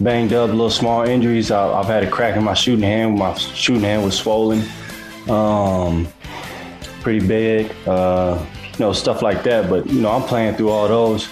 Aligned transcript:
banged 0.00 0.32
up, 0.32 0.50
little 0.50 0.70
small 0.70 1.02
injuries. 1.04 1.50
I, 1.50 1.76
have 1.76 1.86
had 1.86 2.04
a 2.04 2.10
crack 2.10 2.36
in 2.36 2.44
my 2.44 2.54
shooting 2.54 2.82
hand. 2.82 3.18
My 3.18 3.34
shooting 3.34 3.82
hand 3.82 4.04
was 4.04 4.16
swollen, 4.16 4.62
um, 5.28 6.08
pretty 7.00 7.26
big, 7.26 7.72
uh, 7.86 8.44
you 8.72 8.78
know, 8.78 8.92
stuff 8.92 9.22
like 9.22 9.42
that. 9.44 9.68
But, 9.68 9.86
you 9.86 10.00
know, 10.00 10.10
I'm 10.10 10.22
playing 10.22 10.56
through 10.56 10.70
all 10.70 10.88
those. 10.88 11.28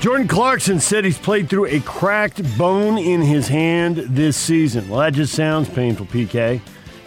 Jordan 0.00 0.26
Clarkson 0.26 0.80
said 0.80 1.04
he's 1.04 1.18
played 1.18 1.50
through 1.50 1.66
a 1.66 1.80
cracked 1.80 2.42
bone 2.56 2.96
in 2.96 3.20
his 3.20 3.48
hand 3.48 3.96
this 3.96 4.34
season. 4.34 4.88
Well, 4.88 5.00
that 5.00 5.12
just 5.12 5.34
sounds 5.34 5.68
painful, 5.68 6.06
PK. 6.06 6.62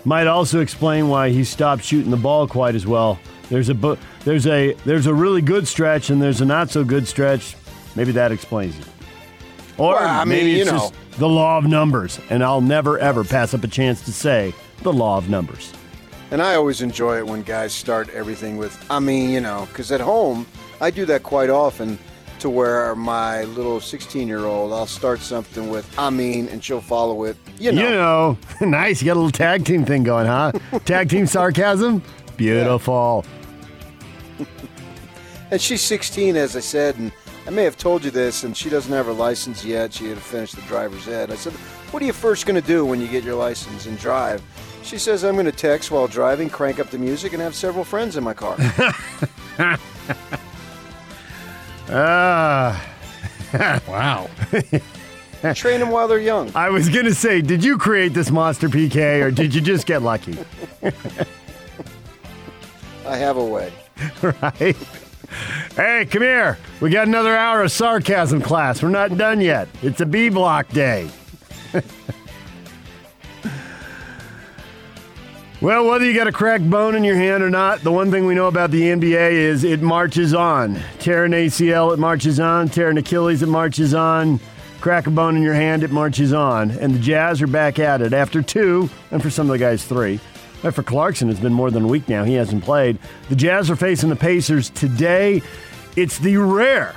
Might 0.05 0.27
also 0.27 0.59
explain 0.59 1.07
why 1.07 1.29
he 1.29 1.43
stopped 1.43 1.83
shooting 1.83 2.11
the 2.11 2.17
ball 2.17 2.47
quite 2.47 2.75
as 2.75 2.85
well. 2.85 3.19
There's 3.49 3.69
a 3.69 3.97
there's 4.25 4.45
a 4.45 4.73
there's 4.85 5.07
a 5.07 5.13
really 5.13 5.41
good 5.41 5.67
stretch 5.67 6.11
and 6.11 6.21
there's 6.21 6.41
a 6.41 6.45
not 6.45 6.69
so 6.69 6.83
good 6.83 7.07
stretch. 7.07 7.55
Maybe 7.95 8.11
that 8.13 8.31
explains 8.31 8.77
it. 8.77 8.87
Or 9.77 9.95
well, 9.95 10.07
I 10.07 10.25
mean, 10.25 10.37
maybe 10.37 10.61
it's 10.61 10.69
just 10.69 10.93
know. 10.93 10.99
the 11.17 11.29
law 11.29 11.57
of 11.57 11.65
numbers, 11.65 12.19
and 12.29 12.43
I'll 12.43 12.61
never 12.61 12.99
ever 12.99 13.23
pass 13.23 13.53
up 13.53 13.63
a 13.63 13.67
chance 13.67 14.01
to 14.05 14.13
say 14.13 14.53
the 14.83 14.93
law 14.93 15.17
of 15.17 15.29
numbers. 15.29 15.73
And 16.31 16.41
I 16.41 16.55
always 16.55 16.81
enjoy 16.81 17.17
it 17.17 17.27
when 17.27 17.43
guys 17.43 17.73
start 17.73 18.09
everything 18.09 18.57
with 18.57 18.77
"I 18.89 18.99
mean," 18.99 19.31
you 19.31 19.41
know, 19.41 19.67
because 19.69 19.91
at 19.91 20.01
home 20.01 20.45
I 20.79 20.91
do 20.91 21.05
that 21.05 21.23
quite 21.23 21.49
often 21.49 21.97
to 22.43 22.49
where 22.49 22.93
my 22.93 23.43
little 23.43 23.79
16 23.79 24.27
year 24.27 24.45
old, 24.45 24.73
I'll 24.73 24.85
start 24.85 25.21
something 25.21 25.69
with, 25.69 25.87
I 25.97 26.09
mean, 26.09 26.49
and 26.49 26.61
she'll 26.61 26.81
follow 26.81 27.23
it. 27.23 27.37
You 27.57 27.71
know. 27.71 27.81
You 27.81 27.89
know. 27.89 28.37
nice. 28.67 29.01
You 29.01 29.05
got 29.05 29.13
a 29.13 29.21
little 29.21 29.31
tag 29.31 29.63
team 29.63 29.85
thing 29.85 30.03
going, 30.03 30.27
huh? 30.27 30.51
tag 30.83 31.07
team 31.07 31.25
sarcasm? 31.25 32.03
Beautiful. 32.37 33.25
and 35.51 35.61
she's 35.61 35.81
16, 35.81 36.35
as 36.35 36.57
I 36.57 36.59
said, 36.59 36.97
and 36.97 37.13
I 37.45 37.49
may 37.49 37.63
have 37.63 37.77
told 37.77 38.05
you 38.05 38.11
this, 38.11 38.43
and 38.43 38.55
she 38.55 38.69
doesn't 38.69 38.91
have 38.91 39.05
her 39.05 39.13
license 39.13 39.65
yet. 39.65 39.93
She 39.93 40.07
had 40.07 40.17
to 40.17 40.23
finish 40.23 40.53
the 40.53 40.61
driver's 40.61 41.07
ed. 41.07 41.29
I 41.31 41.35
said, 41.35 41.53
What 41.91 42.01
are 42.01 42.05
you 42.05 42.13
first 42.13 42.45
going 42.45 42.59
to 42.59 42.65
do 42.67 42.85
when 42.85 43.01
you 43.01 43.07
get 43.07 43.23
your 43.23 43.35
license 43.35 43.85
and 43.85 43.97
drive? 43.97 44.41
She 44.83 44.97
says, 44.97 45.23
I'm 45.23 45.35
going 45.35 45.45
to 45.45 45.51
text 45.51 45.91
while 45.91 46.07
driving, 46.07 46.49
crank 46.49 46.79
up 46.79 46.89
the 46.89 46.97
music, 46.97 47.33
and 47.33 47.41
have 47.41 47.55
several 47.55 47.83
friends 47.83 48.17
in 48.17 48.23
my 48.23 48.33
car. 48.33 48.57
Ah. 51.89 52.89
wow. 53.87 54.29
Train 55.53 55.79
them 55.79 55.89
while 55.89 56.07
they're 56.07 56.17
young. 56.19 56.51
I 56.55 56.69
was 56.69 56.89
going 56.89 57.05
to 57.05 57.13
say, 57.13 57.41
did 57.41 57.63
you 57.63 57.77
create 57.77 58.13
this 58.13 58.31
monster 58.31 58.69
PK 58.69 59.21
or 59.21 59.29
did 59.29 59.53
you 59.53 59.61
just 59.61 59.85
get 59.85 60.01
lucky? 60.01 60.37
I 63.05 63.17
have 63.17 63.37
a 63.37 63.45
way. 63.45 63.71
right. 64.41 64.77
Hey, 65.75 66.07
come 66.09 66.21
here. 66.21 66.57
We 66.81 66.89
got 66.89 67.07
another 67.07 67.35
hour 67.35 67.63
of 67.63 67.71
sarcasm 67.71 68.41
class. 68.41 68.83
We're 68.83 68.89
not 68.89 69.17
done 69.17 69.41
yet. 69.41 69.67
It's 69.81 70.01
a 70.01 70.05
B 70.05 70.29
block 70.29 70.69
day. 70.69 71.09
Well, 75.63 75.85
whether 75.85 76.03
you 76.03 76.13
got 76.13 76.27
a 76.27 76.31
cracked 76.33 76.69
bone 76.69 76.93
in 76.93 77.05
your 77.05 77.15
hand 77.15 77.41
or 77.41 77.49
not, 77.49 77.79
the 77.83 77.91
one 77.91 78.11
thing 78.11 78.25
we 78.25 78.35
know 78.35 78.47
about 78.47 78.69
the 78.69 78.81
NBA 78.81 79.31
is 79.31 79.63
it 79.63 79.81
marches 79.81 80.33
on. 80.33 80.77
Tear 80.99 81.23
an 81.23 81.31
ACL, 81.31 81.93
it 81.93 81.99
marches 81.99 82.37
on. 82.37 82.67
Tear 82.67 82.89
an 82.89 82.97
Achilles, 82.97 83.41
it 83.41 83.47
marches 83.47 83.93
on. 83.93 84.41
Crack 84.81 85.07
a 85.07 85.09
bone 85.09 85.37
in 85.37 85.41
your 85.41 85.53
hand, 85.53 85.83
it 85.83 85.89
marches 85.89 86.33
on. 86.33 86.71
And 86.71 86.93
the 86.93 86.99
Jazz 86.99 87.41
are 87.41 87.47
back 87.47 87.79
at 87.79 88.01
it 88.01 88.11
after 88.11 88.41
two, 88.41 88.89
and 89.09 89.23
for 89.23 89.29
some 89.29 89.49
of 89.49 89.53
the 89.53 89.57
guys, 89.57 89.85
three. 89.85 90.19
But 90.63 90.73
for 90.73 90.81
Clarkson, 90.81 91.29
it's 91.29 91.41
been 91.41 91.53
more 91.53 91.69
than 91.69 91.83
a 91.83 91.87
week 91.87 92.07
now. 92.07 92.23
He 92.23 92.33
hasn't 92.35 92.63
played. 92.63 92.97
The 93.29 93.35
Jazz 93.35 93.69
are 93.69 93.75
facing 93.75 94.09
the 94.09 94.15
Pacers 94.15 94.69
today. 94.69 95.41
It's 95.97 96.17
the 96.19 96.37
rare, 96.37 96.95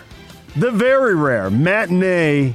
the 0.54 0.70
very 0.70 1.16
rare 1.16 1.50
matinee 1.50 2.54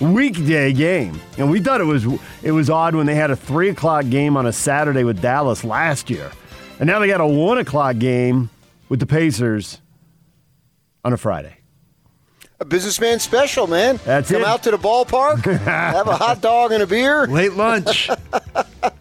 weekday 0.00 0.72
game. 0.72 1.20
And 1.36 1.50
we 1.50 1.60
thought 1.60 1.80
it 1.80 1.84
was 1.84 2.06
it 2.44 2.52
was 2.52 2.70
odd 2.70 2.94
when 2.94 3.06
they 3.06 3.16
had 3.16 3.30
a 3.32 3.36
three 3.36 3.68
o'clock 3.70 4.08
game 4.08 4.36
on 4.36 4.46
a 4.46 4.52
Saturday 4.52 5.02
with 5.04 5.20
Dallas 5.20 5.64
last 5.64 6.08
year, 6.10 6.30
and 6.78 6.86
now 6.86 7.00
they 7.00 7.08
got 7.08 7.20
a 7.20 7.26
one 7.26 7.58
o'clock 7.58 7.98
game 7.98 8.48
with 8.88 9.00
the 9.00 9.06
Pacers 9.06 9.80
on 11.04 11.12
a 11.12 11.16
Friday. 11.16 11.56
A 12.60 12.64
businessman 12.64 13.18
special, 13.18 13.66
man. 13.66 13.98
That's 14.04 14.30
Come 14.30 14.42
it. 14.42 14.46
out 14.46 14.62
to 14.62 14.70
the 14.70 14.78
ballpark, 14.78 15.44
have 15.64 16.06
a 16.06 16.16
hot 16.16 16.40
dog 16.40 16.72
and 16.72 16.82
a 16.82 16.86
beer. 16.86 17.26
Late 17.26 17.52
lunch. 17.52 18.08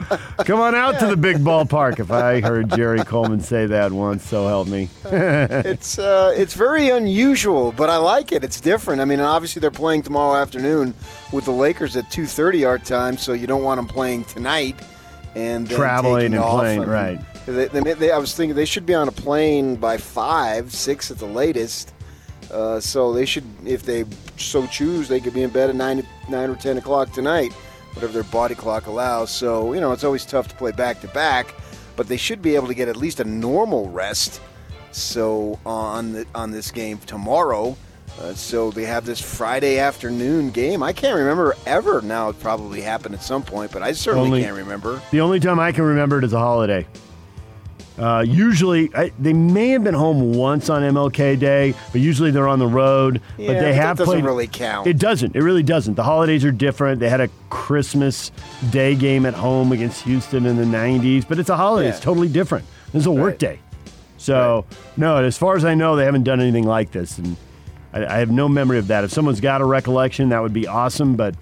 Come 0.45 0.59
on 0.59 0.75
out 0.75 0.99
to 0.99 1.07
the 1.07 1.17
big 1.17 1.37
ballpark. 1.37 1.99
If 1.99 2.11
I 2.11 2.41
heard 2.41 2.69
Jerry 2.75 3.03
Coleman 3.03 3.39
say 3.39 3.65
that 3.65 3.91
once, 3.91 4.27
so 4.27 4.47
help 4.47 4.67
me. 4.67 4.89
it's 5.05 5.97
uh, 5.97 6.33
it's 6.35 6.53
very 6.53 6.89
unusual, 6.89 7.71
but 7.71 7.89
I 7.89 7.97
like 7.97 8.31
it. 8.31 8.43
It's 8.43 8.61
different. 8.61 9.01
I 9.01 9.05
mean, 9.05 9.19
obviously 9.19 9.59
they're 9.59 9.71
playing 9.71 10.03
tomorrow 10.03 10.39
afternoon 10.39 10.93
with 11.31 11.45
the 11.45 11.51
Lakers 11.51 11.95
at 11.95 12.09
two 12.11 12.25
thirty 12.25 12.65
our 12.65 12.79
time, 12.79 13.17
so 13.17 13.33
you 13.33 13.47
don't 13.47 13.63
want 13.63 13.77
them 13.77 13.87
playing 13.87 14.25
tonight 14.25 14.75
and 15.35 15.69
traveling 15.69 16.33
and 16.33 16.43
playing. 16.43 16.83
And 16.83 16.91
right. 16.91 17.19
They, 17.45 17.67
they, 17.67 17.93
they, 17.93 18.11
I 18.11 18.17
was 18.17 18.33
thinking 18.33 18.55
they 18.55 18.65
should 18.65 18.87
be 18.87 18.95
on 18.95 19.07
a 19.07 19.11
plane 19.11 19.75
by 19.75 19.97
five, 19.97 20.73
six 20.73 21.11
at 21.11 21.19
the 21.19 21.27
latest 21.27 21.93
uh, 22.51 22.79
so 22.79 23.13
they 23.13 23.25
should, 23.25 23.43
if 23.65 23.83
they 23.83 24.05
so 24.37 24.67
choose, 24.67 25.07
they 25.07 25.19
could 25.19 25.33
be 25.33 25.43
in 25.43 25.49
bed 25.49 25.69
at 25.69 25.75
nine, 25.75 26.05
nine 26.29 26.49
or 26.49 26.55
ten 26.55 26.77
o'clock 26.77 27.11
tonight, 27.11 27.53
whatever 27.95 28.13
their 28.13 28.23
body 28.23 28.55
clock 28.55 28.87
allows. 28.87 29.31
So 29.31 29.73
you 29.73 29.81
know, 29.81 29.91
it's 29.91 30.03
always 30.03 30.25
tough 30.25 30.47
to 30.49 30.55
play 30.55 30.71
back 30.71 31.01
to 31.01 31.07
back, 31.09 31.53
but 31.95 32.07
they 32.07 32.17
should 32.17 32.41
be 32.41 32.55
able 32.55 32.67
to 32.67 32.75
get 32.75 32.87
at 32.87 32.97
least 32.97 33.19
a 33.19 33.25
normal 33.25 33.89
rest. 33.89 34.41
So 34.91 35.59
on 35.65 36.13
the, 36.13 36.25
on 36.35 36.51
this 36.51 36.71
game 36.71 36.99
tomorrow. 36.99 37.75
Uh, 38.21 38.33
so 38.33 38.71
they 38.71 38.85
have 38.85 39.05
this 39.05 39.19
Friday 39.19 39.77
afternoon 39.77 40.49
game. 40.49 40.81
I 40.81 40.93
can't 40.93 41.17
remember 41.17 41.53
ever. 41.65 42.01
Now 42.01 42.29
it 42.29 42.39
probably 42.39 42.79
happened 42.79 43.13
at 43.13 43.21
some 43.21 43.43
point, 43.43 43.71
but 43.71 43.83
I 43.83 43.91
certainly 43.91 44.27
only, 44.27 44.41
can't 44.41 44.55
remember. 44.55 45.01
The 45.11 45.19
only 45.19 45.41
time 45.41 45.59
I 45.59 45.73
can 45.73 45.83
remember 45.83 46.19
it 46.19 46.23
is 46.23 46.31
a 46.31 46.39
holiday. 46.39 46.87
Uh, 47.97 48.25
usually, 48.27 48.93
I, 48.93 49.11
they 49.19 49.31
may 49.31 49.69
have 49.69 49.83
been 49.83 49.93
home 49.93 50.33
once 50.33 50.69
on 50.69 50.81
MLK 50.81 51.39
Day, 51.39 51.73
but 51.91 52.01
usually 52.01 52.29
they're 52.29 52.47
on 52.47 52.59
the 52.59 52.67
road. 52.67 53.21
Yeah, 53.37 53.47
but 53.47 53.53
they 53.53 53.71
but 53.71 53.75
have 53.75 53.97
that 53.97 54.03
doesn't 54.03 54.21
played. 54.21 54.25
really 54.25 54.47
count. 54.47 54.87
It 54.87 54.99
doesn't. 54.99 55.35
It 55.35 55.41
really 55.41 55.63
doesn't. 55.63 55.93
The 55.95 56.03
holidays 56.03 56.43
are 56.43 56.51
different. 56.51 56.99
They 56.99 57.09
had 57.09 57.21
a 57.21 57.29
Christmas 57.49 58.31
Day 58.69 58.95
game 58.95 59.25
at 59.25 59.33
home 59.33 59.71
against 59.71 60.03
Houston 60.03 60.45
in 60.45 60.57
the 60.57 60.65
'90s, 60.65 61.27
but 61.27 61.39
it's 61.39 61.49
a 61.49 61.55
holiday. 61.55 61.87
Yeah. 61.87 61.95
It's 61.95 62.03
totally 62.03 62.27
different. 62.27 62.65
This 62.91 63.01
is 63.01 63.07
a 63.07 63.11
work 63.11 63.31
right. 63.31 63.39
day. 63.39 63.59
So 64.17 64.65
right. 64.69 64.79
no, 64.97 65.17
as 65.17 65.37
far 65.37 65.55
as 65.55 65.63
I 65.63 65.73
know, 65.73 65.95
they 65.95 66.05
haven't 66.05 66.23
done 66.23 66.41
anything 66.41 66.65
like 66.65 66.91
this, 66.91 67.17
and 67.17 67.37
I, 67.93 68.05
I 68.05 68.17
have 68.17 68.29
no 68.31 68.49
memory 68.49 68.77
of 68.77 68.87
that. 68.87 69.05
If 69.05 69.11
someone's 69.11 69.39
got 69.39 69.61
a 69.61 69.65
recollection, 69.65 70.29
that 70.29 70.41
would 70.41 70.53
be 70.53 70.67
awesome, 70.67 71.15
but 71.15 71.35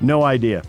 no 0.00 0.22
idea. 0.22 0.62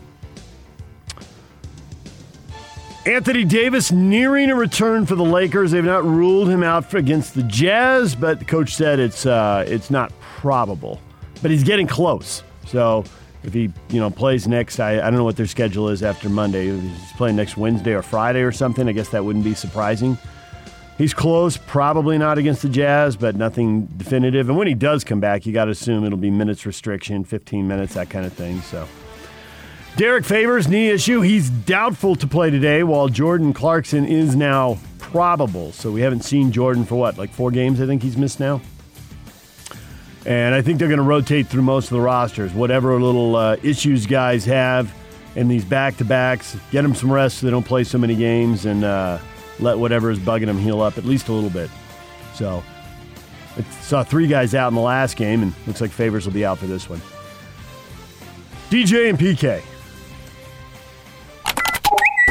Anthony 3.06 3.44
Davis 3.44 3.92
nearing 3.92 4.50
a 4.50 4.56
return 4.56 5.06
for 5.06 5.14
the 5.14 5.24
Lakers. 5.24 5.70
They've 5.70 5.86
not 5.86 6.04
ruled 6.04 6.50
him 6.50 6.64
out 6.64 6.92
against 6.96 7.36
the 7.36 7.44
Jazz, 7.44 8.16
but 8.16 8.40
the 8.40 8.46
coach 8.46 8.74
said 8.74 8.98
it's 8.98 9.28
uh, 9.28 9.64
it's 9.68 9.92
not 9.92 10.12
probable. 10.20 11.00
But 11.44 11.52
he's 11.52 11.64
getting 11.64 11.86
close. 11.86 12.42
So 12.66 13.04
if 13.44 13.54
he 13.54 13.72
you 13.90 14.00
know 14.00 14.10
plays 14.10 14.48
next, 14.48 14.80
I, 14.80 14.94
I 14.98 15.02
don't 15.02 15.18
know 15.18 15.24
what 15.24 15.35
their 15.35 15.46
schedule 15.46 15.90
is 15.90 16.02
after 16.02 16.29
Monday. 16.29 16.70
If 16.70 16.82
he's 16.82 17.12
playing 17.12 17.35
next 17.35 17.58
Wednesday 17.58 17.94
or 17.94 18.02
Friday 18.02 18.41
or 18.41 18.52
something. 18.52 18.90
I 18.90 18.91
guess 18.91 19.09
that 19.09 19.24
wouldn't 19.24 19.46
be 19.46 19.53
surprising. 19.53 20.18
He's 20.97 21.14
close, 21.14 21.58
probably 21.58 22.18
not 22.18 22.38
against 22.40 22.64
the 22.64 22.70
Jazz, 22.70 23.18
but 23.18 23.35
nothing 23.35 23.85
definitive. 23.97 24.50
And 24.50 24.58
when 24.58 24.66
he 24.66 24.74
does 24.74 25.03
come 25.03 25.20
back, 25.20 25.46
you 25.46 25.53
got 25.53 25.66
to 25.66 25.72
assume 25.72 26.06
it'll 26.06 26.18
be 26.18 26.32
minutes 26.32 26.66
restriction, 26.66 27.26
15 27.26 27.68
minutes, 27.68 27.94
that 27.96 28.09
kind 28.09 28.26
of 28.26 28.34
thing. 28.34 28.62
So. 28.62 28.88
Derrick 29.97 30.26
Favors, 30.26 30.68
knee 30.68 30.90
issue. 30.90 31.22
He's 31.22 31.50
doubtful 31.50 32.18
to 32.18 32.28
play 32.28 32.50
today, 32.50 32.84
while 32.84 33.08
Jordan 33.08 33.53
Clarkson 33.53 34.06
is 34.06 34.36
now 34.36 34.78
probable. 34.97 35.72
So 35.72 35.90
we 35.90 36.02
haven't 36.02 36.26
seen 36.26 36.52
Jordan 36.52 36.84
for 36.84 36.96
what, 36.96 37.18
like 37.18 37.30
four 37.30 37.50
games, 37.50 37.80
I 37.80 37.86
think 37.86 38.03
he's 38.03 38.18
missed 38.18 38.42
now? 38.42 38.59
And 40.26 40.53
I 40.53 40.62
think 40.62 40.80
they're 40.80 40.90
going 40.90 40.97
to 40.97 41.03
rotate 41.03 41.47
through 41.47 41.62
most 41.62 41.86
of 41.86 41.92
the 41.92 42.02
rosters. 42.02 42.52
Whatever 42.52 43.00
little 43.00 43.38
uh, 43.38 43.56
issues 43.64 44.06
guys 44.06 44.44
have 44.44 44.94
in 45.38 45.47
these 45.47 45.64
back 45.64 45.96
to 45.98 46.06
backs, 46.06 46.58
get 46.72 46.82
them 46.82 46.94
some 46.94 47.09
rest 47.09 47.38
so 47.38 47.46
they 47.46 47.52
don't 47.52 47.66
play 47.66 47.86
so 47.86 47.98
many 47.98 48.16
games 48.16 48.66
and 48.66 48.84
uh, 48.84 49.18
let 49.62 49.78
whatever 49.78 50.12
is 50.12 50.20
bugging 50.20 50.48
them 50.48 50.58
heal 50.58 50.82
up 50.82 50.98
at 50.98 51.06
least 51.06 51.30
a 51.30 51.32
little 51.32 51.50
bit. 51.50 51.70
So 52.34 52.62
I 53.58 53.62
saw 53.82 54.03
three 54.03 54.28
guys 54.28 54.53
out 54.56 54.68
in 54.68 54.76
the 54.76 54.82
last 54.82 55.16
game, 55.16 55.41
and 55.41 55.53
looks 55.66 55.80
like 55.80 55.91
Favors 55.91 56.26
will 56.26 56.34
be 56.34 56.44
out 56.44 56.58
for 56.58 56.68
this 56.68 56.90
one. 56.90 57.00
DJ 58.70 59.09
and 59.09 59.18
PK. 59.18 59.64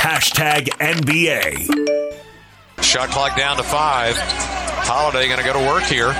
Hashtag 0.04 0.68
NBA. 0.80 1.64
Shot 2.82 3.08
clock 3.08 3.38
down 3.38 3.56
to 3.56 3.62
five. 3.62 4.14
Holiday 4.18 5.28
going 5.28 5.38
to 5.38 5.44
go 5.46 5.54
to 5.54 5.66
work 5.66 5.84
here. 5.84 6.12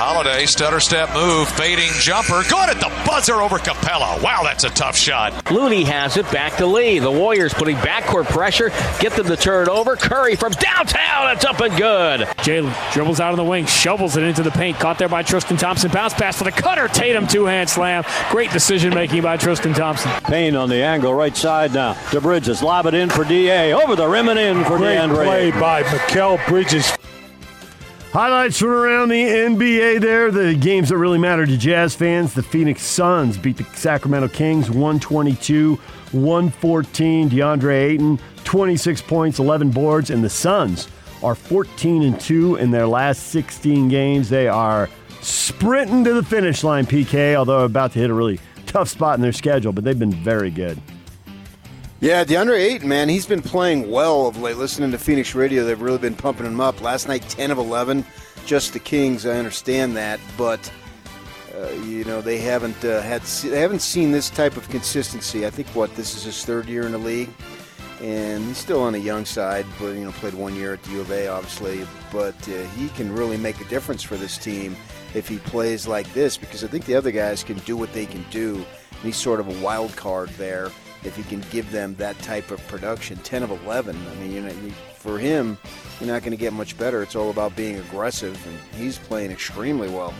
Holiday, 0.00 0.46
stutter 0.46 0.80
step 0.80 1.12
move, 1.12 1.46
fading 1.46 1.90
jumper. 1.98 2.42
Good 2.48 2.70
at 2.70 2.80
the 2.80 2.90
buzzer 3.06 3.34
over 3.34 3.58
Capela. 3.58 4.22
Wow, 4.22 4.40
that's 4.42 4.64
a 4.64 4.70
tough 4.70 4.96
shot. 4.96 5.52
Looney 5.52 5.84
has 5.84 6.16
it 6.16 6.24
back 6.32 6.56
to 6.56 6.64
Lee. 6.64 7.00
The 7.00 7.10
Warriors 7.10 7.52
putting 7.52 7.76
backcourt 7.76 8.24
pressure, 8.24 8.70
get 8.98 9.12
them 9.12 9.26
to 9.26 9.36
turn 9.36 9.64
it 9.64 9.68
over. 9.68 9.96
Curry 9.96 10.36
from 10.36 10.52
downtown. 10.52 11.36
It's 11.36 11.44
up 11.44 11.60
and 11.60 11.76
good. 11.76 12.20
Jalen 12.38 12.92
dribbles 12.94 13.20
out 13.20 13.32
of 13.32 13.36
the 13.36 13.44
wing, 13.44 13.66
shovels 13.66 14.16
it 14.16 14.22
into 14.22 14.42
the 14.42 14.50
paint. 14.50 14.78
Caught 14.78 14.96
there 14.96 15.08
by 15.10 15.22
Tristan 15.22 15.58
Thompson. 15.58 15.90
Bounce 15.90 16.14
pass 16.14 16.38
for 16.38 16.44
the 16.44 16.50
cutter. 16.50 16.88
Tatum 16.88 17.26
two 17.26 17.44
hand 17.44 17.68
slam. 17.68 18.02
Great 18.30 18.50
decision 18.52 18.94
making 18.94 19.20
by 19.20 19.36
Tristan 19.36 19.74
Thompson. 19.74 20.10
Payne 20.22 20.56
on 20.56 20.70
the 20.70 20.82
angle, 20.82 21.12
right 21.12 21.36
side 21.36 21.74
now. 21.74 21.92
To 22.12 22.22
Bridges. 22.22 22.62
Lob 22.62 22.86
it 22.86 22.94
in 22.94 23.10
for 23.10 23.24
DA. 23.24 23.74
Over 23.74 23.96
the 23.96 24.08
rim 24.08 24.30
and 24.30 24.38
in 24.38 24.64
for 24.64 24.78
Great 24.78 24.96
DeAndre. 24.96 25.24
play 25.26 25.50
by 25.50 25.82
Mikal 25.82 26.48
Bridges. 26.48 26.90
Highlights 28.12 28.58
from 28.58 28.70
around 28.70 29.10
the 29.10 29.22
NBA 29.22 30.00
there. 30.00 30.32
The 30.32 30.56
games 30.56 30.88
that 30.88 30.98
really 30.98 31.16
matter 31.16 31.46
to 31.46 31.56
Jazz 31.56 31.94
fans. 31.94 32.34
The 32.34 32.42
Phoenix 32.42 32.82
Suns 32.82 33.38
beat 33.38 33.56
the 33.56 33.62
Sacramento 33.76 34.26
Kings 34.26 34.68
122 34.68 35.76
114. 35.76 37.30
DeAndre 37.30 37.72
Ayton, 37.72 38.18
26 38.42 39.02
points, 39.02 39.38
11 39.38 39.70
boards. 39.70 40.10
And 40.10 40.24
the 40.24 40.28
Suns 40.28 40.88
are 41.22 41.36
14 41.36 42.02
and 42.02 42.20
2 42.20 42.56
in 42.56 42.72
their 42.72 42.88
last 42.88 43.28
16 43.28 43.88
games. 43.88 44.28
They 44.28 44.48
are 44.48 44.88
sprinting 45.20 46.02
to 46.02 46.12
the 46.12 46.24
finish 46.24 46.64
line, 46.64 46.86
PK, 46.86 47.36
although 47.36 47.64
about 47.64 47.92
to 47.92 48.00
hit 48.00 48.10
a 48.10 48.14
really 48.14 48.40
tough 48.66 48.88
spot 48.88 49.14
in 49.14 49.20
their 49.20 49.30
schedule, 49.30 49.72
but 49.72 49.84
they've 49.84 49.96
been 49.96 50.12
very 50.12 50.50
good. 50.50 50.82
Yeah, 52.02 52.24
DeAndre 52.24 52.58
Ayton, 52.58 52.88
man, 52.88 53.10
he's 53.10 53.26
been 53.26 53.42
playing 53.42 53.90
well 53.90 54.26
of 54.26 54.40
late. 54.40 54.56
Listening 54.56 54.90
to 54.90 54.96
Phoenix 54.96 55.34
radio, 55.34 55.64
they've 55.64 55.80
really 55.80 55.98
been 55.98 56.14
pumping 56.14 56.46
him 56.46 56.58
up. 56.58 56.80
Last 56.80 57.08
night, 57.08 57.28
10 57.28 57.50
of 57.50 57.58
11. 57.58 58.06
Just 58.46 58.72
the 58.72 58.78
Kings, 58.78 59.26
I 59.26 59.36
understand 59.36 59.94
that, 59.98 60.18
but 60.38 60.72
uh, 61.54 61.68
you 61.84 62.04
know 62.04 62.22
they 62.22 62.38
haven't 62.38 62.82
uh, 62.86 63.02
had 63.02 63.20
they 63.20 63.60
haven't 63.60 63.82
seen 63.82 64.12
this 64.12 64.30
type 64.30 64.56
of 64.56 64.66
consistency. 64.70 65.44
I 65.44 65.50
think 65.50 65.68
what 65.68 65.94
this 65.94 66.16
is 66.16 66.22
his 66.22 66.42
third 66.42 66.70
year 66.70 66.86
in 66.86 66.92
the 66.92 66.98
league, 66.98 67.28
and 68.00 68.46
he's 68.46 68.56
still 68.56 68.80
on 68.80 68.94
the 68.94 68.98
young 68.98 69.26
side. 69.26 69.66
But 69.78 69.88
you 69.88 70.06
know, 70.06 70.12
played 70.12 70.32
one 70.32 70.56
year 70.56 70.72
at 70.72 70.82
the 70.84 70.92
U 70.92 71.00
of 71.02 71.10
A, 71.10 71.28
obviously. 71.28 71.86
But 72.10 72.48
uh, 72.48 72.62
he 72.76 72.88
can 72.88 73.14
really 73.14 73.36
make 73.36 73.60
a 73.60 73.64
difference 73.64 74.02
for 74.02 74.16
this 74.16 74.38
team 74.38 74.74
if 75.12 75.28
he 75.28 75.36
plays 75.36 75.86
like 75.86 76.10
this, 76.14 76.38
because 76.38 76.64
I 76.64 76.66
think 76.66 76.86
the 76.86 76.94
other 76.94 77.10
guys 77.10 77.44
can 77.44 77.58
do 77.58 77.76
what 77.76 77.92
they 77.92 78.06
can 78.06 78.24
do. 78.30 78.54
And 78.54 79.02
he's 79.02 79.16
sort 79.16 79.38
of 79.38 79.48
a 79.48 79.62
wild 79.62 79.94
card 79.96 80.30
there 80.30 80.70
if 81.04 81.16
you 81.16 81.24
can 81.24 81.40
give 81.50 81.70
them 81.70 81.94
that 81.96 82.18
type 82.20 82.50
of 82.50 82.66
production. 82.68 83.16
10 83.18 83.42
of 83.42 83.50
11. 83.50 83.96
I 83.96 84.14
mean, 84.16 84.32
you 84.32 84.40
know, 84.42 84.52
for 84.94 85.18
him, 85.18 85.56
you're 85.98 86.08
not 86.08 86.22
going 86.22 86.32
to 86.32 86.36
get 86.36 86.52
much 86.52 86.76
better. 86.78 87.02
It's 87.02 87.16
all 87.16 87.30
about 87.30 87.56
being 87.56 87.78
aggressive, 87.78 88.38
and 88.46 88.58
he's 88.80 88.98
playing 88.98 89.30
extremely 89.30 89.88
well. 89.88 90.14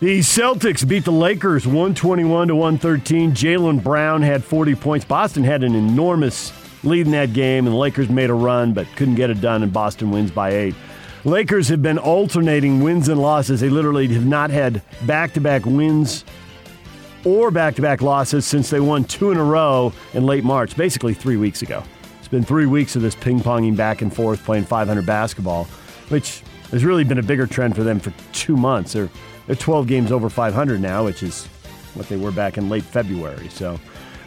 The 0.00 0.20
Celtics 0.20 0.86
beat 0.86 1.04
the 1.04 1.12
Lakers 1.12 1.66
121 1.66 2.48
to 2.48 2.54
113. 2.54 3.32
Jaylen 3.32 3.82
Brown 3.82 4.22
had 4.22 4.44
40 4.44 4.76
points. 4.76 5.04
Boston 5.04 5.42
had 5.42 5.64
an 5.64 5.74
enormous 5.74 6.52
lead 6.84 7.06
in 7.06 7.12
that 7.12 7.32
game, 7.32 7.66
and 7.66 7.74
the 7.74 7.78
Lakers 7.78 8.08
made 8.08 8.30
a 8.30 8.34
run 8.34 8.72
but 8.72 8.86
couldn't 8.96 9.16
get 9.16 9.28
it 9.28 9.40
done, 9.40 9.62
and 9.62 9.72
Boston 9.72 10.10
wins 10.10 10.30
by 10.30 10.50
eight. 10.50 10.74
Lakers 11.24 11.68
have 11.68 11.82
been 11.82 11.98
alternating 11.98 12.80
wins 12.80 13.08
and 13.08 13.20
losses. 13.20 13.60
They 13.60 13.68
literally 13.68 14.06
have 14.08 14.24
not 14.24 14.50
had 14.50 14.82
back 15.04 15.34
to 15.34 15.40
back 15.40 15.66
wins 15.66 16.24
or 17.24 17.50
back 17.50 17.74
to 17.76 17.82
back 17.82 18.02
losses 18.02 18.46
since 18.46 18.70
they 18.70 18.80
won 18.80 19.04
two 19.04 19.30
in 19.30 19.36
a 19.36 19.44
row 19.44 19.92
in 20.14 20.24
late 20.24 20.44
March, 20.44 20.76
basically 20.76 21.14
three 21.14 21.36
weeks 21.36 21.62
ago. 21.62 21.82
It's 22.18 22.28
been 22.28 22.44
three 22.44 22.66
weeks 22.66 22.96
of 22.96 23.02
this 23.02 23.14
ping 23.14 23.40
ponging 23.40 23.76
back 23.76 24.02
and 24.02 24.14
forth 24.14 24.44
playing 24.44 24.64
500 24.64 25.06
basketball, 25.06 25.64
which 26.08 26.42
has 26.70 26.84
really 26.84 27.04
been 27.04 27.18
a 27.18 27.22
bigger 27.22 27.46
trend 27.46 27.74
for 27.74 27.82
them 27.82 27.98
for 28.00 28.12
two 28.32 28.56
months. 28.56 28.92
They're, 28.92 29.08
they're 29.46 29.56
12 29.56 29.86
games 29.86 30.12
over 30.12 30.28
500 30.28 30.80
now, 30.80 31.04
which 31.06 31.22
is 31.22 31.46
what 31.94 32.08
they 32.08 32.16
were 32.16 32.30
back 32.32 32.58
in 32.58 32.68
late 32.68 32.84
February. 32.84 33.48
So, 33.48 33.80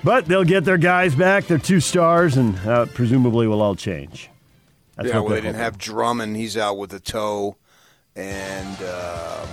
But 0.04 0.26
they'll 0.26 0.44
get 0.44 0.66
their 0.66 0.80
guys 0.80 1.14
back, 1.14 1.46
their 1.46 1.60
two 1.60 1.80
stars, 1.80 2.38
and 2.38 2.58
uh, 2.68 2.88
presumably 2.88 3.46
will 3.48 3.62
all 3.62 3.76
change. 3.76 4.30
That's 4.96 5.10
yeah, 5.10 5.20
well, 5.20 5.30
they're 5.30 5.38
didn't 5.42 5.56
hoping. 5.56 5.64
have 5.64 5.78
Drummond. 5.78 6.36
He's 6.38 6.58
out 6.58 6.78
with 6.78 6.94
a 6.94 7.00
toe. 7.00 7.56
And 8.16 8.78
um, 8.84 9.48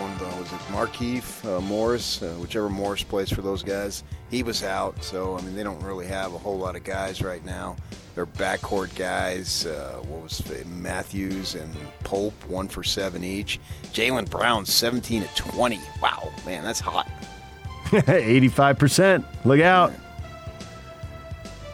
one 0.00 0.16
the, 0.18 0.24
was 0.24 0.52
it 0.52 0.58
Markieff, 0.72 1.44
uh, 1.44 1.60
Morris, 1.60 2.22
uh, 2.22 2.30
whichever 2.40 2.70
Morris 2.70 3.02
plays 3.02 3.30
for 3.30 3.42
those 3.42 3.62
guys, 3.62 4.02
he 4.30 4.42
was 4.42 4.62
out. 4.62 5.02
So, 5.04 5.36
I 5.36 5.42
mean, 5.42 5.54
they 5.54 5.62
don't 5.62 5.80
really 5.82 6.06
have 6.06 6.32
a 6.32 6.38
whole 6.38 6.58
lot 6.58 6.74
of 6.74 6.84
guys 6.84 7.22
right 7.22 7.44
now. 7.44 7.76
They're 8.14 8.26
backcourt 8.26 8.94
guys. 8.96 9.66
Uh, 9.66 10.00
what 10.08 10.22
was 10.22 10.40
it, 10.50 10.66
Matthews 10.68 11.54
and 11.54 11.74
Pope, 12.02 12.34
one 12.46 12.66
for 12.66 12.82
seven 12.82 13.22
each. 13.22 13.60
Jaylen 13.92 14.28
Brown, 14.28 14.64
17 14.64 15.22
to 15.22 15.34
20. 15.34 15.78
Wow, 16.02 16.32
man, 16.46 16.64
that's 16.64 16.80
hot. 16.80 17.08
85%. 17.90 19.24
Look 19.44 19.60
out. 19.60 19.92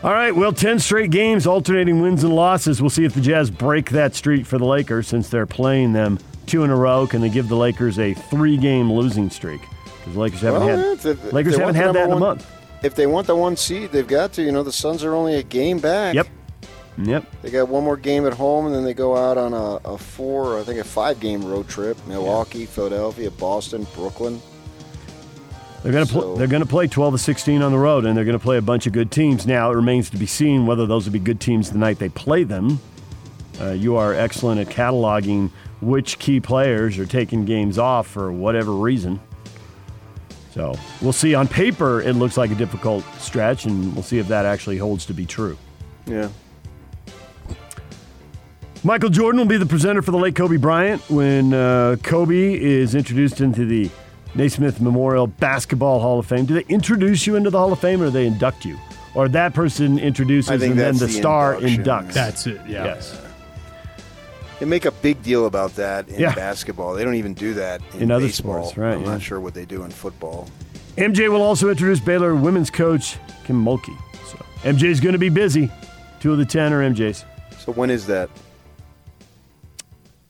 All 0.02 0.12
right, 0.12 0.34
well, 0.34 0.52
10 0.52 0.78
straight 0.78 1.10
games, 1.10 1.46
alternating 1.46 2.02
wins 2.02 2.22
and 2.22 2.34
losses. 2.34 2.80
We'll 2.80 2.90
see 2.90 3.04
if 3.04 3.14
the 3.14 3.20
Jazz 3.20 3.50
break 3.50 3.90
that 3.90 4.14
streak 4.14 4.46
for 4.46 4.58
the 4.58 4.64
Lakers 4.66 5.08
since 5.08 5.28
they're 5.28 5.46
playing 5.46 5.92
them 5.94 6.18
two 6.46 6.64
in 6.64 6.70
a 6.70 6.76
row. 6.76 7.06
Can 7.06 7.20
they 7.20 7.28
give 7.28 7.48
the 7.48 7.56
Lakers 7.56 7.98
a 7.98 8.14
three 8.14 8.56
game 8.56 8.92
losing 8.92 9.30
streak? 9.30 9.60
Because 9.84 10.14
the 10.14 10.20
Lakers 10.20 10.40
haven't 10.40 10.64
Well, 10.66 10.78
had, 10.96 11.04
yeah, 11.04 11.10
if- 11.12 11.32
Lakers 11.32 11.56
haven't 11.56 11.74
had 11.74 11.86
that 11.86 11.88
in 11.88 11.94
number 11.94 12.04
a 12.04 12.08
one- 12.08 12.20
month. 12.20 12.46
If 12.82 12.94
they 12.94 13.06
want 13.06 13.26
the 13.26 13.34
one 13.34 13.56
seed, 13.56 13.90
they've 13.90 14.06
got 14.06 14.32
to. 14.34 14.42
You 14.42 14.52
know, 14.52 14.62
the 14.62 14.70
Suns 14.72 15.02
are 15.02 15.14
only 15.14 15.34
a 15.36 15.42
game 15.42 15.78
back. 15.78 16.14
Yep. 16.14 16.28
Yep. 16.98 17.24
They 17.42 17.50
got 17.50 17.68
one 17.68 17.84
more 17.84 17.96
game 17.96 18.26
at 18.26 18.32
home, 18.34 18.66
and 18.66 18.74
then 18.74 18.84
they 18.84 18.94
go 18.94 19.16
out 19.16 19.36
on 19.36 19.52
a, 19.52 19.76
a 19.84 19.98
four, 19.98 20.58
I 20.58 20.62
think 20.62 20.78
a 20.78 20.84
five 20.84 21.18
game 21.20 21.44
road 21.44 21.68
trip. 21.68 21.96
Milwaukee, 22.06 22.64
Philadelphia, 22.66 23.30
Boston, 23.30 23.86
Brooklyn. 23.94 24.40
They're 25.82 25.92
going 25.92 26.06
to 26.06 26.12
So- 26.12 26.20
play. 26.20 26.38
They're 26.38 26.46
going 26.48 26.62
to 26.62 26.68
play 26.68 26.86
12 26.86 27.14
to 27.14 27.18
16 27.18 27.62
on 27.62 27.72
the 27.72 27.78
road, 27.78 28.04
and 28.04 28.16
they're 28.16 28.24
going 28.24 28.38
to 28.38 28.42
play 28.42 28.56
a 28.56 28.62
bunch 28.62 28.86
of 28.86 28.92
good 28.92 29.10
teams. 29.10 29.46
Now 29.46 29.70
it 29.70 29.74
remains 29.74 30.10
to 30.10 30.16
be 30.16 30.26
seen 30.26 30.66
whether 30.66 30.86
those 30.86 31.04
will 31.06 31.12
be 31.12 31.18
good 31.18 31.40
teams 31.40 31.70
the 31.70 31.78
night 31.78 31.98
they 31.98 32.08
play 32.08 32.44
them. 32.44 32.80
Uh, 33.60 33.70
you 33.70 33.96
are 33.96 34.12
excellent 34.14 34.60
at 34.60 34.68
cataloging 34.68 35.50
which 35.80 36.18
key 36.18 36.40
players 36.40 36.98
are 36.98 37.06
taking 37.06 37.44
games 37.44 37.78
off 37.78 38.06
for 38.06 38.32
whatever 38.32 38.72
reason. 38.72 39.20
So 40.52 40.74
we'll 41.02 41.12
see. 41.12 41.34
On 41.34 41.46
paper, 41.46 42.00
it 42.00 42.14
looks 42.14 42.36
like 42.36 42.50
a 42.50 42.54
difficult 42.54 43.04
stretch, 43.18 43.66
and 43.66 43.92
we'll 43.94 44.02
see 44.02 44.18
if 44.18 44.28
that 44.28 44.46
actually 44.46 44.78
holds 44.78 45.04
to 45.06 45.14
be 45.14 45.26
true. 45.26 45.58
Yeah. 46.06 46.30
Michael 48.82 49.10
Jordan 49.10 49.40
will 49.40 49.48
be 49.48 49.56
the 49.56 49.66
presenter 49.66 50.00
for 50.00 50.12
the 50.12 50.16
late 50.16 50.36
Kobe 50.36 50.56
Bryant 50.56 51.02
when 51.10 51.52
uh, 51.52 51.96
Kobe 52.02 52.54
is 52.54 52.94
introduced 52.94 53.40
into 53.40 53.66
the 53.66 53.90
Naismith 54.34 54.80
Memorial 54.80 55.26
Basketball 55.26 56.00
Hall 56.00 56.18
of 56.18 56.26
Fame. 56.26 56.46
Do 56.46 56.54
they 56.54 56.64
introduce 56.72 57.26
you 57.26 57.36
into 57.36 57.50
the 57.50 57.58
Hall 57.58 57.72
of 57.72 57.80
Fame 57.80 58.00
or 58.00 58.06
do 58.06 58.10
they 58.12 58.26
induct 58.26 58.64
you? 58.64 58.78
Or 59.14 59.28
that 59.28 59.54
person 59.54 59.98
introduces 59.98 60.50
and 60.62 60.78
then 60.78 60.94
the, 60.96 61.06
the 61.06 61.12
star 61.12 61.54
induction. 61.54 61.84
inducts? 61.84 62.12
That's 62.12 62.46
it. 62.46 62.60
Yeah. 62.66 62.84
Yes. 62.84 63.20
They 64.58 64.64
make 64.66 64.84
a 64.86 64.90
big 64.90 65.22
deal 65.22 65.46
about 65.46 65.74
that 65.76 66.08
in 66.08 66.18
Yeah. 66.20 66.34
basketball. 66.34 66.94
They 66.94 67.04
don't 67.04 67.14
even 67.16 67.34
do 67.34 67.54
that 67.54 67.82
in, 67.94 68.02
In 68.04 68.10
other 68.10 68.26
baseball. 68.26 68.62
sports, 68.64 68.78
right, 68.78 68.94
I'm 68.94 69.02
yeah. 69.02 69.10
not 69.12 69.22
sure 69.22 69.38
what 69.40 69.52
they 69.54 69.64
do 69.66 69.82
in 69.84 69.90
football. 69.90 70.48
MJ 70.96 71.28
will 71.28 71.42
also 71.42 71.68
introduce 71.68 72.00
Baylor 72.00 72.34
women's 72.34 72.70
coach 72.70 73.18
Kim 73.44 73.62
Mulkey. 73.62 73.96
So 74.26 74.38
MJ's 74.62 74.98
going 75.00 75.12
to 75.12 75.18
be 75.18 75.28
busy. 75.28 75.70
Two 76.20 76.32
of 76.32 76.38
the 76.38 76.46
ten 76.46 76.72
are 76.72 76.80
MJ's. 76.80 77.24
So 77.58 77.72
when 77.72 77.90
is 77.90 78.06
that? 78.06 78.30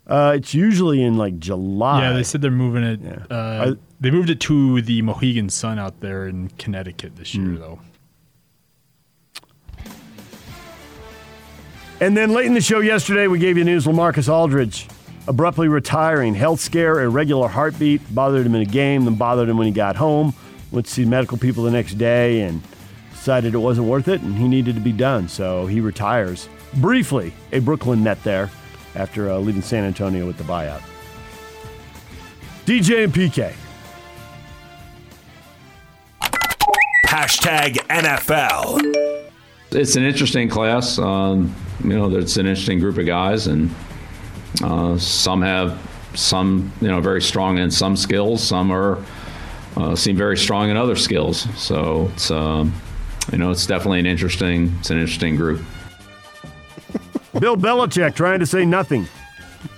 Uh, 0.08 0.34
it's 0.36 0.54
usually 0.54 1.02
in 1.02 1.16
like 1.16 1.38
July. 1.38 2.02
Yeah, 2.02 2.12
they 2.12 2.22
said 2.22 2.40
they're 2.42 2.50
moving 2.50 2.82
it. 2.84 3.00
Yeah. 3.02 3.24
Uh, 3.30 3.70
I- 3.72 3.76
they 3.98 4.10
moved 4.10 4.28
it 4.28 4.40
to 4.40 4.82
the 4.82 5.00
Mohegan 5.02 5.48
Sun 5.48 5.78
out 5.78 6.00
there 6.00 6.26
in 6.28 6.48
Connecticut 6.58 7.16
this 7.16 7.34
year, 7.34 7.56
though. 7.56 7.80
And 12.00 12.16
then 12.16 12.32
late 12.32 12.46
in 12.46 12.54
the 12.54 12.60
show 12.60 12.80
yesterday, 12.80 13.26
we 13.26 13.38
gave 13.38 13.56
you 13.56 13.64
news 13.64 13.86
LaMarcus 13.86 14.28
Aldridge 14.28 14.86
abruptly 15.28 15.68
retiring. 15.68 16.34
Health 16.34 16.60
scare, 16.60 17.00
irregular 17.00 17.48
heartbeat, 17.48 18.02
bothered 18.14 18.46
him 18.46 18.54
in 18.54 18.62
a 18.62 18.66
game, 18.66 19.04
then 19.04 19.14
bothered 19.14 19.48
him 19.48 19.56
when 19.56 19.66
he 19.66 19.72
got 19.72 19.96
home. 19.96 20.34
Went 20.70 20.86
to 20.86 20.92
see 20.92 21.04
medical 21.04 21.38
people 21.38 21.64
the 21.64 21.70
next 21.70 21.94
day 21.94 22.42
and 22.42 22.62
decided 23.12 23.54
it 23.54 23.58
wasn't 23.58 23.86
worth 23.86 24.08
it 24.08 24.20
and 24.20 24.36
he 24.36 24.46
needed 24.46 24.74
to 24.74 24.80
be 24.80 24.92
done. 24.92 25.28
So 25.28 25.66
he 25.66 25.80
retires. 25.80 26.48
Briefly, 26.74 27.32
a 27.52 27.60
Brooklyn 27.60 28.04
net 28.04 28.22
there 28.24 28.50
after 28.94 29.30
uh, 29.30 29.38
leaving 29.38 29.62
San 29.62 29.84
Antonio 29.84 30.26
with 30.26 30.36
the 30.36 30.44
buyout. 30.44 30.82
DJ 32.66 33.04
and 33.04 33.14
PK. 33.14 33.54
Hashtag 37.06 37.76
NFL. 37.88 39.25
It's 39.76 39.94
an 39.94 40.04
interesting 40.04 40.48
class. 40.48 40.98
Um, 40.98 41.54
you 41.84 41.90
know, 41.90 42.10
it's 42.16 42.38
an 42.38 42.46
interesting 42.46 42.78
group 42.78 42.96
of 42.96 43.04
guys, 43.04 43.46
and 43.46 43.70
uh, 44.64 44.96
some 44.96 45.42
have 45.42 45.78
some, 46.14 46.72
you 46.80 46.88
know, 46.88 47.00
very 47.00 47.20
strong 47.20 47.58
in 47.58 47.70
some 47.70 47.94
skills. 47.94 48.42
Some 48.42 48.72
are 48.72 49.04
uh, 49.76 49.94
seem 49.94 50.16
very 50.16 50.38
strong 50.38 50.70
in 50.70 50.78
other 50.78 50.96
skills. 50.96 51.46
So 51.60 52.10
it's 52.14 52.30
um, 52.30 52.72
you 53.30 53.38
know, 53.38 53.50
it's 53.50 53.66
definitely 53.66 53.98
an 54.00 54.06
interesting, 54.06 54.74
it's 54.80 54.88
an 54.88 54.98
interesting 54.98 55.36
group. 55.36 55.60
Bill 57.38 57.56
Belichick 57.56 58.14
trying 58.14 58.40
to 58.40 58.46
say 58.46 58.64
nothing. 58.64 59.06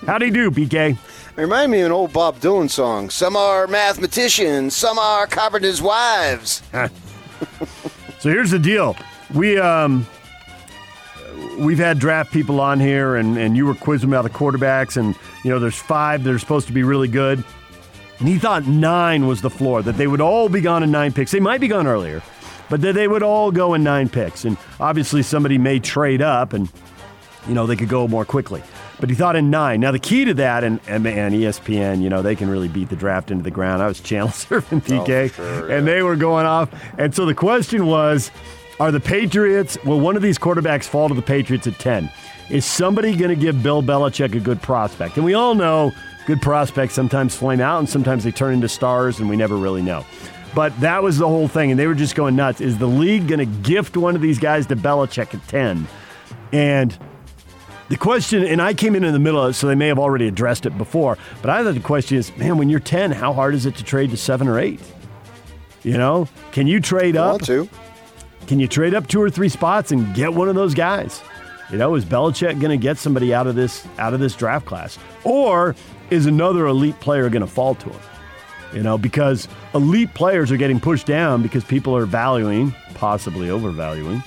How 0.07 0.19
do 0.19 0.27
he 0.27 0.31
do, 0.31 0.51
BK? 0.51 0.97
Remind 1.35 1.73
me 1.73 1.81
of 1.81 1.87
an 1.87 1.93
old 1.93 2.13
Bob 2.13 2.39
Dylan 2.39 2.71
song. 2.71 3.11
Some 3.11 3.37
are 3.37 3.67
mathematicians, 3.67 4.77
some 4.77 4.99
are 4.99 5.27
carpenters' 5.27 5.83
wives. 5.83 6.63
So 8.21 8.31
here's 8.31 8.51
the 8.51 8.59
deal. 8.59 8.97
We 9.35 9.59
um 9.59 10.07
we've 11.59 11.79
had 11.79 11.99
draft 11.99 12.33
people 12.33 12.61
on 12.61 12.81
here 12.81 13.17
and, 13.17 13.37
and 13.37 13.57
you 13.57 13.67
were 13.67 13.75
quizzing 13.75 14.09
about 14.09 14.23
the 14.23 14.31
quarterbacks 14.31 14.97
and 14.97 15.15
you 15.45 15.51
know 15.51 15.59
there's 15.59 15.79
five 15.79 16.25
that 16.25 16.33
are 16.33 16.39
supposed 16.39 16.67
to 16.69 16.73
be 16.73 16.83
really 16.83 17.09
good. 17.09 17.43
And 18.19 18.27
he 18.27 18.39
thought 18.39 18.67
nine 18.67 19.27
was 19.27 19.43
the 19.43 19.51
floor, 19.51 19.81
that 19.83 19.97
they 19.97 20.09
would 20.09 20.21
all 20.21 20.49
be 20.49 20.61
gone 20.61 20.83
in 20.83 20.91
nine 20.91 21.13
picks. 21.13 21.31
They 21.31 21.39
might 21.41 21.61
be 21.61 21.69
gone 21.69 21.87
earlier, 21.87 22.21
but 22.69 22.81
that 22.81 22.95
they 22.95 23.07
would 23.07 23.23
all 23.23 23.53
go 23.53 23.75
in 23.75 23.85
nine 23.85 24.09
picks. 24.09 24.45
And 24.45 24.57
obviously 24.81 25.23
somebody 25.23 25.57
may 25.57 25.79
trade 25.79 26.21
up 26.23 26.53
and 26.53 26.69
you 27.47 27.55
know 27.55 27.67
they 27.67 27.77
could 27.77 27.89
go 27.89 28.09
more 28.09 28.25
quickly. 28.25 28.63
But 29.01 29.11
he 29.11 29.15
thought 29.15 29.37
in 29.37 29.51
nine. 29.51 29.79
Now 29.81 29.93
the 29.93 30.01
key 30.01 30.25
to 30.25 30.35
that, 30.35 30.65
and 30.65 30.81
and, 30.89 31.05
ESPN, 31.05 32.03
you 32.03 32.09
know, 32.09 32.21
they 32.23 32.35
can 32.35 32.51
really 32.51 32.67
beat 32.67 32.89
the 32.89 32.97
draft 32.97 33.31
into 33.31 33.45
the 33.45 33.51
ground. 33.51 33.81
I 33.81 33.87
was 33.87 34.01
channel 34.01 34.29
surfing 34.29 34.83
PK, 34.83 35.33
sure, 35.33 35.71
and 35.71 35.87
they 35.87 36.03
were 36.03 36.17
going 36.17 36.47
off. 36.47 36.69
And 36.99 37.15
so 37.15 37.25
the 37.25 37.35
question 37.35 37.87
was, 37.87 38.33
are 38.81 38.93
the 38.93 39.01
Patriots? 39.01 39.77
Will 39.85 40.01
one 40.01 40.17
of 40.17 40.23
these 40.23 40.39
quarterbacks 40.39 40.85
fall 40.85 41.09
to 41.09 41.15
the 41.15 41.23
Patriots 41.23 41.67
at 41.67 41.79
ten? 41.79 42.11
Is 42.51 42.65
somebody 42.65 43.15
going 43.17 43.31
to 43.31 43.37
give 43.37 43.63
Bill 43.63 43.83
Belichick 43.83 44.35
a 44.35 44.41
good 44.41 44.63
prospect? 44.63 45.17
And 45.17 45.25
we 45.25 45.35
all 45.35 45.55
know 45.55 45.93
good 46.27 46.41
prospects 46.41 46.95
sometimes 46.95 47.35
flame 47.37 47.61
out, 47.61 47.79
and 47.79 47.89
sometimes 47.89 48.25
they 48.25 48.31
turn 48.31 48.55
into 48.55 48.69
stars, 48.69 49.19
and 49.21 49.29
we 49.29 49.37
never 49.37 49.57
really 49.57 49.83
know. 49.83 50.05
But 50.55 50.79
that 50.81 51.03
was 51.03 51.19
the 51.19 51.29
whole 51.29 51.47
thing, 51.49 51.71
and 51.71 51.79
they 51.79 51.87
were 51.87 51.95
just 51.95 52.15
going 52.15 52.37
nuts. 52.37 52.61
Is 52.61 52.79
the 52.79 52.87
league 52.87 53.29
going 53.29 53.41
to 53.41 53.69
gift 53.69 53.97
one 53.97 54.15
of 54.17 54.23
these 54.23 54.39
guys 54.39 54.67
to 54.69 54.77
Belichick 54.77 55.35
at 55.35 55.47
ten? 55.49 55.87
And 56.53 56.97
the 57.91 57.97
question, 57.97 58.45
and 58.45 58.61
I 58.63 58.75
came 58.75 58.95
in 58.95 59.05
in 59.05 59.13
the 59.13 59.19
middle 59.19 59.43
of 59.43 59.51
it, 59.51 59.55
so 59.55 59.67
they 59.67 59.75
may 59.75 59.89
have 59.89 59.99
already 59.99 60.27
addressed 60.29 60.67
it 60.67 60.77
before, 60.79 61.19
but 61.43 61.51
I 61.51 61.63
thought 61.65 61.75
the 61.75 61.81
question 61.81 62.17
is, 62.19 62.35
man, 62.37 62.59
when 62.59 62.69
you're 62.69 62.81
10, 62.81 63.13
how 63.13 63.33
hard 63.33 63.55
is 63.55 63.67
it 63.67 63.77
to 63.77 63.85
trade 63.85 64.11
to 64.11 64.17
seven 64.17 64.47
or 64.49 64.59
eight? 64.59 64.81
You 65.83 65.97
know, 65.97 66.29
can 66.53 66.67
you 66.67 66.81
trade 66.81 67.17
I 67.17 67.21
up? 67.21 67.33
want 67.33 67.47
to. 67.47 67.69
Can 68.49 68.59
you 68.59 68.67
trade 68.67 68.95
up 68.95 69.07
two 69.07 69.21
or 69.21 69.29
three 69.29 69.51
spots 69.51 69.93
and 69.93 70.15
get 70.15 70.33
one 70.33 70.49
of 70.49 70.55
those 70.55 70.73
guys? 70.75 71.23
You 71.71 71.77
know, 71.77 71.95
is 71.95 72.05
Belichick 72.07 72.59
going 72.61 72.71
to 72.71 72.79
get 72.79 72.97
somebody 72.97 73.35
out 73.35 73.47
of 73.47 73.55
this 73.55 73.87
out 73.99 74.15
of 74.15 74.21
this 74.21 74.35
draft 74.35 74.65
class, 74.65 74.99
or 75.23 75.77
is 76.09 76.25
another 76.25 76.67
elite 76.67 76.99
player 77.01 77.29
going 77.29 77.43
to 77.43 77.47
fall 77.47 77.75
to 77.75 77.91
him? 77.91 78.01
You 78.73 78.83
know, 78.83 78.97
because 78.97 79.49
elite 79.75 80.15
players 80.15 80.51
are 80.51 80.57
getting 80.57 80.81
pushed 80.81 81.07
down 81.07 81.43
because 81.43 81.63
people 81.63 81.95
are 81.95 82.07
valuing, 82.07 82.75
possibly 82.95 83.51
overvaluing, 83.51 84.23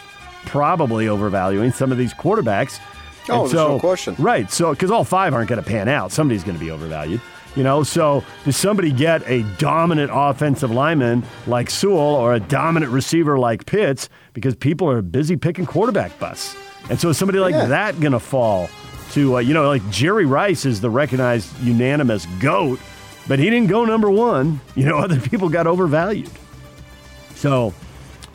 probably 0.46 1.08
overvaluing 1.08 1.72
some 1.72 1.92
of 1.92 1.98
these 1.98 2.14
quarterbacks. 2.14 2.80
Oh, 3.28 3.42
And 3.42 3.52
there's 3.52 3.54
no 3.54 3.80
question. 3.80 4.16
Right. 4.20 4.52
So, 4.52 4.72
because 4.72 4.92
all 4.92 5.04
five 5.04 5.34
aren't 5.34 5.50
going 5.50 5.62
to 5.62 5.68
pan 5.68 5.88
out, 5.88 6.12
somebody's 6.12 6.44
going 6.44 6.58
to 6.58 6.64
be 6.64 6.70
overvalued. 6.70 7.22
You 7.56 7.64
know, 7.64 7.84
so 7.84 8.24
does 8.46 8.56
somebody 8.56 8.92
get 8.92 9.22
a 9.30 9.44
dominant 9.58 10.10
offensive 10.14 10.72
lineman 10.72 11.24
like 11.48 11.70
Sewell 11.70 11.98
or 12.16 12.34
a 12.34 12.40
dominant 12.40 12.92
receiver 12.94 13.38
like 13.38 13.66
Pitts 13.66 14.08
because 14.34 14.56
people 14.56 14.90
are 14.90 15.02
busy 15.02 15.36
picking 15.36 15.66
quarterback 15.66 16.18
busts? 16.18 16.56
And 16.90 17.00
so 17.00 17.10
is 17.10 17.18
somebody 17.18 17.40
like 17.40 17.54
Yeah. 17.54 17.66
that 17.66 18.00
going 18.00 18.14
to 18.14 18.20
fall 18.20 18.70
to, 19.12 19.36
uh, 19.36 19.40
you 19.40 19.54
know, 19.54 19.68
like 19.68 19.88
Jerry 19.90 20.26
Rice 20.26 20.66
is 20.66 20.80
the 20.80 20.90
recognized 20.90 21.50
unanimous 21.62 22.26
GOAT, 22.40 22.80
but 23.28 23.38
he 23.38 23.50
didn't 23.50 23.68
go 23.68 23.84
number 23.84 24.10
one. 24.10 24.62
You 24.76 24.86
know, 24.86 24.98
other 25.00 25.20
people 25.20 25.50
got 25.50 25.68
overvalued. 25.68 26.30
So, 27.36 27.74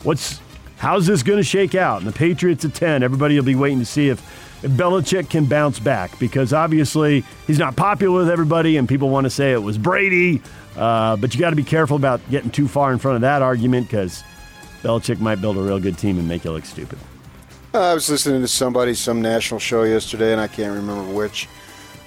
what's 0.03 0.39
how's 0.77 1.07
this 1.07 1.23
going 1.23 1.37
to 1.39 1.43
shake 1.43 1.73
out? 1.75 1.99
And 2.01 2.07
the 2.07 2.11
Patriots 2.15 2.63
at 2.65 2.75
ten. 2.75 3.01
Everybody 3.01 3.35
will 3.35 3.45
be 3.45 3.55
waiting 3.55 3.79
to 3.79 3.85
see 3.85 4.09
if 4.09 4.21
Belichick 4.61 5.29
can 5.29 5.45
bounce 5.45 5.79
back 5.79 6.17
because 6.19 6.53
obviously 6.53 7.23
he's 7.45 7.59
not 7.59 7.75
popular 7.75 8.19
with 8.19 8.29
everybody, 8.29 8.77
and 8.77 8.89
people 8.89 9.09
want 9.09 9.25
to 9.25 9.29
say 9.29 9.53
it 9.53 9.61
was 9.61 9.77
Brady. 9.77 10.41
Uh, 10.75 11.15
but 11.15 11.33
you 11.33 11.39
got 11.39 11.51
to 11.51 11.55
be 11.55 11.63
careful 11.63 11.97
about 11.97 12.21
getting 12.29 12.51
too 12.51 12.67
far 12.67 12.91
in 12.93 12.99
front 12.99 13.15
of 13.15 13.21
that 13.21 13.41
argument 13.41 13.87
because 13.87 14.23
Belichick 14.83 15.19
might 15.19 15.41
build 15.41 15.57
a 15.57 15.61
real 15.61 15.79
good 15.79 15.97
team 15.97 16.19
and 16.19 16.27
make 16.27 16.43
you 16.43 16.51
look 16.51 16.65
stupid. 16.65 16.99
I 17.73 17.93
was 17.93 18.09
listening 18.09 18.41
to 18.41 18.47
somebody, 18.47 18.93
some 18.93 19.21
national 19.21 19.59
show 19.59 19.83
yesterday, 19.83 20.31
and 20.31 20.41
I 20.41 20.47
can't 20.47 20.73
remember 20.73 21.13
which. 21.13 21.47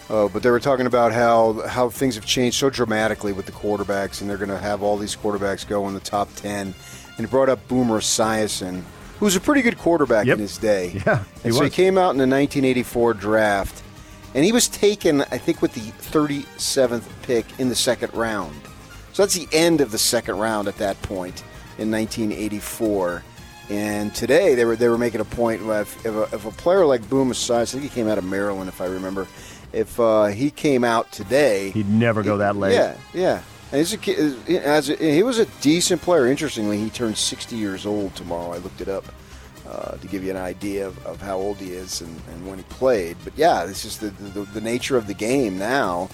Uh, 0.09 0.27
but 0.27 0.43
they 0.43 0.51
were 0.51 0.59
talking 0.59 0.87
about 0.87 1.13
how 1.13 1.65
how 1.69 1.89
things 1.89 2.17
have 2.17 2.27
changed 2.27 2.57
so 2.59 2.69
dramatically 2.69 3.33
with 3.33 3.47
the 3.47 3.53
quarterbacks, 3.53 4.21
and 4.21 4.29
they're 4.29 4.37
going 4.37 4.49
to 4.51 4.59
have 4.59 4.83
all 4.83 4.97
these 4.97 5.15
quarterbacks 5.15 5.67
go 5.67 5.87
in 5.87 5.95
the 5.95 6.01
top 6.01 6.29
ten. 6.35 6.75
And 7.17 7.27
he 7.27 7.27
brought 7.27 7.49
up 7.49 7.67
Boomer 7.69 8.01
Esiason, 8.01 8.83
who 9.21 9.27
was 9.27 9.37
a 9.37 9.41
pretty 9.41 9.63
good 9.63 9.79
quarterback 9.79 10.27
Yep. 10.27 10.35
in 10.35 10.41
his 10.41 10.59
day. 10.59 11.01
Yeah, 11.07 11.23
he 11.43 11.49
and 11.51 11.55
so 11.55 11.63
he 11.65 11.71
came 11.71 11.97
out 11.97 12.11
in 12.11 12.17
the 12.19 12.27
1984 12.27 13.15
draft, 13.15 13.83
and 14.35 14.45
he 14.45 14.51
was 14.51 14.67
taken, 14.67 15.21
I 15.31 15.39
think, 15.39 15.63
with 15.63 15.73
the 15.75 15.81
37th 16.11 17.05
pick 17.23 17.47
in 17.61 17.69
the 17.69 17.75
second 17.77 18.13
round. 18.15 18.55
So 19.13 19.23
that's 19.23 19.35
the 19.35 19.47
end 19.57 19.81
of 19.81 19.91
the 19.93 19.99
second 19.99 20.39
round 20.39 20.67
at 20.69 20.77
that 20.79 21.01
point 21.03 21.45
in 21.79 21.91
1984. 21.91 23.23
And 23.69 24.13
today 24.15 24.55
they 24.57 24.65
were 24.65 24.75
they 24.75 24.89
were 24.89 24.99
making 24.99 25.21
a 25.21 25.25
point 25.25 25.63
if, 25.63 26.05
if, 26.05 26.15
a, 26.15 26.23
if 26.35 26.45
a 26.45 26.51
player 26.51 26.85
like 26.85 27.09
Boom 27.09 27.31
Esiason, 27.31 27.61
I 27.61 27.65
think 27.67 27.83
he 27.85 27.89
came 27.89 28.09
out 28.09 28.19
of 28.19 28.25
Maryland 28.25 28.69
if 28.69 28.81
I 28.81 28.87
remember, 28.87 29.29
if 29.73 30.01
uh, 30.01 30.27
he 30.27 30.51
came 30.51 30.83
out 30.83 31.13
today, 31.13 31.71
He'd 31.71 31.89
never 31.89 32.23
go 32.25 32.39
that 32.39 32.57
late. 32.57 32.75
yeah, 32.75 32.97
yeah. 33.15 33.43
And 33.73 33.79
he's 33.79 33.93
a, 33.93 33.99
kid- 33.99 34.49
as 34.65 34.89
a, 34.91 34.97
he 34.97 35.23
was 35.23 35.39
a 35.39 35.47
decent 35.61 36.03
player. 36.03 36.27
Interestingly, 36.27 36.79
he 36.79 36.91
turns 36.91 37.19
60 37.21 37.57
years 37.57 37.87
old 37.87 38.15
tomorrow. 38.17 38.53
I 38.53 38.59
looked 38.59 38.81
it 38.81 38.89
up 38.89 39.05
uh, 39.69 39.97
to 39.97 40.07
give 40.09 40.25
you 40.25 40.31
an 40.31 40.37
idea 40.37 40.87
of, 40.89 41.07
of 41.07 41.21
how 41.21 41.37
old 41.39 41.59
he 41.59 41.71
is 41.73 42.01
and, 42.01 42.21
and 42.33 42.47
when 42.47 42.59
he 42.59 42.65
played. 42.65 43.17
But 43.23 43.35
yeah, 43.37 43.65
it's 43.65 43.83
just 43.83 44.01
the, 44.01 44.09
the, 44.11 44.41
the 44.47 44.61
nature 44.61 44.97
of 44.97 45.07
the 45.07 45.15
game 45.15 45.59
now. 45.59 46.09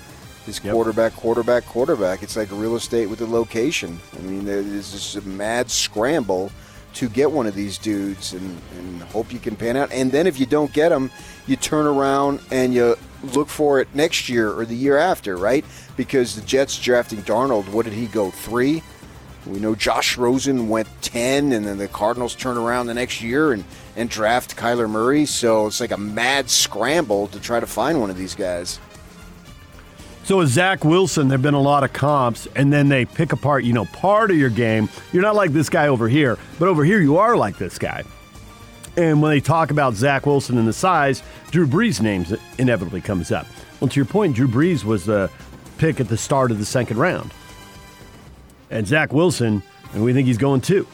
Is 0.47 0.61
Yep. 0.63 0.75
quarterback, 0.75 1.13
quarterback, 1.17 1.67
quarterback. 1.67 2.23
It's 2.23 2.37
like 2.37 2.49
real 2.53 2.77
estate 2.77 3.07
with 3.07 3.19
the 3.19 3.27
location. 3.27 3.99
I 4.17 4.21
mean, 4.21 4.45
there's 4.45 4.93
this 4.93 5.17
a 5.17 5.23
mad 5.23 5.69
scramble 5.73 6.53
to 6.95 7.09
get 7.09 7.33
one 7.33 7.49
of 7.49 7.55
these 7.57 7.79
dudes 7.79 8.33
and, 8.33 8.57
and 8.79 9.03
hope 9.05 9.33
you 9.33 9.41
can 9.41 9.57
pan 9.57 9.77
out. 9.77 9.91
And 9.91 10.13
then 10.13 10.29
if 10.29 10.39
you 10.39 10.47
don't 10.47 10.73
get 10.73 10.91
them, 10.91 11.11
you 11.49 11.57
turn 11.57 11.85
around 11.87 12.39
and 12.53 12.73
you 12.73 12.97
look 13.23 13.49
for 13.49 13.81
it 13.81 13.89
next 13.95 14.29
year 14.29 14.53
or 14.53 14.65
the 14.65 14.77
year 14.77 14.99
after, 14.99 15.37
right? 15.37 15.65
Because 15.97 16.35
the 16.35 16.43
Jets 16.43 16.79
drafting 16.79 17.23
Darnold, 17.23 17.69
what 17.69 17.85
did 17.85 17.95
he 17.95 18.07
go 18.07 18.31
three? 18.31 18.83
We 19.47 19.61
know 19.61 19.75
Josh 19.77 20.19
Rosen 20.19 20.69
went 20.69 20.89
ten, 21.03 21.53
and 21.53 21.65
then 21.65 21.79
the 21.79 21.87
Cardinals 21.87 22.35
turn 22.35 22.57
around 22.57 22.87
the 22.87 22.95
next 22.95 23.23
year 23.23 23.53
and 23.53 23.65
and 23.95 24.11
draft 24.11 24.57
Kyler 24.57 24.91
Murray. 24.91 25.25
So 25.25 25.69
it's 25.69 25.81
like 25.81 25.93
a 25.93 25.97
mad 25.97 26.51
scramble 26.51 27.29
to 27.29 27.41
try 27.41 27.61
to 27.61 27.67
find 27.67 28.01
one 28.01 28.11
of 28.11 28.17
these 28.17 28.35
guys. 28.35 28.81
So 30.25 30.39
with 30.39 30.49
Zach 30.49 30.85
Wilson, 30.85 31.29
there've 31.29 31.41
been 31.41 31.55
a 31.55 31.61
lot 31.61 31.85
of 31.85 31.93
comps, 31.93 32.49
and 32.57 32.73
then 32.73 32.89
they 32.89 33.05
pick 33.05 33.33
apart, 33.33 33.63
you 33.63 33.73
know, 33.73 33.85
part 33.85 34.33
of 34.33 34.37
your 34.37 34.51
game. 34.51 34.89
You're 35.13 35.23
not 35.23 35.37
like 35.37 35.53
this 35.53 35.71
guy 35.71 35.87
over 35.87 36.09
here, 36.09 36.37
but 36.59 36.67
over 36.67 36.85
here 36.85 37.01
you 37.01 37.19
are 37.19 37.37
like 37.37 37.59
this 37.59 37.79
guy. 37.79 38.03
And 38.97 39.21
when 39.21 39.31
they 39.31 39.41
talk 39.41 39.71
about 39.71 39.95
Zach 39.95 40.25
Wilson 40.25 40.57
and 40.57 40.67
the 40.67 40.73
size, 40.73 41.23
Drew 41.51 41.67
Brees' 41.67 42.01
names 42.01 42.33
inevitably 42.59 43.03
comes 43.03 43.31
up. 43.31 43.47
Well, 43.81 43.89
to 43.89 43.97
your 43.97 44.07
point, 44.07 44.35
Drew 44.37 44.49
Brees 44.49 44.85
was 44.85 45.05
the 45.05 45.31
pick 45.77 46.01
at 46.01 46.09
the 46.09 46.17
start 46.17 46.51
of 46.51 46.59
the 46.59 46.65
second 46.65 46.97
round, 46.97 47.31
and 48.71 48.87
Zach 48.87 49.13
Wilson, 49.13 49.63
and 49.93 50.03
we 50.03 50.15
think 50.15 50.27
he's 50.27 50.39
going 50.39 50.63
two. 50.63 50.87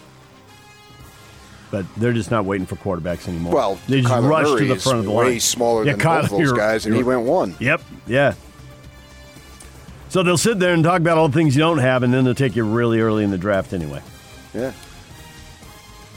But 1.71 1.87
they're 1.97 2.13
just 2.13 2.31
not 2.31 2.45
waiting 2.45 2.67
for 2.67 2.77
quarterbacks 2.77 3.29
anymore. 3.29 3.55
Well, 3.55 3.79
they 3.89 4.03
just 4.03 4.13
Kyler 4.13 4.29
rush 4.29 4.47
Murray 4.47 4.67
to 4.67 4.75
the 4.75 4.81
front 4.81 4.99
of 4.99 5.05
the 5.05 5.11
way 5.11 5.31
line. 5.31 5.41
smaller 5.41 5.85
Yeah, 5.85 5.93
than 5.93 6.01
both 6.05 6.25
of 6.25 6.39
those 6.39 6.53
guys, 6.53 6.85
and 6.87 6.95
he 6.95 7.03
went 7.03 7.23
one. 7.23 7.55
Yep. 7.61 7.81
Yeah. 8.07 8.35
So 10.09 10.23
they'll 10.23 10.37
sit 10.37 10.59
there 10.59 10.75
and 10.75 10.85
talk 10.85 11.01
about 11.01 11.17
all 11.17 11.29
the 11.29 11.35
things 11.35 11.57
you 11.57 11.61
don't 11.61 11.79
have, 11.79 12.03
and 12.03 12.13
then 12.13 12.25
they'll 12.25 12.35
take 12.35 12.57
you 12.57 12.65
really 12.65 13.01
early 13.01 13.25
in 13.25 13.31
the 13.31 13.39
draft 13.39 13.73
anyway. 13.73 14.03
Yeah. 14.53 14.73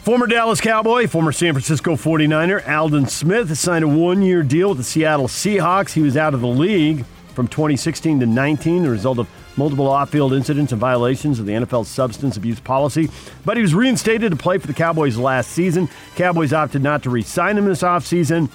Former 0.05 0.27
Dallas 0.27 0.61
Cowboy, 0.61 1.07
former 1.07 1.31
San 1.31 1.53
Francisco 1.53 1.95
49er, 1.95 2.69
Aldon 2.69 3.07
Smith 3.07 3.57
signed 3.57 3.83
a 3.83 3.87
one 3.87 4.21
year 4.21 4.43
deal 4.43 4.69
with 4.69 4.77
the 4.77 4.83
Seattle 4.83 5.27
Seahawks. 5.27 5.93
He 5.93 6.01
was 6.03 6.15
out 6.15 6.35
of 6.35 6.41
the 6.41 6.47
league 6.47 7.03
from 7.33 7.47
2016 7.47 8.19
to 8.19 8.27
19, 8.27 8.83
the 8.83 8.91
result 8.91 9.17
of 9.17 9.27
multiple 9.57 9.87
off 9.87 10.11
field 10.11 10.31
incidents 10.33 10.71
and 10.71 10.79
violations 10.79 11.39
of 11.39 11.47
the 11.47 11.53
NFL's 11.53 11.87
substance 11.87 12.37
abuse 12.37 12.59
policy. 12.59 13.09
But 13.45 13.57
he 13.57 13.63
was 13.63 13.73
reinstated 13.73 14.29
to 14.29 14.37
play 14.37 14.59
for 14.59 14.67
the 14.67 14.75
Cowboys 14.75 15.17
last 15.17 15.49
season. 15.49 15.89
Cowboys 16.15 16.53
opted 16.53 16.83
not 16.83 17.01
to 17.01 17.09
re 17.09 17.23
sign 17.23 17.57
him 17.57 17.65
this 17.65 17.81
offseason. 17.81 18.47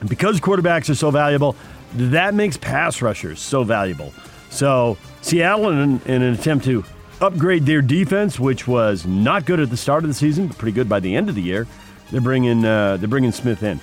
And 0.00 0.10
because 0.10 0.40
quarterbacks 0.40 0.90
are 0.90 0.96
so 0.96 1.12
valuable, 1.12 1.54
that 1.94 2.34
makes 2.34 2.56
pass 2.56 3.00
rushers 3.00 3.38
so 3.38 3.62
valuable. 3.62 4.12
So 4.50 4.98
Seattle, 5.20 5.68
in, 5.68 6.00
in 6.06 6.22
an 6.22 6.34
attempt 6.34 6.64
to 6.64 6.84
upgrade 7.22 7.64
their 7.66 7.80
defense, 7.82 8.38
which 8.40 8.66
was 8.68 9.06
not 9.06 9.46
good 9.46 9.60
at 9.60 9.70
the 9.70 9.76
start 9.76 10.04
of 10.04 10.08
the 10.08 10.14
season, 10.14 10.48
but 10.48 10.58
pretty 10.58 10.74
good 10.74 10.88
by 10.88 11.00
the 11.00 11.14
end 11.14 11.28
of 11.28 11.34
the 11.34 11.42
year, 11.42 11.66
they're 12.10 12.20
bringing 12.20 12.64
uh, 12.64 12.96
they're 12.98 13.08
bringing 13.08 13.32
Smith 13.32 13.62
in. 13.62 13.80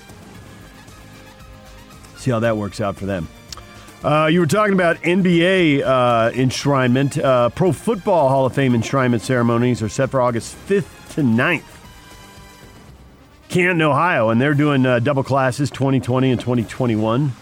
See 2.16 2.30
how 2.30 2.40
that 2.40 2.56
works 2.56 2.80
out 2.80 2.96
for 2.96 3.06
them. 3.06 3.26
Uh, 4.04 4.26
you 4.30 4.40
were 4.40 4.46
talking 4.46 4.72
about 4.74 4.96
NBA 4.98 5.82
uh, 5.82 6.30
enshrinement. 6.32 7.22
Uh, 7.22 7.48
Pro 7.50 7.72
Football 7.72 8.28
Hall 8.28 8.46
of 8.46 8.54
Fame 8.54 8.72
enshrinement 8.72 9.20
ceremonies 9.20 9.82
are 9.82 9.88
set 9.88 10.10
for 10.10 10.20
August 10.22 10.56
5th 10.68 11.14
to 11.14 11.22
9th. 11.22 11.62
Canton, 13.48 13.82
Ohio, 13.82 14.28
and 14.30 14.40
they're 14.40 14.54
doing 14.54 14.86
uh, 14.86 15.00
double 15.00 15.22
classes 15.24 15.70
2020 15.70 16.30
and 16.30 16.40
2021. 16.40 17.32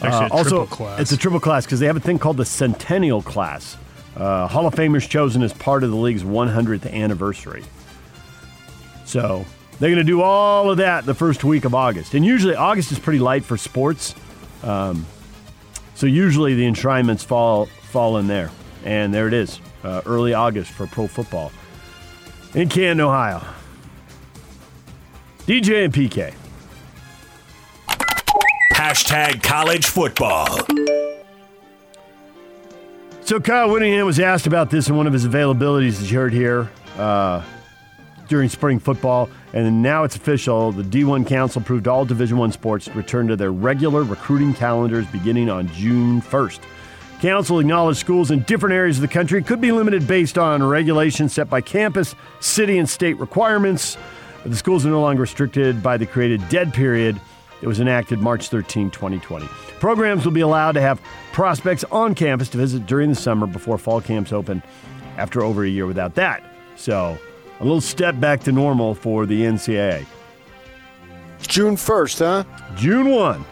Actually, 0.00 0.08
a 0.08 0.26
Uh, 0.26 0.28
also, 0.30 0.48
triple 0.50 0.66
class. 0.66 1.00
it's 1.00 1.12
a 1.12 1.16
triple 1.16 1.40
class 1.40 1.64
because 1.66 1.80
they 1.80 1.86
have 1.86 1.96
a 1.96 2.00
thing 2.00 2.18
called 2.18 2.36
the 2.36 2.44
Centennial 2.44 3.22
class. 3.22 3.76
Uh, 4.16 4.46
Hall 4.46 4.66
of 4.66 4.74
Famers 4.74 5.08
chosen 5.08 5.42
as 5.42 5.52
part 5.52 5.82
of 5.82 5.90
the 5.90 5.96
league's 5.96 6.22
100th 6.22 6.90
anniversary. 6.92 7.64
So 9.04 9.44
they're 9.80 9.90
going 9.90 9.96
to 9.96 10.04
do 10.04 10.22
all 10.22 10.70
of 10.70 10.78
that 10.78 11.04
the 11.04 11.14
first 11.14 11.44
week 11.44 11.64
of 11.64 11.74
August. 11.74 12.14
And 12.14 12.24
usually 12.24 12.54
August 12.54 12.92
is 12.92 12.98
pretty 12.98 13.18
light 13.18 13.44
for 13.44 13.56
sports. 13.56 14.14
Um, 14.62 15.06
so 15.94 16.06
usually 16.06 16.54
the 16.54 16.66
enshrinements 16.66 17.24
fall 17.24 17.66
fall 17.66 18.18
in 18.18 18.26
there. 18.26 18.50
And 18.84 19.14
there 19.14 19.26
it 19.28 19.34
is, 19.34 19.60
uh, 19.82 20.02
early 20.04 20.34
August 20.34 20.70
for 20.72 20.86
pro 20.86 21.06
football 21.06 21.52
in 22.54 22.68
Canton, 22.68 23.00
Ohio. 23.00 23.42
DJ 25.46 25.84
and 25.84 25.92
PK. 25.92 26.34
Hashtag 28.72 29.42
college 29.42 29.86
football. 29.86 30.48
So 33.24 33.40
Kyle 33.40 33.70
Whittingham 33.70 34.04
was 34.04 34.20
asked 34.20 34.46
about 34.46 34.68
this 34.68 34.90
in 34.90 34.96
one 34.96 35.06
of 35.06 35.14
his 35.14 35.26
availabilities, 35.26 35.98
as 35.98 36.12
you 36.12 36.18
heard 36.18 36.34
here, 36.34 36.70
uh, 36.98 37.42
during 38.28 38.50
spring 38.50 38.78
football, 38.78 39.30
and 39.54 39.82
now 39.82 40.04
it's 40.04 40.14
official. 40.14 40.72
The 40.72 40.82
D1 40.82 41.26
Council 41.26 41.62
approved 41.62 41.88
all 41.88 42.04
Division 42.04 42.36
One 42.36 42.52
sports 42.52 42.84
to 42.84 42.92
return 42.92 43.26
to 43.28 43.36
their 43.36 43.50
regular 43.50 44.02
recruiting 44.02 44.52
calendars 44.52 45.06
beginning 45.06 45.48
on 45.48 45.68
June 45.68 46.20
1st. 46.20 46.60
Council 47.20 47.60
acknowledged 47.60 47.98
schools 47.98 48.30
in 48.30 48.40
different 48.40 48.74
areas 48.74 48.98
of 48.98 49.00
the 49.00 49.08
country 49.08 49.42
could 49.42 49.60
be 49.60 49.72
limited 49.72 50.06
based 50.06 50.36
on 50.36 50.62
regulations 50.62 51.32
set 51.32 51.48
by 51.48 51.62
campus, 51.62 52.14
city, 52.40 52.76
and 52.76 52.90
state 52.90 53.18
requirements. 53.18 53.96
The 54.44 54.54
schools 54.54 54.84
are 54.84 54.90
no 54.90 55.00
longer 55.00 55.22
restricted 55.22 55.82
by 55.82 55.96
the 55.96 56.04
created 56.04 56.46
dead 56.50 56.74
period 56.74 57.18
that 57.60 57.66
was 57.66 57.80
enacted 57.80 58.20
March 58.20 58.48
13, 58.48 58.90
2020. 58.90 59.46
Programs 59.80 60.24
will 60.24 60.32
be 60.32 60.40
allowed 60.40 60.72
to 60.72 60.80
have 60.80 61.00
prospects 61.32 61.84
on 61.90 62.14
campus 62.14 62.48
to 62.50 62.58
visit 62.58 62.86
during 62.86 63.10
the 63.10 63.16
summer 63.16 63.46
before 63.46 63.78
fall 63.78 64.00
camps 64.00 64.32
open 64.32 64.62
after 65.16 65.42
over 65.42 65.64
a 65.64 65.68
year 65.68 65.86
without 65.86 66.14
that. 66.14 66.42
So, 66.76 67.18
a 67.60 67.64
little 67.64 67.80
step 67.80 68.18
back 68.18 68.42
to 68.44 68.52
normal 68.52 68.94
for 68.94 69.26
the 69.26 69.42
NCAA. 69.42 70.06
June 71.40 71.76
1st, 71.76 72.18
huh? 72.18 72.74
June 72.76 73.10
1. 73.10 73.44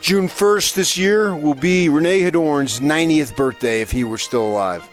June 0.00 0.28
1st 0.28 0.74
this 0.74 0.96
year 0.96 1.34
will 1.34 1.54
be 1.54 1.88
Rene 1.88 2.20
Hedorn's 2.20 2.80
90th 2.80 3.34
birthday 3.36 3.80
if 3.80 3.90
he 3.90 4.04
were 4.04 4.18
still 4.18 4.46
alive. 4.46 4.88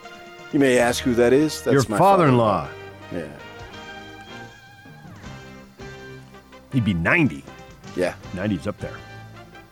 You 0.51 0.59
may 0.59 0.79
ask 0.79 1.03
who 1.03 1.13
that 1.15 1.33
is. 1.33 1.61
That's 1.61 1.73
Your 1.73 1.83
my 1.89 1.97
father-in-law. 1.97 2.69
Yeah. 3.11 3.27
He'd 6.73 6.85
be 6.85 6.93
90. 6.93 7.43
Yeah. 7.95 8.15
90's 8.33 8.67
up 8.67 8.77
there. 8.79 8.95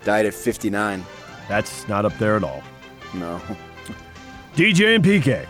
Died 0.04 0.26
at 0.26 0.34
59. 0.34 1.04
That's 1.48 1.88
not 1.88 2.06
up 2.06 2.18
there 2.18 2.36
at 2.36 2.44
all. 2.44 2.64
No. 3.14 3.42
DJ 4.56 4.96
and 4.96 5.04
PK. 5.04 5.46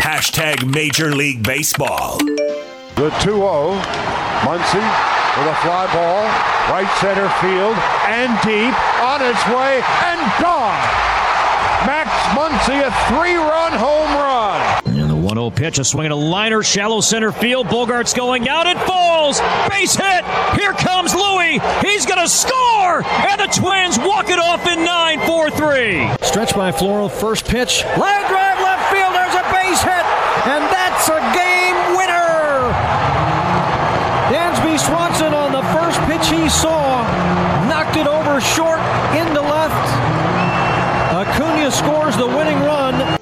Hashtag 0.00 0.72
Major 0.72 1.14
League 1.14 1.42
Baseball. 1.42 2.18
The 2.18 3.10
2 3.22 3.32
0. 3.32 3.80
Muncy 4.44 4.84
with 5.38 5.48
a 5.48 5.56
fly 5.64 5.88
ball, 5.90 6.22
right 6.70 6.86
center 7.00 7.26
field, 7.40 7.74
and 8.06 8.30
deep, 8.44 8.76
on 9.00 9.18
its 9.24 9.42
way, 9.48 9.82
and 10.04 10.20
gone. 10.36 10.78
Max 11.88 12.12
Muncy, 12.36 12.86
a 12.86 12.92
three 13.08 13.34
run 13.34 13.72
home 13.72 13.82
run. 13.82 13.83
And 15.64 15.72
the 15.72 15.72
1 15.72 15.72
0 15.72 15.72
pitch, 15.72 15.78
a 15.78 15.84
swing 15.84 16.04
and 16.06 16.12
a 16.12 16.16
liner, 16.16 16.62
shallow 16.62 17.00
center 17.00 17.32
field. 17.32 17.68
Bogaerts 17.68 18.14
going 18.14 18.48
out. 18.48 18.66
It 18.66 18.78
falls. 18.86 19.40
Base 19.70 19.96
hit. 19.96 20.24
Here 20.60 20.72
comes 20.74 21.14
Louie. 21.14 21.58
He's 21.80 22.04
going 22.04 22.20
to 22.20 22.28
score. 22.28 23.00
And 23.02 23.40
the 23.40 23.48
Twins 23.48 23.98
walk 23.98 24.28
it 24.28 24.38
off 24.38 24.66
in 24.66 24.84
9 24.84 25.26
4 25.26 25.50
3. 25.50 26.10
Stretch 26.20 26.54
by 26.54 26.70
Floral, 26.70 27.08
first 27.08 27.46
pitch. 27.46 27.82
Line 27.96 28.28
drive 28.28 28.60
left 28.60 28.92
field. 28.92 29.14
There's 29.14 29.34
a 29.34 29.44
base 29.52 29.80
hit. 29.80 30.04
And 30.52 30.64
that's 30.68 31.08
a 31.08 31.20
game 31.32 31.96
winner. 31.96 32.68
Dansby 34.28 34.78
Swanson 34.78 35.32
on 35.32 35.52
the 35.52 35.64
first 35.72 35.98
pitch 36.04 36.28
he 36.28 36.48
saw. 36.50 37.02
Knocked 37.68 37.96
it 37.96 38.06
over 38.06 38.38
short 38.40 38.80
into 39.16 39.40
left. 39.40 39.88
Acuna 41.14 41.70
scores 41.70 42.16
the 42.18 42.26
winning 42.26 42.60
run. 42.60 43.13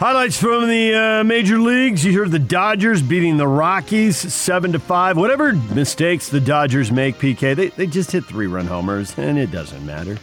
Highlights 0.00 0.40
from 0.40 0.66
the 0.66 0.94
uh, 0.94 1.24
major 1.24 1.58
leagues. 1.58 2.02
You 2.06 2.18
heard 2.18 2.30
the 2.30 2.38
Dodgers 2.38 3.02
beating 3.02 3.36
the 3.36 3.46
Rockies 3.46 4.16
seven 4.16 4.72
to 4.72 4.78
five. 4.78 5.18
Whatever 5.18 5.52
mistakes 5.52 6.30
the 6.30 6.40
Dodgers 6.40 6.90
make, 6.90 7.16
PK, 7.16 7.54
they, 7.54 7.68
they 7.68 7.86
just 7.86 8.10
hit 8.10 8.24
three 8.24 8.46
run 8.46 8.66
homers, 8.66 9.12
and 9.18 9.38
it 9.38 9.50
doesn't 9.50 9.84
matter. 9.84 10.16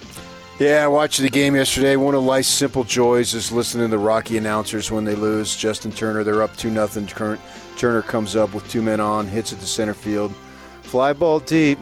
Yeah, 0.57 0.83
I 0.83 0.87
watched 0.87 1.21
the 1.21 1.29
game 1.29 1.55
yesterday. 1.55 1.95
One 1.95 2.15
of 2.15 2.23
life's 2.23 2.47
simple 2.47 2.85
joys 2.85 3.35
is 3.35 3.51
listening 3.51 3.91
to 3.91 3.91
the 3.91 3.99
Rocky 3.99 4.39
announcers 4.39 4.89
when 4.89 5.05
they 5.05 5.13
lose. 5.13 5.55
Justin 5.55 5.91
Turner, 5.91 6.23
they're 6.23 6.41
up 6.41 6.57
2 6.57 6.71
nothing. 6.71 7.05
Turner 7.05 8.01
comes 8.01 8.35
up 8.35 8.55
with 8.55 8.67
two 8.71 8.81
men 8.81 8.99
on, 8.99 9.27
hits 9.27 9.51
it 9.51 9.59
to 9.59 9.67
center 9.67 9.93
field. 9.93 10.33
Fly 10.81 11.13
ball 11.13 11.39
deep. 11.39 11.77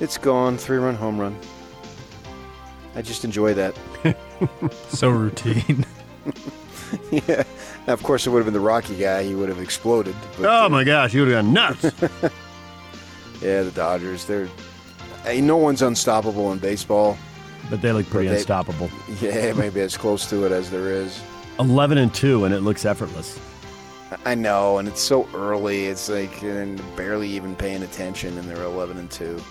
It's 0.00 0.18
gone. 0.18 0.58
Three 0.58 0.78
run 0.78 0.96
home 0.96 1.20
run. 1.20 1.38
I 2.96 3.02
just 3.02 3.24
enjoy 3.24 3.54
that. 3.54 3.76
so 4.88 5.08
routine. 5.08 5.86
yeah. 7.10 7.44
Now, 7.86 7.92
of 7.92 8.02
course, 8.02 8.26
it 8.26 8.30
would 8.30 8.38
have 8.38 8.46
been 8.46 8.54
the 8.54 8.60
Rocky 8.60 8.96
guy. 8.96 9.22
He 9.22 9.34
would 9.34 9.48
have 9.48 9.60
exploded. 9.60 10.14
But, 10.36 10.46
oh, 10.46 10.66
uh, 10.66 10.68
my 10.68 10.84
gosh. 10.84 11.12
He 11.12 11.20
would 11.20 11.28
have 11.28 11.44
gone 11.44 11.52
nuts. 11.52 11.84
yeah, 13.42 13.62
the 13.62 13.72
Dodgers. 13.74 14.24
They're. 14.24 14.48
Hey, 15.22 15.40
no 15.40 15.56
one's 15.56 15.82
unstoppable 15.82 16.52
in 16.52 16.58
baseball. 16.58 17.18
But 17.68 17.82
they 17.82 17.92
look 17.92 18.08
pretty 18.08 18.28
they- 18.28 18.36
unstoppable. 18.36 18.90
Yeah, 19.20 19.52
maybe 19.52 19.80
as 19.80 19.96
close 19.96 20.28
to 20.30 20.44
it 20.46 20.52
as 20.52 20.70
there 20.70 20.90
is. 20.90 21.20
11 21.58 21.98
and 21.98 22.12
2, 22.12 22.44
and 22.44 22.54
it 22.54 22.60
looks 22.60 22.84
effortless. 22.84 23.40
I 24.24 24.34
know, 24.34 24.78
and 24.78 24.86
it's 24.86 25.00
so 25.00 25.28
early. 25.34 25.86
It's 25.86 26.08
like 26.08 26.42
and 26.42 26.80
barely 26.96 27.28
even 27.28 27.56
paying 27.56 27.82
attention, 27.82 28.38
and 28.38 28.48
they're 28.48 28.62
11 28.62 28.98
and 28.98 29.10
two. 29.10 29.42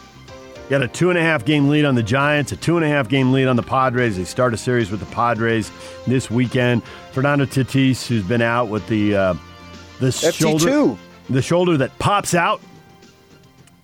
Got 0.70 0.82
a 0.82 0.88
two 0.88 1.12
and 1.12 1.20
a 1.20 1.22
half 1.22 1.46
game 1.46 1.70
lead 1.70 1.86
on 1.86 1.94
the 1.94 2.02
Giants, 2.02 2.52
a 2.52 2.56
two 2.56 2.76
and 2.76 2.84
a 2.84 2.90
half 2.90 3.08
game 3.08 3.32
lead 3.32 3.48
on 3.48 3.56
the 3.56 3.62
Padres. 3.64 4.18
They 4.18 4.24
start 4.24 4.52
a 4.52 4.58
series 4.58 4.90
with 4.90 5.00
the 5.00 5.06
Padres 5.08 5.72
this 6.08 6.32
weekend. 6.32 6.84
Fernando 7.12 7.46
Tatis, 7.46 8.08
who's 8.08 8.24
been 8.24 8.42
out 8.42 8.70
with 8.70 8.88
the 8.88 9.16
uh, 9.16 9.34
the 10.00 10.12
shoulder, 10.12 10.66
FT2. 10.66 10.98
the 11.30 11.42
shoulder 11.44 11.78
that 11.78 11.98
pops 12.00 12.34
out, 12.34 12.62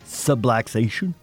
subluxation. 0.05 1.13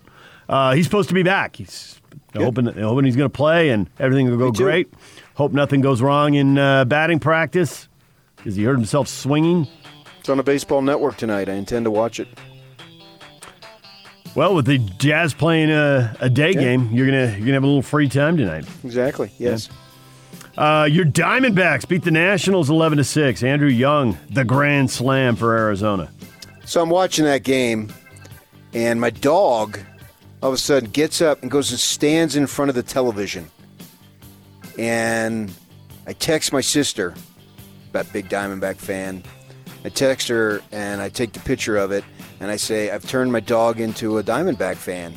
Uh, 0.48 0.74
he's 0.74 0.84
supposed 0.84 1.08
to 1.08 1.14
be 1.14 1.24
back. 1.24 1.56
He's 1.56 2.00
hoping 2.36 2.66
hoping 2.66 3.04
he's 3.04 3.16
going 3.16 3.28
to 3.30 3.36
play 3.36 3.70
and 3.70 3.90
everything 3.98 4.30
will 4.30 4.38
go 4.38 4.52
great. 4.52 4.92
Hope 5.34 5.52
nothing 5.52 5.80
goes 5.80 6.00
wrong 6.00 6.34
in 6.34 6.56
uh, 6.56 6.84
batting 6.84 7.18
practice 7.18 7.88
because 8.36 8.54
he 8.54 8.62
hurt 8.62 8.76
himself 8.76 9.08
swinging. 9.08 9.66
It's 10.20 10.28
on 10.28 10.38
a 10.38 10.44
baseball 10.44 10.82
network 10.82 11.16
tonight. 11.16 11.48
I 11.48 11.54
intend 11.54 11.84
to 11.86 11.90
watch 11.90 12.20
it. 12.20 12.28
Well, 14.34 14.54
with 14.54 14.66
the 14.66 14.78
Jazz 14.78 15.34
playing 15.34 15.70
a, 15.70 16.14
a 16.20 16.30
day 16.30 16.52
Yeah. 16.52 16.60
game, 16.60 16.90
you're 16.92 17.06
gonna 17.06 17.30
you're 17.32 17.40
gonna 17.40 17.52
have 17.54 17.64
a 17.64 17.66
little 17.66 17.82
free 17.82 18.08
time 18.08 18.36
tonight. 18.36 18.64
Exactly. 18.84 19.30
Yes. 19.38 19.68
Uh, 20.56 20.88
your 20.90 21.04
Diamondbacks 21.04 21.86
beat 21.86 22.02
the 22.02 22.10
Nationals 22.10 22.68
11 22.68 22.98
to 22.98 23.04
6. 23.04 23.42
Andrew 23.44 23.68
Young, 23.68 24.18
the 24.30 24.44
grand 24.44 24.90
slam 24.90 25.36
for 25.36 25.56
Arizona. 25.56 26.10
So 26.64 26.82
I'm 26.82 26.90
watching 26.90 27.24
that 27.26 27.44
game, 27.44 27.92
and 28.74 29.00
my 29.00 29.10
dog 29.10 29.78
all 30.42 30.48
of 30.50 30.54
a 30.54 30.58
sudden 30.58 30.90
gets 30.90 31.20
up 31.20 31.42
and 31.42 31.50
goes 31.50 31.70
and 31.70 31.78
stands 31.80 32.34
in 32.36 32.46
front 32.46 32.68
of 32.70 32.74
the 32.74 32.82
television. 32.82 33.48
And 34.78 35.52
I 36.06 36.12
text 36.12 36.52
my 36.52 36.60
sister, 36.60 37.14
that 37.92 38.12
big 38.12 38.28
Diamondback 38.28 38.76
fan. 38.76 39.22
I 39.84 39.88
text 39.90 40.28
her 40.28 40.60
and 40.72 41.00
I 41.00 41.08
take 41.08 41.32
the 41.32 41.40
picture 41.40 41.76
of 41.76 41.90
it 41.92 42.04
and 42.40 42.50
I 42.50 42.56
say, 42.56 42.90
I've 42.90 43.06
turned 43.06 43.32
my 43.32 43.40
dog 43.40 43.80
into 43.80 44.18
a 44.18 44.22
Diamondback 44.22 44.76
fan. 44.76 45.14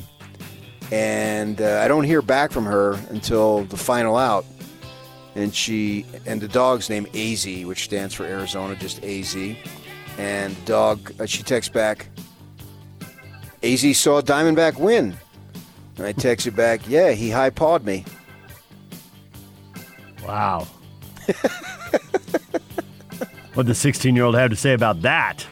And 0.90 1.60
uh, 1.60 1.80
I 1.82 1.88
don't 1.88 2.04
hear 2.04 2.20
back 2.20 2.52
from 2.52 2.66
her 2.66 2.98
until 3.08 3.64
the 3.64 3.76
final 3.76 4.16
out. 4.16 4.44
And 5.34 5.54
she 5.54 6.04
and 6.26 6.40
the 6.40 6.48
dog's 6.48 6.90
name 6.90 7.06
AZ, 7.14 7.46
which 7.64 7.84
stands 7.84 8.12
for 8.12 8.24
Arizona, 8.24 8.76
just 8.76 9.02
AZ. 9.02 9.34
And 10.18 10.54
the 10.54 10.64
dog, 10.66 11.12
uh, 11.18 11.26
she 11.26 11.42
texts 11.42 11.72
back, 11.72 12.08
AZ 13.62 13.80
saw 13.98 14.20
Diamondback 14.20 14.78
win. 14.78 15.16
And 15.96 16.06
I 16.06 16.12
texted 16.12 16.54
back, 16.54 16.80
yeah, 16.88 17.12
he 17.12 17.30
high 17.30 17.50
pawed 17.50 17.84
me. 17.84 18.04
Wow. 20.26 20.66
what 23.54 23.66
the 23.66 23.74
16 23.74 24.14
year 24.14 24.24
old 24.24 24.34
have 24.34 24.50
to 24.50 24.56
say 24.56 24.72
about 24.74 25.02
that? 25.02 25.46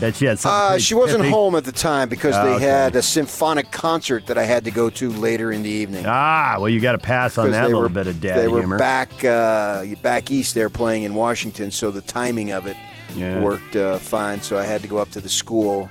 Bet 0.00 0.16
she 0.16 0.24
had 0.24 0.38
something. 0.38 0.76
Uh, 0.76 0.78
she 0.78 0.94
wasn't 0.94 1.24
home 1.26 1.54
at 1.54 1.64
the 1.64 1.72
time 1.72 2.08
because 2.08 2.34
Oh, 2.34 2.44
they 2.44 2.54
okay. 2.54 2.64
had 2.64 2.96
a 2.96 3.02
symphonic 3.02 3.70
concert 3.70 4.26
that 4.26 4.38
I 4.38 4.44
had 4.44 4.64
to 4.64 4.70
go 4.70 4.88
to 4.90 5.10
later 5.10 5.52
in 5.52 5.62
the 5.62 5.68
evening. 5.70 6.04
Ah, 6.06 6.56
well, 6.58 6.68
you 6.68 6.80
got 6.80 6.92
to 6.92 6.98
pass 6.98 7.36
on 7.36 7.50
that 7.50 7.60
they 7.60 7.66
little 7.66 7.82
were- 7.82 7.88
bit 7.90 8.06
of 8.06 8.20
daddy 8.20 8.40
They 8.42 8.48
were 8.48 8.78
back 8.78 9.24
uh, 9.24 9.84
back 10.02 10.30
east 10.30 10.54
there 10.54 10.70
playing 10.70 11.02
in 11.02 11.14
Washington, 11.14 11.70
so 11.70 11.90
the 11.90 12.00
timing 12.00 12.52
of 12.52 12.66
it 12.66 12.76
Yeah. 13.14 13.40
worked 13.40 13.76
uh, 13.76 13.98
fine. 13.98 14.40
So 14.40 14.56
I 14.58 14.64
had 14.64 14.80
to 14.82 14.88
go 14.88 14.96
up 14.98 15.10
to 15.10 15.20
the 15.20 15.28
school 15.28 15.90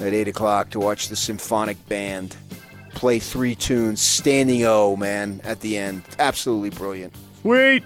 at 0.00 0.12
eight 0.14 0.26
o'clock 0.28 0.70
to 0.70 0.80
watch 0.80 1.08
the 1.08 1.16
symphonic 1.16 1.76
band 1.88 2.36
play 2.94 3.18
three 3.18 3.54
tunes, 3.54 4.00
standing 4.00 4.64
O, 4.64 4.96
man, 4.96 5.40
at 5.44 5.60
the 5.60 5.76
end. 5.76 6.02
Absolutely 6.18 6.70
brilliant. 6.70 7.12
Sweet. 7.42 7.82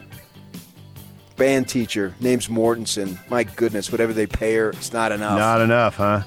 Band 1.39 1.69
teacher, 1.69 2.17
name's 2.19 2.49
Mortensen. 2.49 3.17
My 3.31 3.45
goodness, 3.45 3.93
whatever 3.93 4.13
they 4.13 4.27
pay 4.27 4.57
her, 4.57 4.71
it's 4.71 4.93
not 4.93 5.13
enough. 5.13 5.39
Not 5.39 5.61
enough, 5.61 5.95
huh? 5.95 6.23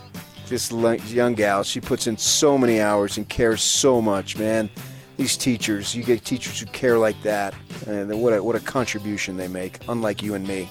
This 0.48 0.72
young 1.12 1.34
gal, 1.34 1.64
she 1.64 1.82
puts 1.82 2.08
in 2.08 2.18
so 2.18 2.58
many 2.58 2.80
hours 2.80 3.18
and 3.18 3.28
cares 3.28 3.62
so 3.62 4.02
much, 4.02 4.38
man. 4.38 4.70
These 5.18 5.36
teachers, 5.36 5.94
you 5.94 6.04
get 6.04 6.24
teachers 6.24 6.62
who 6.62 6.66
care 6.68 6.98
like 6.98 7.22
that, 7.24 7.54
and 7.88 8.22
what 8.22 8.32
a, 8.32 8.42
what 8.42 8.56
a 8.56 8.62
contribution 8.62 9.36
they 9.36 9.50
make, 9.50 9.80
unlike 9.90 10.24
you 10.24 10.34
and 10.34 10.48
me. 10.48 10.70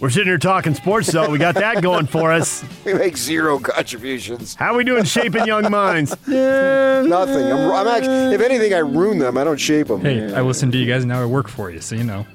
We're 0.00 0.10
sitting 0.10 0.28
here 0.28 0.38
talking 0.38 0.74
sports, 0.74 1.10
though. 1.12 1.30
We 1.30 1.38
got 1.38 1.54
that 1.54 1.80
going 1.80 2.06
for 2.06 2.32
us. 2.32 2.64
We 2.84 2.94
make 2.94 3.16
zero 3.16 3.58
contributions. 3.58 4.54
How 4.54 4.72
are 4.72 4.76
we 4.76 4.84
doing 4.84 5.04
shaping 5.04 5.44
young 5.46 5.70
minds? 5.70 6.10
Nothing. 6.26 7.52
I'm, 7.52 7.70
I'm 7.70 7.86
actually, 7.86 8.34
if 8.34 8.40
anything, 8.40 8.74
I 8.74 8.78
ruin 8.78 9.18
them. 9.18 9.36
I 9.36 9.44
don't 9.44 9.60
shape 9.60 9.88
them. 9.88 10.00
Hey, 10.00 10.32
I 10.34 10.40
listen 10.40 10.72
to 10.72 10.78
you 10.78 10.86
guys 10.86 11.02
and 11.02 11.10
now 11.10 11.20
I 11.22 11.26
work 11.26 11.48
for 11.48 11.70
you, 11.70 11.80
so 11.80 11.94
you 11.94 12.04
know. 12.04 12.26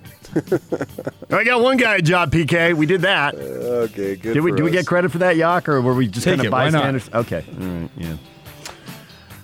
I 1.32 1.43
got 1.43 1.62
one 1.62 1.78
guy 1.78 1.98
a 1.98 2.02
job, 2.02 2.32
PK. 2.32 2.74
We 2.74 2.86
did 2.86 3.02
that. 3.02 3.36
Okay, 3.36 4.15
good. 4.15 4.34
Did 4.34 4.41
we? 4.41 4.52
for 4.52 4.58
Did 4.58 4.63
we 4.63 4.72
get 4.72 4.86
credit 4.88 5.12
for 5.12 5.19
that, 5.19 5.36
Yock, 5.36 5.67
or 5.67 5.82
were 5.82 5.93
we 5.93 6.08
just 6.08 6.26
Take 6.26 6.38
kind 6.38 6.41
of 6.41 6.46
it, 6.48 6.52
why 6.52 6.69
not? 6.69 6.93
bystanders? 6.93 7.10
Okay. 7.13 7.46
All 7.60 7.67
right. 7.67 7.89
Yeah. 7.98 8.17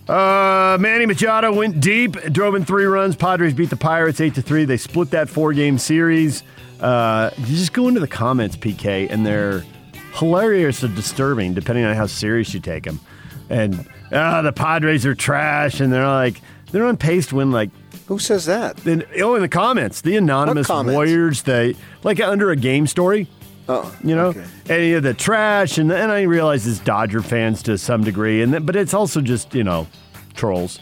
Uh, 0.09 0.77
Manny 0.79 1.05
Machado 1.05 1.53
went 1.53 1.79
deep, 1.79 2.13
drove 2.31 2.55
in 2.55 2.65
three 2.65 2.85
runs. 2.85 3.15
Padres 3.15 3.53
beat 3.53 3.69
the 3.69 3.75
Pirates 3.75 4.19
eight 4.19 4.33
to 4.35 4.41
three. 4.41 4.65
They 4.65 4.77
split 4.77 5.11
that 5.11 5.29
four 5.29 5.53
game 5.53 5.77
series. 5.77 6.43
Uh, 6.79 7.29
you 7.37 7.55
just 7.55 7.73
go 7.73 7.87
into 7.87 7.99
the 7.99 8.07
comments, 8.07 8.55
PK, 8.55 9.07
and 9.11 9.23
they're 9.25 9.63
hilarious 10.13 10.83
or 10.83 10.87
disturbing, 10.87 11.53
depending 11.53 11.85
on 11.85 11.95
how 11.95 12.07
serious 12.07 12.53
you 12.53 12.59
take 12.59 12.85
them. 12.85 12.99
And 13.51 13.87
ah, 14.11 14.41
the 14.41 14.51
Padres 14.51 15.05
are 15.05 15.13
trash, 15.13 15.79
and 15.79 15.93
they're 15.93 16.07
like 16.07 16.41
they're 16.71 16.85
on 16.85 16.97
pace 16.97 17.27
to 17.27 17.35
win 17.35 17.51
like 17.51 17.69
Who 18.09 18.17
says 18.17 18.47
that? 18.47 18.75
then 18.77 19.03
oh, 19.21 19.35
in 19.35 19.41
the 19.43 19.47
comments, 19.47 20.01
the 20.01 20.17
anonymous 20.17 20.65
comments? 20.65 20.95
warriors, 20.95 21.43
they 21.43 21.75
like 22.01 22.19
under 22.19 22.49
a 22.49 22.55
game 22.55 22.87
story. 22.87 23.27
Oh, 23.67 23.95
you 24.03 24.15
know, 24.15 24.29
okay. 24.65 24.87
you 24.87 24.95
know, 24.95 24.99
the 24.99 25.13
trash, 25.13 25.77
and 25.77 25.91
and 25.91 26.11
I 26.11 26.23
realize 26.23 26.65
it's 26.65 26.79
Dodger 26.79 27.21
fans 27.21 27.61
to 27.63 27.77
some 27.77 28.03
degree, 28.03 28.41
and 28.41 28.65
but 28.65 28.75
it's 28.75 28.95
also 28.95 29.21
just 29.21 29.53
you 29.53 29.63
know 29.63 29.85
trolls. 30.33 30.79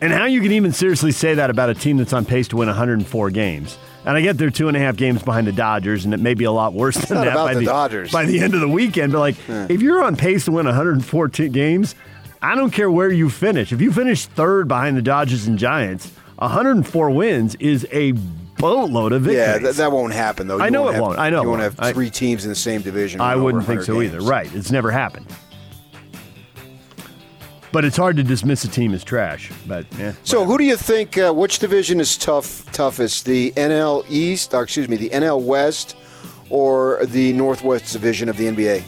And 0.00 0.14
how 0.14 0.24
you 0.24 0.40
can 0.40 0.52
even 0.52 0.72
seriously 0.72 1.12
say 1.12 1.34
that 1.34 1.50
about 1.50 1.68
a 1.68 1.74
team 1.74 1.98
that's 1.98 2.14
on 2.14 2.24
pace 2.24 2.48
to 2.48 2.56
win 2.56 2.68
104 2.68 3.30
games. 3.30 3.76
And 4.06 4.16
I 4.16 4.22
get 4.22 4.38
they're 4.38 4.50
two 4.50 4.68
and 4.68 4.76
a 4.76 4.80
half 4.80 4.96
games 4.96 5.22
behind 5.22 5.46
the 5.46 5.52
Dodgers, 5.52 6.06
and 6.06 6.14
it 6.14 6.20
may 6.20 6.32
be 6.32 6.44
a 6.44 6.50
lot 6.50 6.72
worse 6.72 6.96
than 6.96 7.18
not 7.18 7.24
that 7.26 7.34
by 7.34 7.52
the 7.52 7.60
the 7.60 7.66
Dodgers. 7.66 8.10
by 8.10 8.24
the 8.24 8.40
end 8.40 8.54
of 8.54 8.60
the 8.60 8.68
weekend. 8.68 9.12
But 9.12 9.18
like, 9.18 9.36
if 9.68 9.82
you're 9.82 10.02
on 10.02 10.16
pace 10.16 10.46
to 10.46 10.52
win 10.52 10.64
114 10.64 11.52
games, 11.52 11.94
I 12.42 12.54
don't 12.54 12.70
care 12.72 12.90
where 12.90 13.10
you 13.10 13.30
finish. 13.30 13.72
If 13.72 13.80
you 13.80 13.92
finish 13.92 14.26
third 14.26 14.66
behind 14.68 14.96
the 14.96 15.02
Dodgers 15.02 15.46
and 15.46 15.58
Giants, 15.58 16.10
104 16.38 17.10
wins 17.10 17.54
is 17.56 17.86
a 17.92 18.12
boatload 18.58 19.12
of 19.12 19.22
victories. 19.22 19.38
Yeah, 19.46 19.58
that, 19.58 19.74
that 19.76 19.92
won't 19.92 20.12
happen 20.12 20.48
though. 20.48 20.58
I 20.60 20.66
You 20.66 20.70
know 20.72 20.88
it 20.88 20.94
have- 20.94 21.02
won't. 21.02 21.18
I 21.18 21.30
know 21.30 21.42
you 21.42 21.48
won't 21.48 21.60
won't. 21.60 21.76
have 21.78 21.86
I- 21.88 21.92
three 21.92 22.10
teams 22.10 22.44
in 22.44 22.48
the 22.50 22.54
same 22.56 22.80
division. 22.82 23.20
I 23.20 23.36
wouldn't 23.36 23.64
think 23.64 23.82
so 23.82 24.00
games. 24.00 24.14
either. 24.14 24.20
Right. 24.24 24.52
It's 24.54 24.70
never 24.72 24.90
happened. 24.90 25.26
But 27.70 27.86
it's 27.86 27.96
hard 27.96 28.16
to 28.16 28.22
dismiss 28.22 28.64
a 28.64 28.68
team 28.68 28.92
as 28.92 29.02
trash. 29.02 29.50
But 29.66 29.86
yeah. 29.98 30.12
So, 30.24 30.44
who 30.44 30.58
do 30.58 30.64
you 30.64 30.76
think? 30.76 31.16
Uh, 31.16 31.32
which 31.32 31.58
division 31.58 32.00
is 32.00 32.18
tough? 32.18 32.70
Toughest, 32.72 33.24
the 33.24 33.50
NL 33.52 34.04
East, 34.10 34.52
or 34.52 34.62
excuse 34.64 34.90
me, 34.90 34.96
the 34.96 35.08
NL 35.08 35.40
West, 35.40 35.96
or 36.52 36.98
the 37.06 37.32
Northwest 37.32 37.94
Division 37.94 38.28
of 38.28 38.36
the 38.36 38.44
NBA? 38.44 38.84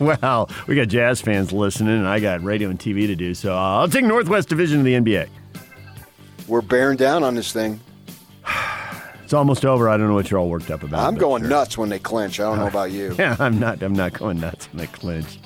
well, 0.20 0.50
we 0.66 0.74
got 0.74 0.88
Jazz 0.88 1.20
fans 1.20 1.52
listening, 1.52 1.96
and 1.96 2.06
I 2.08 2.18
got 2.18 2.42
radio 2.42 2.68
and 2.68 2.78
TV 2.78 3.06
to 3.06 3.14
do. 3.14 3.32
So 3.32 3.54
I'll 3.56 3.88
take 3.88 4.04
Northwest 4.04 4.48
Division 4.48 4.80
of 4.80 4.84
the 4.84 4.94
NBA. 4.94 5.28
We're 6.48 6.60
bearing 6.60 6.96
down 6.96 7.22
on 7.22 7.34
this 7.34 7.52
thing. 7.52 7.80
It's 9.22 9.34
almost 9.34 9.66
over. 9.66 9.90
I 9.90 9.98
don't 9.98 10.08
know 10.08 10.14
what 10.14 10.30
you're 10.30 10.40
all 10.40 10.48
worked 10.48 10.70
up 10.70 10.82
about. 10.82 11.06
I'm 11.06 11.14
going 11.14 11.42
sure. 11.42 11.50
nuts 11.50 11.76
when 11.76 11.90
they 11.90 11.98
clinch. 11.98 12.40
I 12.40 12.44
don't 12.44 12.58
know 12.60 12.66
about 12.66 12.92
you. 12.92 13.14
Yeah, 13.18 13.36
I'm 13.38 13.58
not. 13.58 13.82
I'm 13.82 13.92
not 13.92 14.14
going 14.14 14.40
nuts 14.40 14.72
when 14.72 14.78
they 14.78 14.86
clinch. 14.86 15.38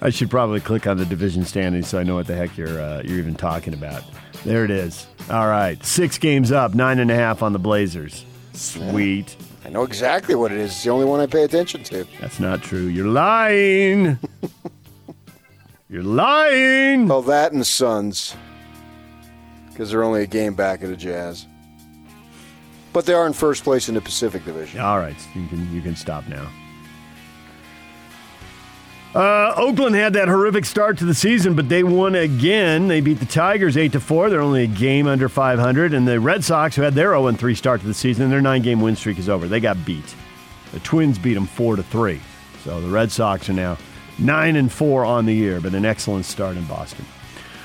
I 0.00 0.10
should 0.10 0.28
probably 0.28 0.58
click 0.58 0.88
on 0.88 0.96
the 0.96 1.04
division 1.04 1.44
standings 1.44 1.86
so 1.86 2.00
I 2.00 2.02
know 2.02 2.16
what 2.16 2.26
the 2.26 2.34
heck 2.34 2.56
you're 2.56 2.80
uh, 2.80 3.02
you're 3.04 3.18
even 3.18 3.36
talking 3.36 3.74
about. 3.74 4.02
There 4.44 4.64
it 4.64 4.72
is. 4.72 5.06
All 5.30 5.46
right, 5.46 5.80
six 5.84 6.18
games 6.18 6.50
up, 6.50 6.74
nine 6.74 6.98
and 6.98 7.12
a 7.12 7.14
half 7.14 7.44
on 7.44 7.52
the 7.52 7.60
Blazers. 7.60 8.24
Sweet. 8.60 9.36
I 9.64 9.70
know 9.70 9.84
exactly 9.84 10.34
what 10.34 10.52
it 10.52 10.58
is. 10.58 10.70
It's 10.72 10.84
the 10.84 10.90
only 10.90 11.06
one 11.06 11.18
I 11.18 11.26
pay 11.26 11.44
attention 11.44 11.82
to. 11.84 12.06
That's 12.20 12.38
not 12.38 12.62
true. 12.62 12.86
You're 12.86 13.06
lying. 13.06 14.18
you're 15.88 16.02
lying. 16.02 17.08
Well, 17.08 17.22
that 17.22 17.52
and 17.52 17.60
the 17.60 17.64
Suns, 17.64 18.36
because 19.68 19.90
they're 19.90 20.02
only 20.02 20.22
a 20.22 20.26
game 20.26 20.54
back 20.54 20.82
of 20.82 20.90
the 20.90 20.96
Jazz. 20.96 21.46
But 22.92 23.06
they 23.06 23.14
are 23.14 23.26
in 23.26 23.32
first 23.32 23.64
place 23.64 23.88
in 23.88 23.94
the 23.94 24.00
Pacific 24.02 24.44
Division. 24.44 24.80
All 24.80 24.98
right, 24.98 25.16
you 25.34 25.46
can 25.46 25.72
you 25.74 25.80
can 25.80 25.96
stop 25.96 26.28
now. 26.28 26.50
Uh, 29.14 29.52
Oakland 29.56 29.96
had 29.96 30.12
that 30.12 30.28
horrific 30.28 30.64
start 30.64 30.98
to 30.98 31.04
the 31.04 31.14
season, 31.14 31.54
but 31.54 31.68
they 31.68 31.82
won 31.82 32.14
again. 32.14 32.86
They 32.86 33.00
beat 33.00 33.18
the 33.18 33.26
Tigers 33.26 33.76
eight 33.76 33.92
to 33.92 34.00
four. 34.00 34.30
They're 34.30 34.40
only 34.40 34.62
a 34.62 34.68
game 34.68 35.08
under 35.08 35.28
500, 35.28 35.92
and 35.94 36.06
the 36.06 36.20
Red 36.20 36.44
Sox, 36.44 36.76
who 36.76 36.82
had 36.82 36.94
their 36.94 37.10
0 37.10 37.32
3 37.32 37.54
start 37.56 37.80
to 37.80 37.88
the 37.88 37.94
season, 37.94 38.30
their 38.30 38.40
nine 38.40 38.62
game 38.62 38.80
win 38.80 38.94
streak 38.94 39.18
is 39.18 39.28
over. 39.28 39.48
They 39.48 39.58
got 39.58 39.84
beat. 39.84 40.14
The 40.72 40.80
Twins 40.80 41.18
beat 41.18 41.34
them 41.34 41.46
four 41.46 41.74
to 41.74 41.82
three. 41.82 42.20
So 42.62 42.80
the 42.80 42.88
Red 42.88 43.10
Sox 43.10 43.48
are 43.48 43.54
now 43.54 43.78
nine 44.18 44.54
and 44.54 44.70
four 44.70 45.04
on 45.04 45.26
the 45.26 45.34
year, 45.34 45.60
but 45.60 45.74
an 45.74 45.84
excellent 45.84 46.24
start 46.24 46.56
in 46.56 46.64
Boston. 46.66 47.04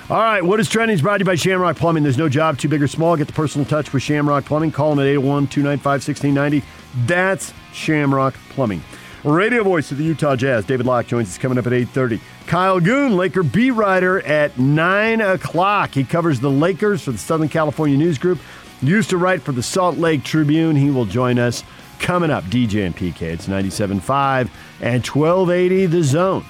All 0.09 0.17
right, 0.17 0.43
what 0.43 0.59
is 0.59 0.69
trending 0.69 0.95
is 0.95 1.01
brought 1.01 1.17
to 1.17 1.21
you 1.21 1.25
by 1.25 1.35
Shamrock 1.35 1.77
Plumbing. 1.77 2.03
There's 2.03 2.17
no 2.17 2.29
job 2.29 2.57
too 2.57 2.69
big 2.69 2.81
or 2.81 2.87
small. 2.87 3.15
Get 3.17 3.27
the 3.27 3.33
personal 3.33 3.65
touch 3.65 3.91
with 3.91 4.03
Shamrock 4.03 4.45
Plumbing. 4.45 4.71
Call 4.71 4.91
them 4.91 4.99
at 4.99 5.07
801 5.07 5.47
295 5.47 6.07
1690. 6.07 6.63
That's 7.05 7.53
Shamrock 7.73 8.35
Plumbing. 8.49 8.81
Radio 9.25 9.63
voice 9.63 9.91
of 9.91 9.97
the 9.97 10.03
Utah 10.03 10.35
Jazz, 10.35 10.65
David 10.65 10.85
Locke 10.85 11.07
joins 11.07 11.29
us 11.29 11.39
coming 11.39 11.57
up 11.57 11.65
at 11.65 11.73
8.30. 11.73 12.19
Kyle 12.45 12.79
Goon, 12.79 13.17
Laker 13.17 13.41
B 13.41 13.71
writer 13.71 14.21
at 14.21 14.59
9 14.59 15.19
o'clock. 15.19 15.95
He 15.95 16.03
covers 16.03 16.39
the 16.39 16.51
Lakers 16.51 17.01
for 17.01 17.11
the 17.11 17.17
Southern 17.17 17.49
California 17.49 17.97
News 17.97 18.19
Group. 18.19 18.39
Used 18.81 19.09
to 19.09 19.17
write 19.17 19.41
for 19.41 19.51
the 19.51 19.63
Salt 19.63 19.97
Lake 19.97 20.23
Tribune. 20.23 20.75
He 20.75 20.91
will 20.91 21.05
join 21.05 21.39
us 21.39 21.63
coming 21.97 22.29
up. 22.29 22.43
DJ 22.45 22.85
and 22.85 22.95
PK. 22.95 23.23
It's 23.23 23.47
97.5 23.47 24.49
and 24.81 25.03
1280 25.03 25.85
The 25.87 26.03
Zone. 26.03 26.45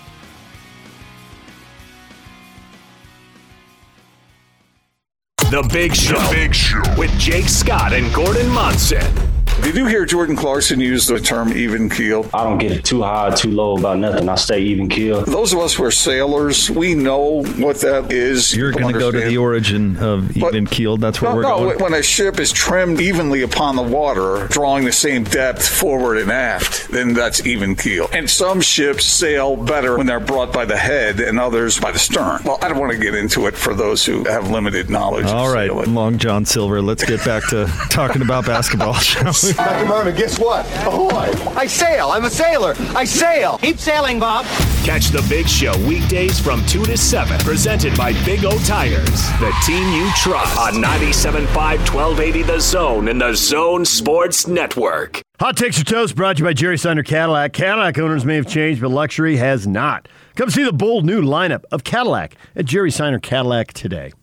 The 5.38 5.70
Big 5.72 5.96
Show. 5.96 6.30
Big 6.30 6.54
Show 6.54 6.82
with 6.98 7.18
Jake 7.18 7.48
Scott 7.48 7.94
and 7.94 8.14
Gordon 8.14 8.50
Monson. 8.50 9.45
Did 9.62 9.76
you 9.78 9.86
hear 9.88 10.06
Jordan 10.06 10.36
Clarkson 10.36 10.80
use 10.80 11.08
the 11.08 11.20
term 11.20 11.54
even 11.54 11.90
keel? 11.90 12.30
I 12.34 12.44
don't 12.44 12.58
get 12.60 12.72
it 12.72 12.84
too 12.84 13.02
high, 13.02 13.34
too 13.34 13.50
low 13.52 13.78
about 13.78 13.98
nothing. 13.98 14.28
I 14.30 14.36
stay 14.36 14.60
even 14.60 14.90
keel. 14.90 15.22
Those 15.24 15.54
of 15.54 15.60
us 15.60 15.74
who 15.74 15.84
are 15.86 15.92
sailors, 15.92 16.70
we 16.70 16.94
know 16.94 17.44
what 17.44 17.78
that 17.82 18.12
is. 18.12 18.56
You're 18.56 18.72
going 18.72 18.94
to 18.94 19.00
go 19.00 19.12
to 19.12 19.20
the 19.22 19.38
origin 19.38 19.98
of 19.98 20.36
even 20.38 20.66
keeled. 20.68 21.02
That's 21.02 21.22
where 21.22 21.32
No, 21.32 21.36
we're 21.36 21.42
no, 21.44 21.58
going. 21.58 21.80
when 21.80 21.94
a 21.94 22.04
ship 22.04 22.40
is 22.40 22.52
trimmed 22.52 23.00
evenly 23.02 23.42
upon 23.42 23.76
the 23.76 23.82
water, 23.82 24.48
drawing 24.50 24.86
the 24.86 24.92
same 24.92 25.24
depth 25.24 25.68
forward 25.68 26.18
and 26.18 26.32
aft, 26.32 26.90
then 26.90 27.14
that's 27.14 27.46
even 27.46 27.76
keel. 27.76 28.08
And 28.14 28.30
some 28.30 28.62
ships 28.62 29.06
sail 29.06 29.56
better 29.56 29.98
when 29.98 30.06
they're 30.06 30.20
brought 30.20 30.54
by 30.54 30.66
the 30.66 30.78
head 30.78 31.20
and 31.20 31.40
others 31.40 31.80
by 31.80 31.92
the 31.92 32.00
stern. 32.00 32.42
Well, 32.44 32.60
I 32.62 32.68
don't 32.70 32.78
want 32.80 32.92
to 32.92 32.98
get 33.00 33.16
into 33.16 33.48
it 33.48 33.56
for 33.56 33.74
those 33.74 34.06
who 34.06 34.26
have 34.26 34.52
limited 34.52 34.90
knowledge. 34.90 35.26
All 35.28 35.52
right, 35.52 35.74
Long 35.74 36.18
John 36.18 36.46
Silver. 36.46 36.82
Let's 36.82 37.04
get 37.04 37.24
back 37.26 37.48
to 37.50 37.66
talking 37.90 38.22
about 38.22 38.46
basketball, 38.46 38.94
shall 39.54 39.66
we? 39.66 39.80
Dr. 39.80 39.86
Merman, 39.88 40.16
guess 40.16 40.40
what? 40.40 40.66
Ahoy! 40.86 41.32
I 41.56 41.68
sail. 41.68 42.10
I'm 42.10 42.26
a 42.26 42.30
sailor. 42.30 42.76
I 42.96 43.06
sail. 43.06 43.58
Keep 43.60 43.78
sailing, 43.78 44.20
Bob. 44.20 44.46
Catch 44.84 45.10
the 45.10 45.26
Big 45.30 45.48
Show 45.48 45.78
weekdays 45.88 46.40
from 46.40 46.66
2 46.66 46.86
to 46.86 46.98
7. 46.98 47.40
Presented 47.40 47.98
by 47.98 48.14
Big 48.24 48.46
O 48.46 48.58
Tires, 48.66 49.30
the 49.40 49.54
team 49.66 49.92
you 49.94 50.10
trust. 50.16 50.58
On 50.58 50.74
97.5 50.74 51.46
1280 51.56 52.44
The 52.44 52.60
Zone 52.60 53.08
and 53.08 53.22
the 53.22 53.34
Zone 53.34 53.86
Sports 53.86 54.48
Network. 54.48 55.22
Hot 55.40 55.58
Takes 55.58 55.82
or 55.82 55.84
Toast 55.84 56.16
brought 56.16 56.38
to 56.38 56.44
you 56.44 56.46
by 56.46 56.54
Jerry 56.54 56.78
Seiner 56.78 57.04
Cadillac. 57.04 57.52
Cadillac 57.52 57.98
owners 57.98 58.24
may 58.24 58.36
have 58.36 58.48
changed, 58.48 58.82
but 58.82 58.90
luxury 58.90 59.36
has 59.36 59.68
not. 59.68 60.08
Come 60.36 60.50
see 60.50 60.64
the 60.64 60.72
bold 60.72 61.06
new 61.06 61.22
lineup 61.22 61.64
of 61.72 61.84
Cadillac 61.84 62.36
at 62.56 62.66
Jerry 62.66 62.92
Seiner 62.92 63.20
Cadillac 63.20 63.74
today. 63.74 64.14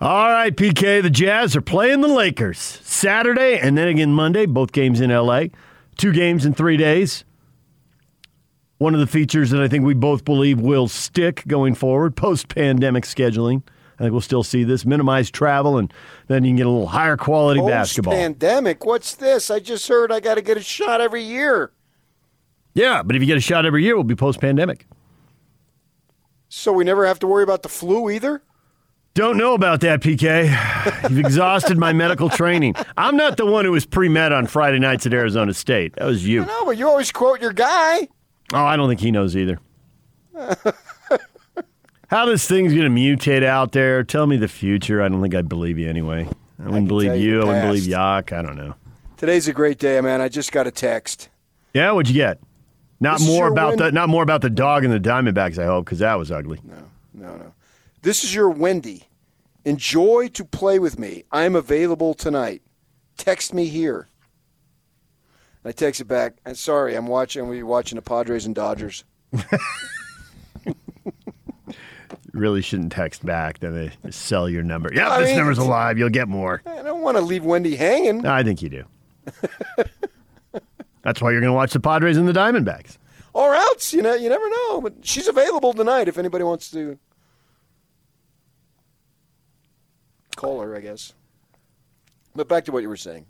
All 0.00 0.28
right, 0.28 0.54
PK, 0.54 1.00
the 1.00 1.08
Jazz 1.08 1.54
are 1.54 1.60
playing 1.60 2.00
the 2.00 2.08
Lakers 2.08 2.58
Saturday 2.58 3.58
and 3.58 3.78
then 3.78 3.86
again 3.86 4.12
Monday, 4.12 4.44
both 4.44 4.72
games 4.72 5.00
in 5.00 5.10
LA. 5.10 5.44
Two 5.96 6.12
games 6.12 6.44
in 6.44 6.52
three 6.52 6.76
days. 6.76 7.24
One 8.78 8.94
of 8.94 9.00
the 9.00 9.06
features 9.06 9.50
that 9.50 9.62
I 9.62 9.68
think 9.68 9.84
we 9.84 9.94
both 9.94 10.24
believe 10.24 10.60
will 10.60 10.88
stick 10.88 11.44
going 11.46 11.76
forward, 11.76 12.16
post 12.16 12.48
pandemic 12.48 13.04
scheduling. 13.04 13.62
I 13.98 14.02
think 14.02 14.12
we'll 14.12 14.20
still 14.20 14.42
see 14.42 14.64
this. 14.64 14.84
Minimize 14.84 15.30
travel, 15.30 15.78
and 15.78 15.94
then 16.26 16.42
you 16.42 16.50
can 16.50 16.56
get 16.56 16.66
a 16.66 16.70
little 16.70 16.88
higher 16.88 17.16
quality 17.16 17.60
basketball. 17.60 18.14
Pandemic. 18.14 18.84
What's 18.84 19.14
this? 19.14 19.48
I 19.48 19.60
just 19.60 19.86
heard 19.86 20.10
I 20.10 20.18
got 20.18 20.34
to 20.34 20.42
get 20.42 20.56
a 20.56 20.62
shot 20.62 21.00
every 21.00 21.22
year. 21.22 21.70
Yeah, 22.74 23.04
but 23.04 23.14
if 23.14 23.22
you 23.22 23.26
get 23.26 23.36
a 23.36 23.40
shot 23.40 23.64
every 23.64 23.84
year, 23.84 23.94
we'll 23.94 24.02
be 24.02 24.16
post 24.16 24.40
pandemic. 24.40 24.88
So 26.48 26.72
we 26.72 26.82
never 26.82 27.06
have 27.06 27.20
to 27.20 27.28
worry 27.28 27.44
about 27.44 27.62
the 27.62 27.68
flu 27.68 28.10
either. 28.10 28.42
Don't 29.14 29.36
know 29.36 29.54
about 29.54 29.80
that, 29.82 30.00
PK. 30.00 30.50
You've 31.08 31.20
exhausted 31.20 31.78
my 31.78 31.92
medical 31.92 32.28
training. 32.28 32.74
I'm 32.96 33.16
not 33.16 33.36
the 33.36 33.46
one 33.46 33.64
who 33.64 33.70
was 33.70 33.86
pre 33.86 34.08
med 34.08 34.32
on 34.32 34.46
Friday 34.48 34.80
nights 34.80 35.06
at 35.06 35.14
Arizona 35.14 35.54
State. 35.54 35.94
That 35.94 36.06
was 36.06 36.26
you. 36.26 36.44
No, 36.44 36.64
but 36.64 36.76
you 36.76 36.88
always 36.88 37.12
quote 37.12 37.40
your 37.40 37.52
guy. 37.52 38.08
Oh, 38.52 38.64
I 38.64 38.76
don't 38.76 38.88
think 38.88 38.98
he 39.00 39.12
knows 39.12 39.36
either. 39.36 39.60
How 42.08 42.26
this 42.26 42.46
thing's 42.48 42.74
going 42.74 42.92
to 42.92 43.00
mutate 43.00 43.44
out 43.44 43.70
there? 43.72 44.02
Tell 44.02 44.26
me 44.26 44.36
the 44.36 44.48
future. 44.48 45.00
I 45.00 45.08
don't 45.08 45.22
think 45.22 45.34
I'd 45.34 45.48
believe 45.48 45.78
you 45.78 45.88
anyway. 45.88 46.28
I 46.60 46.64
wouldn't 46.66 46.88
believe 46.88 47.14
you. 47.16 47.36
you 47.36 47.42
I 47.42 47.44
wouldn't 47.44 47.66
believe 47.66 47.86
Yak. 47.86 48.32
I 48.32 48.42
don't 48.42 48.56
know. 48.56 48.74
Today's 49.16 49.46
a 49.46 49.52
great 49.52 49.78
day, 49.78 50.00
man. 50.00 50.20
I 50.20 50.28
just 50.28 50.50
got 50.50 50.66
a 50.66 50.70
text. 50.72 51.28
Yeah, 51.72 51.92
what'd 51.92 52.10
you 52.10 52.14
get? 52.20 52.40
Not 53.00 53.18
This 53.18 53.28
more 53.28 53.46
about 53.46 53.70
win- 53.70 53.78
the 53.78 53.92
not 53.92 54.08
more 54.08 54.22
about 54.24 54.40
the 54.42 54.50
dog 54.50 54.84
and 54.84 54.92
the 54.92 55.00
Diamondbacks. 55.00 55.58
I 55.58 55.66
hope 55.66 55.84
because 55.84 56.00
that 56.00 56.14
was 56.14 56.30
ugly. 56.32 56.60
No, 56.64 56.74
no, 57.14 57.36
no. 57.36 57.53
This 58.04 58.22
is 58.22 58.34
your 58.34 58.50
Wendy. 58.50 59.04
Enjoy 59.64 60.28
to 60.34 60.44
play 60.44 60.78
with 60.78 60.98
me. 60.98 61.24
I'm 61.32 61.56
available 61.56 62.12
tonight. 62.12 62.60
Text 63.16 63.54
me 63.54 63.64
here. 63.64 64.08
I 65.64 65.72
texted 65.72 66.06
back. 66.06 66.34
I'm 66.44 66.54
sorry. 66.54 66.96
I'm 66.96 67.06
watching. 67.06 67.48
We're 67.48 67.64
watching 67.64 67.96
the 67.96 68.02
Padres 68.02 68.44
and 68.44 68.54
Dodgers. 68.54 69.04
Really 72.32 72.62
shouldn't 72.62 72.90
text 72.90 73.24
back. 73.24 73.60
Then 73.60 73.74
they 74.02 74.10
sell 74.10 74.48
your 74.48 74.64
number. 74.64 74.90
Yeah, 74.92 75.08
I 75.08 75.20
this 75.20 75.28
mean, 75.28 75.38
number's 75.38 75.58
alive. 75.58 75.98
You'll 75.98 76.08
get 76.08 76.26
more. 76.26 76.62
I 76.66 76.82
don't 76.82 77.00
want 77.00 77.16
to 77.16 77.20
leave 77.20 77.44
Wendy 77.44 77.76
hanging. 77.76 78.26
I 78.26 78.42
think 78.42 78.60
you 78.60 78.68
do. 78.68 78.84
That's 81.02 81.22
why 81.22 81.30
you're 81.30 81.40
going 81.40 81.52
to 81.52 81.54
watch 81.54 81.72
the 81.72 81.78
Padres 81.78 82.16
and 82.16 82.26
the 82.26 82.32
Diamondbacks. 82.32 82.98
Or 83.34 83.54
else, 83.54 83.92
you 83.92 84.02
know, 84.02 84.14
you 84.14 84.28
never 84.28 84.50
know. 84.50 84.80
But 84.80 84.94
she's 85.02 85.28
available 85.28 85.74
tonight 85.74 86.08
if 86.08 86.18
anybody 86.18 86.42
wants 86.42 86.72
to 86.72 86.98
her. 90.60 90.76
I 90.76 90.80
guess. 90.80 91.14
But 92.34 92.48
back 92.48 92.64
to 92.64 92.72
what 92.72 92.82
you 92.82 92.88
were 92.88 92.96
saying. 92.96 93.26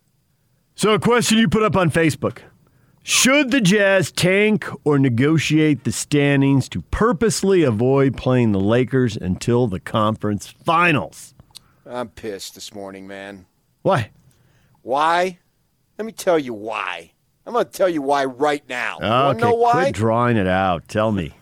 So, 0.77 0.93
a 0.95 0.99
question 0.99 1.39
you 1.39 1.49
put 1.49 1.63
up 1.63 1.77
on 1.77 1.91
Facebook 1.91 2.39
Should 3.03 3.51
the 3.51 3.61
Jazz 3.61 4.11
tank 4.11 4.67
or 4.85 4.99
negotiate 4.99 5.85
the 5.85 5.93
standings 5.93 6.69
to 6.71 6.83
purposely 6.91 7.63
avoid 7.63 8.17
playing 8.17 8.53
the 8.53 8.61
Lakers 8.61 9.17
until 9.17 9.67
the 9.67 9.81
conference 9.81 10.49
finals? 10.49 11.35
I'm 11.87 12.09
pissed 12.09 12.55
this 12.55 12.75
morning, 12.75 13.07
man. 13.07 13.47
Why? 13.83 14.11
Why? 14.83 15.39
Let 15.99 16.07
me 16.07 16.13
tell 16.13 16.39
you 16.39 16.55
why. 16.55 17.13
I'm 17.47 17.53
going 17.53 17.67
to 17.67 17.71
tell 17.71 17.89
you 17.89 18.01
why 18.03 18.25
right 18.25 18.67
now. 18.69 18.97
Okay, 19.01 19.41
know 19.41 19.55
why? 19.55 19.73
quit 19.73 19.95
drawing 19.95 20.37
it 20.37 20.47
out. 20.47 20.89
Tell 20.89 21.13
me. 21.13 21.35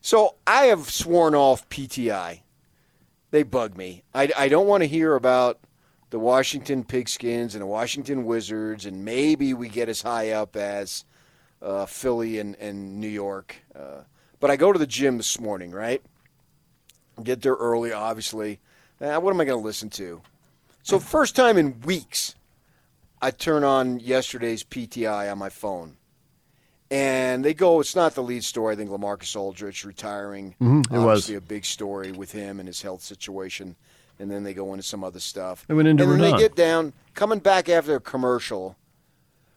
So 0.00 0.34
I 0.46 0.66
have 0.66 0.90
sworn 0.90 1.34
off 1.34 1.68
PTI. 1.68 2.40
They 3.30 3.42
bug 3.42 3.76
me. 3.76 4.02
I, 4.14 4.30
I 4.36 4.48
don't 4.48 4.66
want 4.66 4.82
to 4.82 4.88
hear 4.88 5.14
about 5.14 5.60
the 6.10 6.18
Washington 6.18 6.82
Pigskins 6.84 7.52
and 7.52 7.62
the 7.62 7.66
Washington 7.66 8.24
Wizards, 8.24 8.86
and 8.86 9.04
maybe 9.04 9.54
we 9.54 9.68
get 9.68 9.88
as 9.88 10.02
high 10.02 10.30
up 10.30 10.56
as 10.56 11.04
uh, 11.62 11.86
Philly 11.86 12.38
and, 12.38 12.56
and 12.56 13.00
New 13.00 13.08
York. 13.08 13.56
Uh, 13.74 14.02
but 14.40 14.50
I 14.50 14.56
go 14.56 14.72
to 14.72 14.78
the 14.78 14.86
gym 14.86 15.16
this 15.16 15.38
morning, 15.38 15.70
right? 15.70 16.02
Get 17.22 17.42
there 17.42 17.54
early, 17.54 17.92
obviously. 17.92 18.58
Uh, 19.00 19.18
what 19.20 19.32
am 19.32 19.40
I 19.40 19.44
going 19.44 19.60
to 19.60 19.64
listen 19.64 19.90
to? 19.90 20.22
So, 20.82 20.98
first 20.98 21.36
time 21.36 21.58
in 21.58 21.80
weeks, 21.82 22.34
I 23.20 23.30
turn 23.30 23.64
on 23.64 24.00
yesterday's 24.00 24.64
PTI 24.64 25.30
on 25.30 25.38
my 25.38 25.50
phone. 25.50 25.96
And 26.90 27.44
they 27.44 27.54
go, 27.54 27.78
it's 27.80 27.94
not 27.94 28.14
the 28.14 28.22
lead 28.22 28.42
story. 28.42 28.72
I 28.72 28.76
think 28.76 28.90
LaMarcus 28.90 29.36
Aldridge 29.36 29.84
retiring. 29.84 30.56
Mhm, 30.60 30.86
it 30.86 30.98
was. 30.98 31.02
Obviously, 31.04 31.34
a 31.36 31.40
big 31.40 31.64
story 31.64 32.10
with 32.10 32.32
him 32.32 32.58
and 32.58 32.66
his 32.66 32.82
health 32.82 33.02
situation. 33.02 33.76
And 34.18 34.30
then 34.30 34.42
they 34.42 34.52
go 34.52 34.72
into 34.74 34.82
some 34.82 35.04
other 35.04 35.20
stuff. 35.20 35.64
They 35.68 35.74
went 35.74 35.88
into 35.88 36.02
and 36.02 36.12
then 36.12 36.18
they 36.32 36.36
get 36.36 36.56
down, 36.56 36.92
coming 37.14 37.38
back 37.38 37.68
after 37.68 37.94
a 37.94 38.00
commercial. 38.00 38.76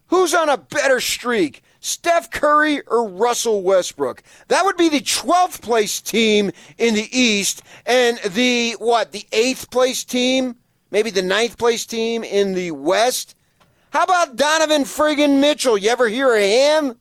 Who's 0.08 0.34
on 0.36 0.48
a 0.48 0.58
better 0.58 1.00
streak, 1.02 1.64
Steph 1.80 2.30
Curry 2.30 2.82
or 2.88 3.08
Russell 3.10 3.64
Westbrook? 3.64 4.22
That 4.50 4.64
would 4.64 4.78
be 4.78 4.88
the 4.88 5.02
12th 5.02 5.62
place 5.62 6.02
team 6.02 6.52
in 6.78 6.94
the 6.94 7.10
East 7.12 7.64
and 7.86 8.20
the, 8.20 8.74
what, 8.74 9.12
the 9.12 9.26
8th 9.32 9.72
place 9.72 10.04
team? 10.04 10.56
Maybe 10.92 11.10
the 11.10 11.24
ninth 11.24 11.58
place 11.58 11.86
team 11.88 12.24
in 12.24 12.54
the 12.54 12.72
West? 12.72 13.36
How 13.90 14.04
about 14.04 14.36
Donovan 14.36 14.84
friggin' 14.84 15.40
Mitchell? 15.40 15.78
You 15.78 15.90
ever 15.90 16.08
hear 16.08 16.36
of 16.36 16.42
him? 16.42 17.00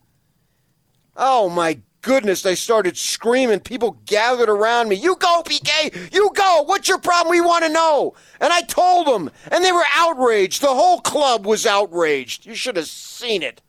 Oh 1.16 1.48
my 1.48 1.80
goodness, 2.02 2.42
they 2.42 2.54
started 2.54 2.96
screaming. 2.96 3.60
People 3.60 3.98
gathered 4.06 4.48
around 4.48 4.88
me. 4.88 4.96
You 4.96 5.16
go, 5.16 5.42
PK! 5.44 6.12
You 6.12 6.30
go! 6.34 6.62
What's 6.66 6.88
your 6.88 6.98
problem? 6.98 7.30
We 7.30 7.40
want 7.40 7.64
to 7.64 7.72
know! 7.72 8.14
And 8.40 8.52
I 8.52 8.62
told 8.62 9.06
them, 9.06 9.30
and 9.50 9.64
they 9.64 9.72
were 9.72 9.84
outraged. 9.94 10.60
The 10.60 10.66
whole 10.68 11.00
club 11.00 11.46
was 11.46 11.64
outraged. 11.64 12.44
You 12.44 12.54
should 12.54 12.76
have 12.76 12.88
seen 12.88 13.42
it. 13.42 13.62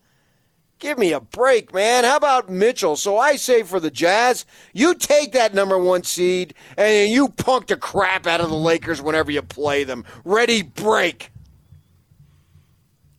Give 0.79 0.97
me 0.97 1.13
a 1.13 1.21
break, 1.21 1.73
man. 1.73 2.03
How 2.03 2.17
about 2.17 2.49
Mitchell? 2.49 2.97
So 2.97 3.17
I 3.17 3.37
say 3.37 3.63
for 3.63 3.79
the 3.79 3.91
Jazz, 3.91 4.45
you 4.73 4.93
take 4.95 5.31
that 5.31 5.53
number 5.53 5.77
one 5.77 6.03
seed 6.03 6.53
and 6.75 7.09
you 7.09 7.29
punk 7.29 7.67
the 7.67 7.77
crap 7.77 8.27
out 8.27 8.41
of 8.41 8.49
the 8.49 8.55
Lakers 8.57 9.01
whenever 9.01 9.31
you 9.31 9.41
play 9.41 9.85
them. 9.85 10.03
Ready, 10.25 10.61
break. 10.61 11.31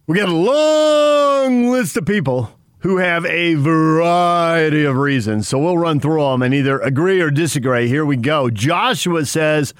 We 0.07 0.19
got 0.19 0.29
a 0.29 0.33
long 0.33 1.71
list 1.71 1.97
of 1.97 2.05
people 2.05 2.53
who 2.85 2.99
have 2.99 3.25
a 3.25 3.55
variety 3.55 4.85
of 4.85 4.95
reasons. 4.95 5.49
So 5.49 5.59
we'll 5.59 5.79
run 5.79 6.01
through 6.01 6.23
them 6.23 6.43
and 6.43 6.53
either 6.53 6.79
agree 6.81 7.19
or 7.19 7.31
disagree. 7.31 7.89
Here 7.89 8.05
we 8.05 8.19
go. 8.19 8.51
Joshua 8.51 9.25
says 9.25 9.73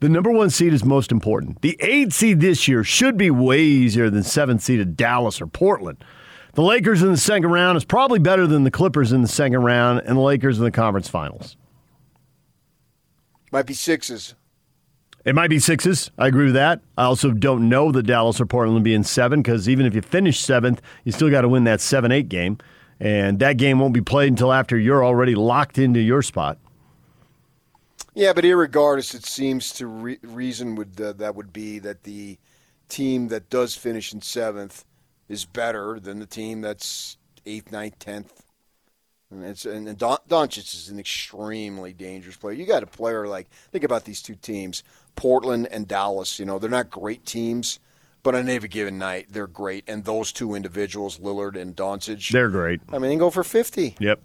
the 0.00 0.10
number 0.10 0.30
one 0.30 0.50
seed 0.50 0.74
is 0.74 0.84
most 0.84 1.10
important. 1.10 1.62
The 1.62 1.78
eight 1.80 2.12
seed 2.12 2.40
this 2.40 2.68
year 2.68 2.84
should 2.84 3.16
be 3.16 3.30
way 3.30 3.62
easier 3.62 4.10
than 4.10 4.22
seventh 4.22 4.60
seeded 4.60 4.94
Dallas 4.94 5.40
or 5.40 5.46
Portland. 5.46 6.04
The 6.52 6.60
Lakers 6.60 7.02
in 7.02 7.10
the 7.10 7.16
second 7.16 7.50
round 7.50 7.78
is 7.78 7.86
probably 7.86 8.18
better 8.18 8.46
than 8.46 8.64
the 8.64 8.70
Clippers 8.70 9.10
in 9.10 9.22
the 9.22 9.28
second 9.28 9.62
round 9.62 10.00
and 10.00 10.18
the 10.18 10.20
Lakers 10.20 10.58
in 10.58 10.64
the 10.64 10.70
conference 10.70 11.08
finals. 11.08 11.56
Might 13.50 13.64
be 13.64 13.72
sixes. 13.72 14.34
It 15.24 15.34
might 15.34 15.50
be 15.50 15.58
sixes. 15.58 16.10
I 16.16 16.28
agree 16.28 16.46
with 16.46 16.54
that. 16.54 16.80
I 16.96 17.04
also 17.04 17.30
don't 17.30 17.68
know 17.68 17.92
that 17.92 18.04
Dallas 18.04 18.40
or 18.40 18.46
Portland 18.46 18.74
will 18.74 18.82
be 18.82 18.94
in 18.94 19.04
seven 19.04 19.42
because 19.42 19.68
even 19.68 19.84
if 19.84 19.94
you 19.94 20.00
finish 20.00 20.40
seventh, 20.40 20.80
you 21.04 21.12
still 21.12 21.30
got 21.30 21.42
to 21.42 21.48
win 21.48 21.64
that 21.64 21.80
7 21.80 22.10
8 22.10 22.28
game. 22.28 22.58
And 22.98 23.38
that 23.38 23.56
game 23.56 23.78
won't 23.78 23.94
be 23.94 24.00
played 24.00 24.28
until 24.28 24.52
after 24.52 24.78
you're 24.78 25.04
already 25.04 25.34
locked 25.34 25.78
into 25.78 26.00
your 26.00 26.22
spot. 26.22 26.58
Yeah, 28.14 28.32
but 28.32 28.44
irregardless, 28.44 29.14
it 29.14 29.24
seems 29.24 29.72
to 29.74 29.86
re- 29.86 30.18
reason 30.22 30.74
would 30.74 31.00
uh, 31.00 31.12
that 31.14 31.34
would 31.34 31.52
be 31.52 31.78
that 31.78 32.02
the 32.02 32.38
team 32.88 33.28
that 33.28 33.48
does 33.50 33.74
finish 33.74 34.12
in 34.12 34.20
seventh 34.20 34.84
is 35.28 35.44
better 35.44 36.00
than 36.00 36.18
the 36.18 36.26
team 36.26 36.60
that's 36.60 37.16
eighth, 37.46 37.70
ninth, 37.70 37.98
tenth. 37.98 38.42
And 39.30 39.44
it's 39.44 39.64
and, 39.64 39.88
and 39.88 39.96
Don, 39.96 40.18
Doncic 40.28 40.74
is 40.74 40.88
an 40.88 40.98
extremely 40.98 41.92
dangerous 41.92 42.36
player. 42.36 42.54
You 42.54 42.66
got 42.66 42.82
a 42.82 42.86
player 42.86 43.28
like 43.28 43.48
think 43.70 43.84
about 43.84 44.04
these 44.04 44.20
two 44.20 44.34
teams, 44.34 44.82
Portland 45.20 45.68
and 45.70 45.86
Dallas. 45.86 46.38
You 46.38 46.46
know 46.46 46.58
they're 46.58 46.70
not 46.70 46.88
great 46.88 47.26
teams, 47.26 47.78
but 48.22 48.34
on 48.34 48.48
any 48.48 48.66
given 48.68 48.96
night 48.98 49.26
they're 49.30 49.46
great. 49.46 49.84
And 49.86 50.02
those 50.06 50.32
two 50.32 50.54
individuals, 50.54 51.18
Lillard 51.18 51.60
and 51.60 51.76
Doncic, 51.76 52.30
They're 52.30 52.48
great. 52.48 52.80
I 52.90 52.98
mean, 52.98 53.10
they 53.10 53.16
go 53.16 53.28
for 53.28 53.44
fifty. 53.44 53.96
Yep. 54.00 54.18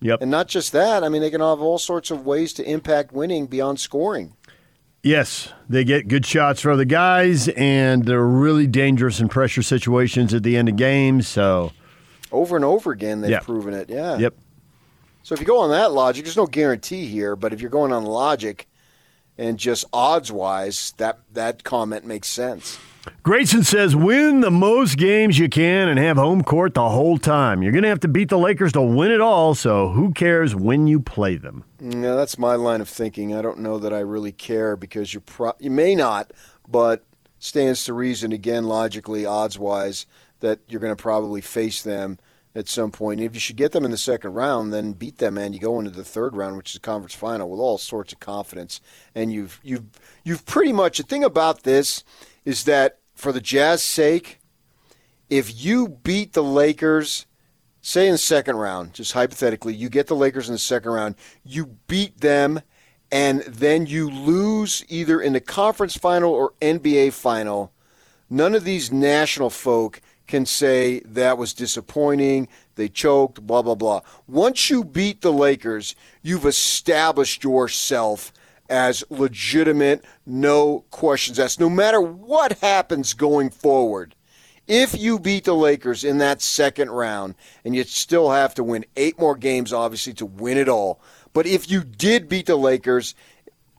Yep. 0.00 0.22
And 0.22 0.30
not 0.30 0.48
just 0.48 0.72
that. 0.72 1.04
I 1.04 1.10
mean, 1.10 1.20
they 1.20 1.30
can 1.30 1.42
have 1.42 1.60
all 1.60 1.78
sorts 1.78 2.10
of 2.10 2.24
ways 2.24 2.54
to 2.54 2.64
impact 2.64 3.12
winning 3.12 3.46
beyond 3.46 3.78
scoring. 3.78 4.32
Yes, 5.02 5.52
they 5.68 5.84
get 5.84 6.08
good 6.08 6.24
shots 6.24 6.62
for 6.62 6.70
other 6.70 6.84
guys, 6.86 7.48
and 7.48 8.04
they're 8.06 8.26
really 8.26 8.66
dangerous 8.66 9.20
in 9.20 9.28
pressure 9.28 9.62
situations 9.62 10.32
at 10.34 10.42
the 10.42 10.56
end 10.56 10.68
of 10.70 10.76
games. 10.76 11.28
So, 11.28 11.72
Over 12.32 12.56
and 12.56 12.64
over 12.64 12.92
again, 12.92 13.20
they've 13.20 13.30
Yeah. 13.30 13.40
proven 13.40 13.72
it. 13.74 13.88
Yeah. 13.90 14.16
yep. 14.18 14.34
So 15.22 15.34
if 15.34 15.40
you 15.40 15.46
go 15.46 15.58
on 15.60 15.70
that 15.70 15.92
logic, 15.92 16.24
there's 16.24 16.36
no 16.36 16.46
guarantee 16.46 17.06
here. 17.06 17.36
But 17.36 17.52
if 17.52 17.60
you're 17.60 17.70
going 17.70 17.92
on 17.92 18.04
logic 18.04 18.66
and 19.38 19.58
just 19.58 19.84
odds 19.92 20.32
wise, 20.32 20.92
that 20.96 21.18
that 21.32 21.64
comment 21.64 22.04
makes 22.04 22.28
sense. 22.28 22.78
Grayson 23.22 23.62
says, 23.62 23.94
win 23.94 24.40
the 24.40 24.50
most 24.50 24.98
games 24.98 25.38
you 25.38 25.48
can 25.48 25.88
and 25.88 25.98
have 25.98 26.16
home 26.16 26.42
court 26.42 26.74
the 26.74 26.88
whole 26.88 27.18
time. 27.18 27.62
You're 27.62 27.72
going 27.72 27.84
to 27.84 27.88
have 27.88 28.00
to 28.00 28.08
beat 28.08 28.30
the 28.30 28.38
Lakers 28.38 28.72
to 28.72 28.82
win 28.82 29.12
it 29.12 29.20
all, 29.20 29.54
so 29.54 29.90
who 29.90 30.12
cares 30.12 30.56
when 30.56 30.88
you 30.88 30.98
play 30.98 31.36
them? 31.36 31.62
Yeah, 31.80 32.16
that's 32.16 32.36
my 32.36 32.56
line 32.56 32.80
of 32.80 32.88
thinking. 32.88 33.32
I 33.34 33.42
don't 33.42 33.60
know 33.60 33.78
that 33.78 33.92
I 33.92 34.00
really 34.00 34.32
care 34.32 34.76
because 34.76 35.14
you 35.14 35.20
pro- 35.20 35.54
you 35.60 35.70
may 35.70 35.94
not, 35.94 36.32
but 36.68 37.04
stands 37.38 37.84
to 37.84 37.94
reason 37.94 38.32
again 38.32 38.64
logically, 38.64 39.24
odds 39.24 39.58
wise, 39.58 40.06
that 40.40 40.58
you're 40.68 40.80
going 40.80 40.94
to 40.94 41.00
probably 41.00 41.40
face 41.40 41.82
them 41.82 42.18
at 42.56 42.68
some 42.68 42.90
point. 42.90 43.20
If 43.20 43.34
you 43.34 43.40
should 43.40 43.56
get 43.56 43.72
them 43.72 43.84
in 43.84 43.90
the 43.90 43.98
second 43.98 44.32
round, 44.32 44.72
then 44.72 44.94
beat 44.94 45.18
them, 45.18 45.36
and 45.36 45.54
you 45.54 45.60
go 45.60 45.78
into 45.78 45.90
the 45.90 46.02
third 46.02 46.34
round, 46.34 46.56
which 46.56 46.74
is 46.74 46.78
conference 46.80 47.14
final, 47.14 47.50
with 47.50 47.60
all 47.60 47.76
sorts 47.76 48.14
of 48.14 48.18
confidence. 48.18 48.80
And 49.14 49.30
you've 49.30 49.60
you've 49.62 49.84
you've 50.24 50.46
pretty 50.46 50.72
much 50.72 50.96
the 50.96 51.04
thing 51.04 51.22
about 51.22 51.62
this 51.62 52.02
is 52.44 52.64
that 52.64 52.98
for 53.14 53.30
the 53.30 53.42
Jazz' 53.42 53.82
sake, 53.82 54.40
if 55.28 55.62
you 55.62 55.88
beat 55.88 56.32
the 56.32 56.42
Lakers, 56.42 57.26
say 57.82 58.06
in 58.06 58.12
the 58.12 58.18
second 58.18 58.56
round, 58.56 58.94
just 58.94 59.12
hypothetically, 59.12 59.74
you 59.74 59.90
get 59.90 60.06
the 60.06 60.16
Lakers 60.16 60.48
in 60.48 60.54
the 60.54 60.58
second 60.58 60.92
round, 60.92 61.14
you 61.44 61.76
beat 61.88 62.20
them, 62.20 62.62
and 63.12 63.42
then 63.42 63.84
you 63.84 64.08
lose 64.08 64.82
either 64.88 65.20
in 65.20 65.34
the 65.34 65.40
conference 65.40 65.96
final 65.96 66.32
or 66.32 66.54
NBA 66.62 67.12
final. 67.12 67.72
None 68.30 68.54
of 68.54 68.64
these 68.64 68.90
national 68.90 69.50
folk 69.50 70.00
can 70.26 70.46
say 70.46 71.00
that 71.00 71.38
was 71.38 71.52
disappointing, 71.52 72.48
they 72.74 72.88
choked, 72.88 73.46
blah, 73.46 73.62
blah, 73.62 73.74
blah. 73.74 74.00
Once 74.26 74.70
you 74.70 74.84
beat 74.84 75.20
the 75.20 75.32
Lakers, 75.32 75.94
you've 76.22 76.46
established 76.46 77.44
yourself 77.44 78.32
as 78.68 79.04
legitimate, 79.10 80.04
no 80.26 80.84
questions 80.90 81.38
asked, 81.38 81.60
no 81.60 81.70
matter 81.70 82.00
what 82.00 82.58
happens 82.58 83.14
going 83.14 83.50
forward. 83.50 84.14
If 84.66 84.98
you 84.98 85.20
beat 85.20 85.44
the 85.44 85.54
Lakers 85.54 86.02
in 86.02 86.18
that 86.18 86.42
second 86.42 86.90
round, 86.90 87.36
and 87.64 87.76
you 87.76 87.84
still 87.84 88.30
have 88.30 88.54
to 88.56 88.64
win 88.64 88.84
eight 88.96 89.18
more 89.18 89.36
games, 89.36 89.72
obviously, 89.72 90.12
to 90.14 90.26
win 90.26 90.58
it 90.58 90.68
all, 90.68 91.00
but 91.32 91.46
if 91.46 91.70
you 91.70 91.84
did 91.84 92.28
beat 92.28 92.46
the 92.46 92.56
Lakers, 92.56 93.14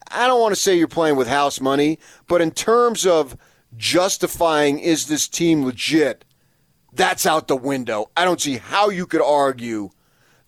I 0.10 0.27
don't 0.27 0.39
want 0.39 0.55
to 0.55 0.62
say 0.62 0.77
you're 0.77 0.88
playing 0.88 1.17
with 1.17 1.27
house 1.27 1.60
money, 1.60 1.99
but 2.27 2.41
in 2.41 2.51
terms 2.51 3.05
of 3.05 3.36
justifying 3.75 4.79
is 4.79 5.07
this 5.07 5.27
team 5.27 5.65
legit, 5.65 6.23
that's 6.97 7.25
out 7.25 7.47
the 7.47 7.55
window. 7.55 8.10
I 8.17 8.25
don't 8.25 8.41
see 8.41 8.57
how 8.57 8.89
you 8.89 9.05
could 9.05 9.21
argue 9.21 9.91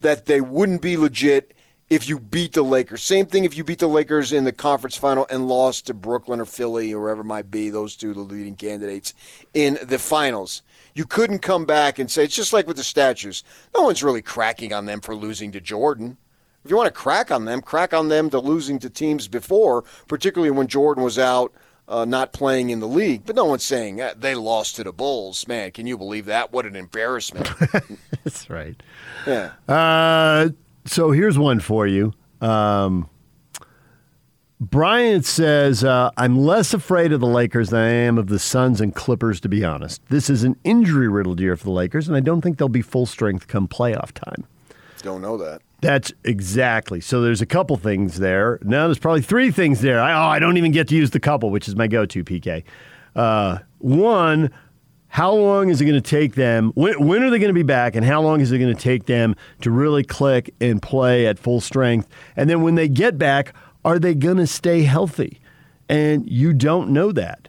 that 0.01 0.25
they 0.25 0.41
wouldn't 0.41 0.81
be 0.81 0.97
legit 0.97 1.53
if 1.89 2.07
you 2.07 2.19
beat 2.19 2.53
the 2.53 2.63
Lakers. 2.63 3.01
Same 3.01 3.25
thing 3.25 3.45
if 3.45 3.57
you 3.57 3.63
beat 3.63 3.79
the 3.79 3.87
Lakers 3.87 4.31
in 4.31 4.43
the 4.43 4.51
conference 4.51 4.95
final 4.95 5.25
and 5.29 5.47
lost 5.47 5.87
to 5.87 5.93
Brooklyn 5.93 6.39
or 6.39 6.45
Philly 6.45 6.93
or 6.93 7.01
wherever 7.01 7.21
it 7.21 7.25
might 7.25 7.49
be, 7.49 7.69
those 7.69 7.95
two 7.95 8.13
the 8.13 8.19
leading 8.19 8.55
candidates 8.55 9.13
in 9.53 9.79
the 9.83 9.99
finals. 9.99 10.61
You 10.93 11.05
couldn't 11.05 11.39
come 11.39 11.65
back 11.65 11.99
and 11.99 12.09
say 12.09 12.25
it's 12.25 12.35
just 12.35 12.53
like 12.53 12.67
with 12.67 12.77
the 12.77 12.83
statues. 12.83 13.43
No 13.75 13.83
one's 13.83 14.03
really 14.03 14.21
cracking 14.21 14.73
on 14.73 14.85
them 14.85 15.01
for 15.01 15.15
losing 15.15 15.51
to 15.53 15.61
Jordan. 15.61 16.17
If 16.63 16.69
you 16.69 16.77
want 16.77 16.87
to 16.87 16.99
crack 16.99 17.31
on 17.31 17.45
them, 17.45 17.61
crack 17.61 17.93
on 17.93 18.09
them 18.09 18.29
to 18.31 18.39
losing 18.39 18.79
to 18.79 18.89
teams 18.89 19.27
before, 19.27 19.83
particularly 20.07 20.51
when 20.51 20.67
Jordan 20.67 21.03
was 21.03 21.17
out 21.17 21.53
uh, 21.89 22.05
not 22.05 22.31
playing 22.31 22.69
in 22.69 22.79
the 22.79 22.87
league. 22.87 23.23
But 23.25 23.35
no 23.35 23.45
one's 23.45 23.63
saying 23.63 24.01
they 24.17 24.35
lost 24.35 24.77
to 24.77 24.83
the 24.83 24.93
Bulls. 24.93 25.47
Man, 25.47 25.71
can 25.71 25.87
you 25.87 25.97
believe 25.97 26.25
that? 26.25 26.53
What 26.53 26.65
an 26.65 26.75
embarrassment. 26.75 27.49
That's 28.23 28.49
right. 28.49 28.81
Yeah. 29.25 29.51
Uh, 29.67 30.49
so 30.85 31.11
here's 31.11 31.37
one 31.37 31.59
for 31.59 31.87
you. 31.87 32.13
Um, 32.39 33.09
Bryant 34.61 35.25
says, 35.25 35.83
uh, 35.83 36.11
I'm 36.17 36.37
less 36.37 36.73
afraid 36.73 37.13
of 37.13 37.21
the 37.21 37.27
Lakers 37.27 37.69
than 37.69 37.79
I 37.79 37.89
am 37.89 38.17
of 38.17 38.27
the 38.27 38.39
Suns 38.39 38.81
and 38.81 38.93
Clippers, 38.93 39.39
to 39.41 39.49
be 39.49 39.63
honest. 39.63 40.01
This 40.09 40.29
is 40.29 40.43
an 40.43 40.57
injury 40.65 41.07
riddled 41.07 41.39
year 41.39 41.55
for 41.55 41.63
the 41.63 41.71
Lakers, 41.71 42.07
and 42.07 42.17
I 42.17 42.19
don't 42.19 42.41
think 42.41 42.57
they'll 42.57 42.67
be 42.67 42.81
full 42.81 43.05
strength 43.05 43.47
come 43.47 43.69
playoff 43.69 44.11
time. 44.11 44.45
Don't 45.01 45.21
know 45.21 45.37
that. 45.37 45.61
That's 45.81 46.11
exactly. 46.23 46.99
So 46.99 47.21
there's 47.21 47.41
a 47.41 47.45
couple 47.45 47.77
things 47.77 48.19
there. 48.19 48.59
Now 48.63 48.87
there's 48.87 48.99
probably 48.99 49.21
three 49.21 49.51
things 49.51 49.81
there. 49.81 50.01
I, 50.01 50.13
oh, 50.13 50.29
I 50.29 50.39
don't 50.39 50.57
even 50.57 50.71
get 50.71 50.87
to 50.89 50.95
use 50.95 51.11
the 51.11 51.19
couple, 51.19 51.51
which 51.51 51.67
is 51.67 51.75
my 51.75 51.87
go 51.87 52.05
to, 52.05 52.23
PK. 52.23 52.63
Uh, 53.15 53.59
one, 53.77 54.51
how 55.07 55.33
long 55.33 55.69
is 55.69 55.81
it 55.81 55.85
going 55.85 56.01
to 56.01 56.09
take 56.09 56.35
them? 56.35 56.71
When, 56.75 57.07
when 57.07 57.23
are 57.23 57.29
they 57.29 57.39
going 57.39 57.49
to 57.49 57.53
be 57.53 57.63
back? 57.63 57.95
And 57.95 58.05
how 58.05 58.21
long 58.21 58.41
is 58.41 58.51
it 58.51 58.59
going 58.59 58.73
to 58.73 58.79
take 58.79 59.05
them 59.05 59.35
to 59.61 59.71
really 59.71 60.03
click 60.03 60.53
and 60.61 60.81
play 60.81 61.25
at 61.25 61.39
full 61.39 61.61
strength? 61.61 62.07
And 62.35 62.49
then 62.49 62.61
when 62.61 62.75
they 62.75 62.87
get 62.87 63.17
back, 63.17 63.53
are 63.83 63.99
they 63.99 64.13
going 64.13 64.37
to 64.37 64.47
stay 64.47 64.83
healthy? 64.83 65.39
And 65.87 66.29
you 66.29 66.53
don't 66.53 66.91
know 66.91 67.11
that. 67.13 67.47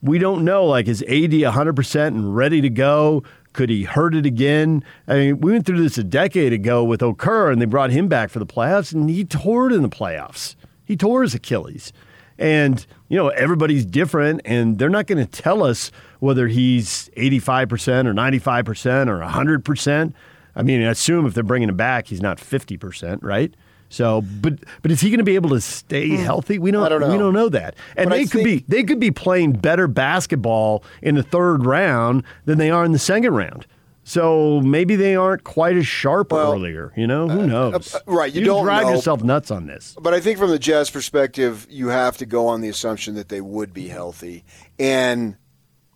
We 0.00 0.18
don't 0.18 0.44
know. 0.44 0.64
Like, 0.64 0.88
is 0.88 1.02
AD 1.02 1.32
100% 1.32 2.06
and 2.06 2.34
ready 2.34 2.60
to 2.60 2.70
go? 2.70 3.22
Could 3.52 3.70
he 3.70 3.84
hurt 3.84 4.14
it 4.14 4.24
again? 4.24 4.82
I 5.06 5.14
mean, 5.14 5.40
we 5.40 5.52
went 5.52 5.66
through 5.66 5.82
this 5.82 5.98
a 5.98 6.04
decade 6.04 6.52
ago 6.52 6.82
with 6.84 7.00
Okur, 7.00 7.52
and 7.52 7.60
they 7.60 7.66
brought 7.66 7.90
him 7.90 8.08
back 8.08 8.30
for 8.30 8.38
the 8.38 8.46
playoffs, 8.46 8.92
and 8.92 9.10
he 9.10 9.24
tore 9.24 9.70
it 9.70 9.74
in 9.74 9.82
the 9.82 9.88
playoffs. 9.88 10.56
He 10.84 10.96
tore 10.96 11.22
his 11.22 11.34
Achilles. 11.34 11.92
And, 12.38 12.84
you 13.08 13.16
know, 13.16 13.28
everybody's 13.28 13.84
different, 13.84 14.40
and 14.44 14.78
they're 14.78 14.88
not 14.88 15.06
going 15.06 15.24
to 15.24 15.30
tell 15.30 15.62
us 15.62 15.92
whether 16.20 16.48
he's 16.48 17.10
85% 17.16 18.06
or 18.06 18.14
95% 18.14 19.08
or 19.08 19.20
100%. 19.20 20.14
I 20.54 20.62
mean, 20.62 20.82
I 20.82 20.90
assume 20.90 21.26
if 21.26 21.34
they're 21.34 21.44
bringing 21.44 21.68
him 21.68 21.76
back, 21.76 22.08
he's 22.08 22.22
not 22.22 22.38
50%, 22.38 23.18
right? 23.22 23.54
So, 23.92 24.22
but 24.40 24.54
but 24.80 24.90
is 24.90 25.02
he 25.02 25.10
going 25.10 25.18
to 25.18 25.24
be 25.24 25.34
able 25.34 25.50
to 25.50 25.60
stay 25.60 26.08
healthy? 26.16 26.58
We 26.58 26.70
don't, 26.70 26.80
Hmm. 26.80 26.86
I 26.86 26.88
don't 26.88 27.00
know. 27.02 27.10
we 27.10 27.18
don't 27.18 27.34
know 27.34 27.50
that. 27.50 27.74
And 27.94 28.08
But 28.08 28.14
I 28.16 28.22
they 28.22 28.26
could 28.26 28.42
be 28.44 28.64
they 28.66 28.84
could 28.84 28.98
be 28.98 29.10
playing 29.10 29.52
better 29.52 29.86
basketball 29.86 30.82
in 31.02 31.14
the 31.14 31.22
third 31.22 31.66
round 31.66 32.24
than 32.46 32.56
they 32.56 32.70
are 32.70 32.86
in 32.86 32.92
the 32.92 32.98
second 32.98 33.34
round. 33.34 33.66
So 34.04 34.60
maybe 34.62 34.96
they 34.96 35.14
aren't 35.14 35.44
quite 35.44 35.76
as 35.76 35.86
sharp 35.86 36.32
earlier. 36.32 36.90
You 36.96 37.06
know, 37.06 37.28
who 37.28 37.46
knows? 37.46 37.94
uh, 37.94 38.00
right, 38.06 38.32
you 38.32 38.40
you 38.40 38.46
don't 38.46 38.64
drive 38.64 38.84
know. 38.86 38.94
yourself 38.94 39.22
nuts 39.22 39.50
on 39.50 39.66
this. 39.66 39.94
But 40.00 40.14
I 40.14 40.20
think 40.20 40.38
from 40.38 40.48
the 40.50 40.58
Jazz 40.58 40.88
perspective, 40.90 41.66
you 41.70 41.88
have 41.88 42.16
to 42.16 42.24
go 42.26 42.48
on 42.48 42.62
the 42.62 42.68
assumption 42.70 43.14
that 43.16 43.28
they 43.28 43.40
would 43.42 43.74
be 43.74 43.88
healthy. 43.88 44.42
And 44.78 45.36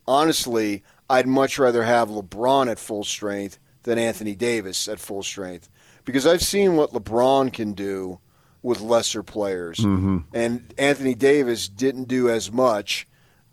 honestly, 0.06 0.84
I'd 1.08 1.26
much 1.26 1.58
rather 1.58 1.82
have 1.82 2.08
LeBron 2.08 2.70
at 2.70 2.78
full 2.78 3.04
strength 3.04 3.58
than 3.84 3.98
Anthony 3.98 4.34
Davis 4.34 4.86
at 4.88 5.00
full 5.00 5.22
strength 5.22 5.68
because 6.06 6.26
I've 6.26 6.42
seen 6.42 6.76
what 6.76 6.92
LeBron 6.94 7.52
can 7.52 7.74
do 7.74 8.18
with 8.62 8.80
lesser 8.80 9.22
players. 9.22 9.78
Mhm. 9.78 10.24
And 10.32 10.72
Anthony 10.78 11.14
Davis 11.14 11.68
didn't 11.68 12.08
do 12.08 12.30
as 12.30 12.50
much 12.50 13.06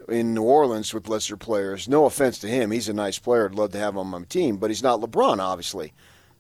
in 0.08 0.34
New 0.34 0.44
Orleans 0.44 0.94
with 0.94 1.10
lesser 1.10 1.36
players. 1.38 1.88
No 1.90 2.06
offense 2.06 2.38
to 2.40 2.48
him. 2.48 2.72
He's 2.72 2.90
a 2.90 2.94
nice 2.94 3.20
player. 3.20 3.46
I'd 3.46 3.56
love 3.56 3.72
to 3.74 3.78
have 3.80 3.94
him 3.94 4.00
on 4.00 4.08
my 4.08 4.24
team, 4.24 4.58
but 4.58 4.70
he's 4.70 4.82
not 4.84 5.02
LeBron, 5.02 5.40
obviously. 5.40 5.94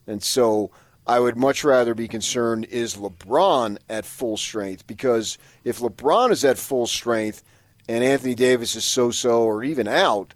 And 0.07 0.23
so 0.23 0.71
I 1.05 1.19
would 1.19 1.35
much 1.37 1.63
rather 1.63 1.93
be 1.93 2.07
concerned 2.07 2.65
is 2.65 2.95
LeBron 2.95 3.77
at 3.89 4.05
full 4.05 4.37
strength 4.37 4.87
because 4.87 5.37
if 5.63 5.79
LeBron 5.79 6.31
is 6.31 6.45
at 6.45 6.57
full 6.57 6.87
strength 6.87 7.43
and 7.87 8.03
Anthony 8.03 8.35
Davis 8.35 8.75
is 8.75 8.85
so 8.85 9.11
so 9.11 9.43
or 9.43 9.63
even 9.63 9.87
out, 9.87 10.33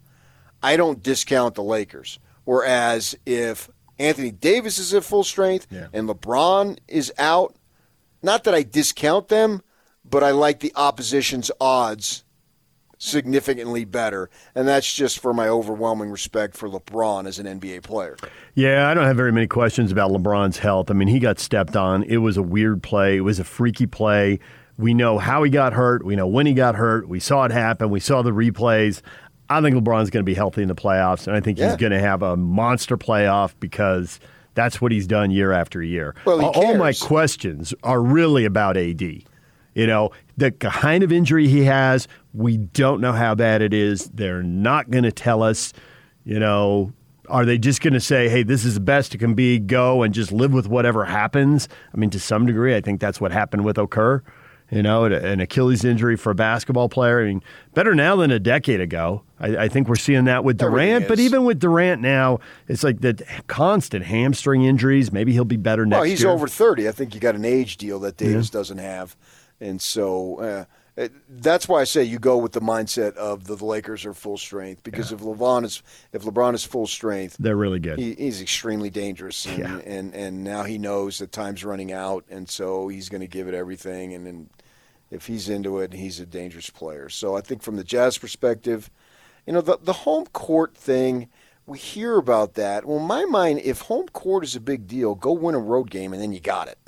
I 0.62 0.76
don't 0.76 1.02
discount 1.04 1.56
the 1.56 1.64
Lakers. 1.64 2.20
Whereas 2.44 3.16
if 3.26 3.70
Anthony 4.00 4.32
Davis 4.32 4.80
is 4.80 4.94
at 4.94 5.04
full 5.04 5.24
strength 5.24 5.68
and 5.72 6.08
LeBron 6.08 6.78
is 6.88 7.12
out, 7.18 7.56
not 8.22 8.44
that 8.44 8.54
I 8.54 8.64
discount 8.64 9.28
them, 9.28 9.62
but 10.04 10.24
I 10.24 10.32
like 10.32 10.60
the 10.60 10.72
opposition's 10.76 11.52
odds 11.60 12.24
significantly 13.00 13.86
better. 13.86 14.30
And 14.56 14.68
that's 14.68 14.92
just 14.92 15.20
for 15.20 15.34
my 15.34 15.48
overwhelming 15.48 16.10
respect 16.10 16.58
for 16.58 16.68
LeBron 16.68 17.28
as 17.28 17.40
an 17.40 17.46
NBA 17.60 17.84
player. 17.84 18.18
Yeah, 18.56 18.90
I 18.90 18.94
don't 18.94 19.06
have 19.06 19.18
very 19.18 19.32
many 19.32 19.48
questions 19.48 19.92
about 19.92 20.12
LeBron's 20.12 20.58
health. 20.58 20.90
I 20.90 20.94
mean, 20.94 21.08
he 21.08 21.20
got 21.20 21.40
stepped 21.40 21.76
on. 21.76 22.04
It 22.04 22.18
was 22.18 22.38
a 22.38 22.42
weird 22.42 22.82
play. 22.82 23.18
It 23.18 23.22
was 23.22 23.40
a 23.40 23.44
freaky 23.44 23.86
play. 23.86 24.40
We 24.78 24.94
know 24.94 25.18
how 25.18 25.44
he 25.44 25.50
got 25.50 25.74
hurt. 25.74 26.06
We 26.06 26.16
know 26.16 26.28
when 26.28 26.46
he 26.46 26.54
got 26.54 26.76
hurt. 26.76 27.08
We 27.08 27.20
saw 27.20 27.46
it 27.46 27.52
happen. 27.52 27.90
We 27.90 28.00
saw 28.00 28.22
the 28.22 28.32
replays. 28.32 29.02
I 29.50 29.62
think 29.62 29.76
LeBron's 29.76 30.10
going 30.10 30.24
to 30.24 30.30
be 30.30 30.34
healthy 30.34 30.62
in 30.62 30.68
the 30.68 30.76
playoffs, 30.76 31.28
and 31.28 31.36
I 31.36 31.40
think 31.40 31.58
Yeah. 31.58 31.68
he's 31.68 31.78
going 31.78 31.92
to 31.94 32.00
have 32.00 32.22
a 32.22 32.36
monster 32.36 32.98
playoff 32.98 33.54
because 33.60 34.20
that's 34.56 34.82
what 34.82 34.92
he's 34.92 35.08
done 35.08 35.32
year 35.32 35.52
after 35.52 35.82
year. 35.84 36.16
Well, 36.26 36.44
all, 36.46 36.76
my 36.78 36.94
questions 36.94 37.74
are 37.84 38.02
really 38.02 38.44
about 38.46 38.76
AD. 38.78 39.02
You 39.02 39.86
know, 39.86 40.10
the 40.36 40.52
kind 40.52 41.04
of 41.04 41.12
injury 41.12 41.48
he 41.48 41.64
has, 41.66 42.08
we 42.34 42.58
don't 42.58 43.00
know 43.00 43.14
how 43.14 43.36
bad 43.36 43.62
it 43.62 43.74
is. 43.74 44.10
They're 44.14 44.42
not 44.44 44.90
going 44.90 45.04
to 45.04 45.12
tell 45.12 45.44
us. 45.44 45.72
You 46.26 46.40
know, 46.40 46.92
are 47.30 47.46
they 47.46 47.58
just 47.60 47.82
going 47.82 47.94
to 47.94 48.00
say, 48.00 48.28
hey, 48.28 48.42
this 48.44 48.66
is 48.66 48.74
the 48.74 48.80
best 48.80 49.14
it 49.14 49.20
can 49.20 49.34
be, 49.36 49.60
go 49.60 50.02
and 50.02 50.14
just 50.14 50.32
live 50.32 50.52
with 50.52 50.68
whatever 50.68 51.06
happens? 51.06 51.70
I 51.94 51.98
mean, 51.98 52.10
to 52.10 52.20
some 52.20 52.46
degree, 52.48 52.76
I 52.76 52.82
think 52.82 53.00
that's 53.00 53.22
what 53.22 53.32
happened 53.32 53.64
with 53.66 53.78
Okur. 53.78 54.24
You 54.70 54.84
know, 54.84 55.06
an 55.06 55.40
Achilles 55.40 55.86
injury 55.86 56.18
for 56.18 56.32
a 56.32 56.36
basketball 56.36 56.90
player. 56.90 57.22
I 57.22 57.26
mean, 57.28 57.42
better 57.74 57.96
now 57.96 58.18
than 58.18 58.32
a 58.32 58.40
decade 58.40 58.82
ago. 58.82 59.24
I, 59.40 59.56
I 59.56 59.68
think 59.70 59.88
we're 59.88 59.96
seeing 59.96 60.26
that 60.26 60.44
with 60.44 60.58
Durant, 60.58 61.08
but 61.08 61.20
even 61.20 61.46
with 61.46 61.60
Durant 61.60 62.02
now, 62.02 62.40
it's 62.68 62.84
like 62.84 63.00
the 63.00 63.24
constant 63.48 64.04
hamstring 64.04 64.64
injuries. 64.64 65.10
Maybe 65.12 65.32
he'll 65.32 65.46
be 65.46 65.56
better 65.56 65.86
next 65.86 65.98
Well, 66.00 66.04
he's 66.04 66.22
year. 66.22 66.32
over 66.32 66.50
30. 66.50 66.90
I 66.90 66.92
think 66.92 67.16
you 67.16 67.22
got 67.22 67.36
an 67.36 67.46
age 67.46 67.78
deal 67.78 67.98
that 68.00 68.18
Davis 68.18 68.50
doesn't 68.50 68.80
have. 68.80 69.16
And 69.62 69.82
so 69.82 70.40
uh, 70.40 70.66
that's 71.30 71.68
why 71.68 71.82
I 71.82 71.84
say 71.84 72.04
you 72.04 72.18
go 72.18 72.38
with 72.38 72.54
the 72.54 72.62
mindset 72.62 73.16
of 73.16 73.46
the 73.46 73.56
Lakers 73.64 74.06
are 74.06 74.14
full 74.14 74.38
strength 74.38 74.84
because 74.84 75.12
if 75.12 75.20
LeBron 75.20 75.64
is 75.64 75.84
if 76.12 76.24
LeBron 76.24 76.56
is 76.56 76.64
full 76.66 76.88
strength, 76.88 77.38
They're 77.40 77.56
really 77.56 77.80
good. 77.80 78.00
he, 78.00 78.16
he's 78.16 78.42
extremely 78.42 78.90
dangerous. 78.90 79.46
And, 79.46 79.82
and 79.84 80.16
and 80.16 80.44
now 80.44 80.64
he 80.64 80.78
knows 80.78 81.20
that 81.20 81.32
time's 81.32 81.64
running 81.64 81.92
out, 81.92 82.26
and 82.30 82.50
so 82.50 82.88
he's 82.88 83.10
going 83.10 83.22
to 83.22 83.28
give 83.28 83.48
it 83.48 83.54
everything. 83.54 84.14
And 84.14 84.26
then 84.26 84.50
if 85.12 85.28
he's 85.28 85.50
into 85.50 85.80
it, 85.80 85.94
he's 85.94 86.20
a 86.20 86.26
dangerous 86.26 86.70
player. 86.70 87.10
So 87.10 87.38
I 87.38 87.42
think 87.42 87.62
from 87.62 87.76
the 87.76 87.84
Jazz 87.84 88.18
perspective, 88.18 88.90
you 89.46 89.54
know, 89.54 89.62
the 89.62 89.78
the 89.82 89.94
home 89.94 90.26
court 90.28 90.76
thing 90.76 91.30
we 91.68 91.78
hear 91.78 92.18
about 92.18 92.54
that. 92.56 92.86
Well, 92.86 92.98
in 92.98 93.04
my 93.06 93.26
mind, 93.26 93.60
if 93.64 93.82
home 93.82 94.08
court 94.08 94.44
is 94.46 94.56
a 94.56 94.62
big 94.62 94.88
deal, 94.88 95.14
go 95.16 95.34
win 95.34 95.54
a 95.54 95.60
road 95.60 95.92
game 95.92 96.14
and 96.14 96.22
then 96.22 96.32
you 96.32 96.40
got 96.40 96.70
it. 96.70 96.80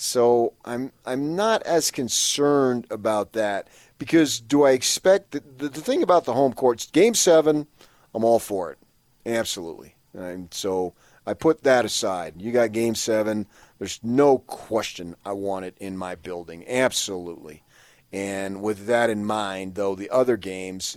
So 0.00 0.52
I'm 0.64 0.92
I'm 1.04 1.34
not 1.34 1.64
as 1.64 1.90
concerned 1.90 2.86
about 2.88 3.32
that 3.32 3.66
because 3.98 4.38
do 4.38 4.62
I 4.62 4.70
expect 4.70 5.32
the, 5.32 5.42
the, 5.56 5.68
the 5.68 5.80
thing 5.80 6.04
about 6.04 6.24
the 6.24 6.34
home 6.34 6.52
courts 6.52 6.86
game 6.86 7.14
seven, 7.14 7.66
I'm 8.14 8.22
all 8.22 8.38
for 8.38 8.70
it, 8.70 8.78
absolutely. 9.26 9.96
And 10.14 10.54
so 10.54 10.94
I 11.26 11.34
put 11.34 11.64
that 11.64 11.84
aside. 11.84 12.34
You 12.40 12.52
got 12.52 12.70
game 12.70 12.94
seven. 12.94 13.48
There's 13.80 13.98
no 14.04 14.38
question 14.38 15.16
I 15.24 15.32
want 15.32 15.64
it 15.64 15.76
in 15.80 15.96
my 15.96 16.14
building, 16.14 16.64
absolutely. 16.68 17.64
And 18.12 18.62
with 18.62 18.86
that 18.86 19.10
in 19.10 19.24
mind, 19.24 19.74
though, 19.74 19.96
the 19.96 20.10
other 20.10 20.36
games, 20.36 20.96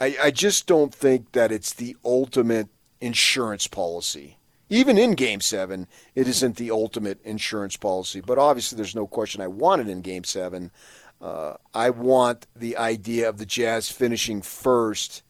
I, 0.00 0.16
I 0.22 0.30
just 0.30 0.66
don't 0.66 0.94
think 0.94 1.32
that 1.32 1.52
it's 1.52 1.74
the 1.74 1.98
ultimate 2.02 2.68
insurance 2.98 3.66
policy 3.66 4.38
even 4.72 4.96
in 4.96 5.12
Game 5.12 5.42
Seven, 5.42 5.86
it 6.14 6.26
isn't 6.26 6.56
the 6.56 6.70
ultimate 6.70 7.22
insurance 7.24 7.76
policy. 7.76 8.22
But 8.22 8.38
obviously, 8.38 8.76
there's 8.76 8.94
no 8.94 9.06
question 9.06 9.42
I 9.42 9.46
want 9.46 9.82
it 9.82 9.88
in 9.88 10.00
Game 10.00 10.24
Seven. 10.24 10.70
Uh, 11.20 11.54
I 11.74 11.90
want 11.90 12.46
the 12.56 12.78
idea 12.78 13.28
of 13.28 13.36
the 13.36 13.44
Jazz 13.44 13.90
finishing 13.90 14.40
first, 14.40 15.22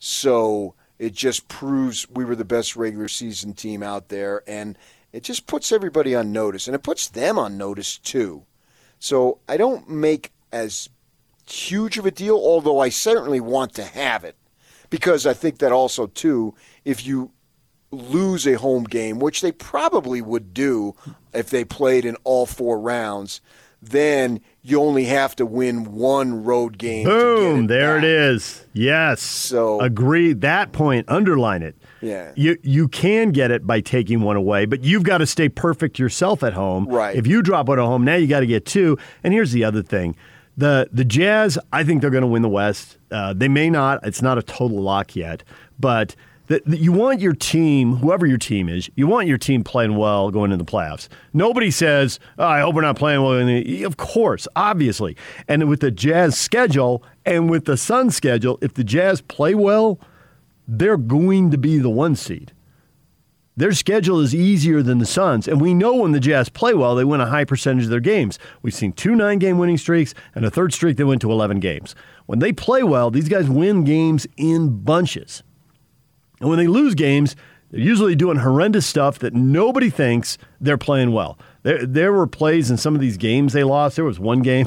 so 0.00 0.74
it 0.98 1.14
just 1.14 1.46
proves 1.46 2.10
we 2.10 2.24
were 2.24 2.34
the 2.34 2.44
best 2.44 2.74
regular 2.74 3.06
season 3.06 3.54
team 3.54 3.84
out 3.84 4.08
there, 4.08 4.42
and 4.48 4.76
it 5.12 5.22
just 5.22 5.46
puts 5.46 5.70
everybody 5.70 6.16
on 6.16 6.32
notice, 6.32 6.66
and 6.66 6.74
it 6.74 6.82
puts 6.82 7.06
them 7.06 7.38
on 7.38 7.56
notice 7.56 7.98
too. 7.98 8.42
So 8.98 9.38
I 9.48 9.58
don't 9.58 9.88
make 9.88 10.32
as 10.50 10.88
huge 11.48 11.98
of 11.98 12.06
a 12.06 12.10
deal, 12.10 12.34
although 12.34 12.80
I 12.80 12.88
certainly 12.88 13.40
want 13.40 13.74
to 13.74 13.84
have 13.84 14.24
it, 14.24 14.34
because 14.90 15.24
I 15.24 15.34
think 15.34 15.58
that 15.58 15.70
also 15.70 16.08
too, 16.08 16.56
if 16.84 17.06
you 17.06 17.30
lose 17.92 18.46
a 18.46 18.54
home 18.54 18.84
game, 18.84 19.18
which 19.18 19.40
they 19.40 19.52
probably 19.52 20.20
would 20.20 20.52
do 20.52 20.94
if 21.32 21.50
they 21.50 21.64
played 21.64 22.04
in 22.04 22.16
all 22.24 22.46
four 22.46 22.80
rounds, 22.80 23.40
then 23.80 24.40
you 24.62 24.80
only 24.80 25.04
have 25.04 25.34
to 25.36 25.44
win 25.46 25.92
one 25.92 26.44
road 26.44 26.78
game. 26.78 27.04
Boom! 27.04 27.64
It 27.64 27.68
there 27.68 27.96
back. 27.96 28.04
it 28.04 28.10
is. 28.10 28.64
Yes. 28.72 29.20
So 29.20 29.80
agree. 29.80 30.32
That 30.32 30.72
point. 30.72 31.08
Underline 31.08 31.62
it. 31.62 31.76
Yeah. 32.00 32.32
You 32.36 32.58
you 32.62 32.88
can 32.88 33.30
get 33.30 33.50
it 33.50 33.66
by 33.66 33.80
taking 33.80 34.20
one 34.20 34.36
away, 34.36 34.66
but 34.66 34.84
you've 34.84 35.02
got 35.02 35.18
to 35.18 35.26
stay 35.26 35.48
perfect 35.48 35.98
yourself 35.98 36.42
at 36.42 36.52
home. 36.52 36.86
Right. 36.86 37.16
If 37.16 37.26
you 37.26 37.42
drop 37.42 37.68
one 37.68 37.78
at 37.78 37.84
home, 37.84 38.04
now 38.04 38.14
you 38.14 38.26
got 38.26 38.40
to 38.40 38.46
get 38.46 38.64
two. 38.64 38.98
And 39.24 39.34
here's 39.34 39.52
the 39.52 39.64
other 39.64 39.82
thing. 39.82 40.16
The 40.56 40.88
the 40.92 41.04
Jazz, 41.04 41.58
I 41.72 41.82
think 41.82 42.00
they're 42.02 42.10
going 42.10 42.22
to 42.22 42.28
win 42.28 42.42
the 42.42 42.48
West. 42.48 42.98
Uh, 43.10 43.32
they 43.32 43.48
may 43.48 43.68
not. 43.68 44.06
It's 44.06 44.22
not 44.22 44.38
a 44.38 44.42
total 44.42 44.80
lock 44.80 45.16
yet, 45.16 45.42
but 45.80 46.14
that, 46.48 46.66
you 46.66 46.92
want 46.92 47.20
your 47.20 47.32
team, 47.32 47.96
whoever 47.96 48.26
your 48.26 48.38
team 48.38 48.68
is, 48.68 48.90
you 48.94 49.06
want 49.06 49.28
your 49.28 49.38
team 49.38 49.62
playing 49.64 49.96
well 49.96 50.30
going 50.30 50.50
into 50.52 50.62
the 50.62 50.70
playoffs. 50.70 51.08
Nobody 51.32 51.70
says, 51.70 52.18
oh, 52.38 52.46
"I 52.46 52.60
hope 52.60 52.74
we're 52.74 52.82
not 52.82 52.96
playing 52.96 53.22
well." 53.22 53.86
Of 53.86 53.96
course, 53.96 54.48
obviously, 54.56 55.16
and 55.48 55.68
with 55.68 55.80
the 55.80 55.90
Jazz 55.90 56.38
schedule 56.38 57.02
and 57.24 57.48
with 57.48 57.64
the 57.64 57.76
Sun 57.76 58.10
schedule, 58.10 58.58
if 58.60 58.74
the 58.74 58.84
Jazz 58.84 59.20
play 59.20 59.54
well, 59.54 59.98
they're 60.66 60.96
going 60.96 61.50
to 61.50 61.58
be 61.58 61.78
the 61.78 61.90
one 61.90 62.16
seed. 62.16 62.52
Their 63.54 63.72
schedule 63.72 64.18
is 64.20 64.34
easier 64.34 64.82
than 64.82 64.98
the 64.98 65.04
Suns, 65.04 65.46
and 65.46 65.60
we 65.60 65.74
know 65.74 65.94
when 65.96 66.12
the 66.12 66.20
Jazz 66.20 66.48
play 66.48 66.72
well, 66.72 66.94
they 66.94 67.04
win 67.04 67.20
a 67.20 67.26
high 67.26 67.44
percentage 67.44 67.84
of 67.84 67.90
their 67.90 68.00
games. 68.00 68.38
We've 68.62 68.72
seen 68.72 68.92
two 68.92 69.14
nine 69.14 69.38
game 69.38 69.58
winning 69.58 69.76
streaks 69.76 70.14
and 70.34 70.44
a 70.44 70.50
third 70.50 70.72
streak 70.72 70.96
that 70.96 71.06
went 71.06 71.20
to 71.20 71.30
11 71.30 71.60
games. 71.60 71.94
When 72.24 72.38
they 72.38 72.52
play 72.52 72.82
well, 72.82 73.10
these 73.10 73.28
guys 73.28 73.50
win 73.50 73.84
games 73.84 74.26
in 74.38 74.82
bunches. 74.82 75.42
And 76.42 76.50
when 76.50 76.58
they 76.58 76.66
lose 76.66 76.96
games, 76.96 77.36
they're 77.70 77.80
usually 77.80 78.16
doing 78.16 78.38
horrendous 78.38 78.84
stuff 78.84 79.20
that 79.20 79.32
nobody 79.32 79.90
thinks 79.90 80.38
they're 80.60 80.76
playing 80.76 81.12
well. 81.12 81.38
There, 81.62 81.86
there 81.86 82.12
were 82.12 82.26
plays 82.26 82.68
in 82.68 82.76
some 82.76 82.96
of 82.96 83.00
these 83.00 83.16
games 83.16 83.52
they 83.52 83.62
lost. 83.62 83.94
There 83.94 84.04
was 84.04 84.18
one 84.18 84.42
game. 84.42 84.66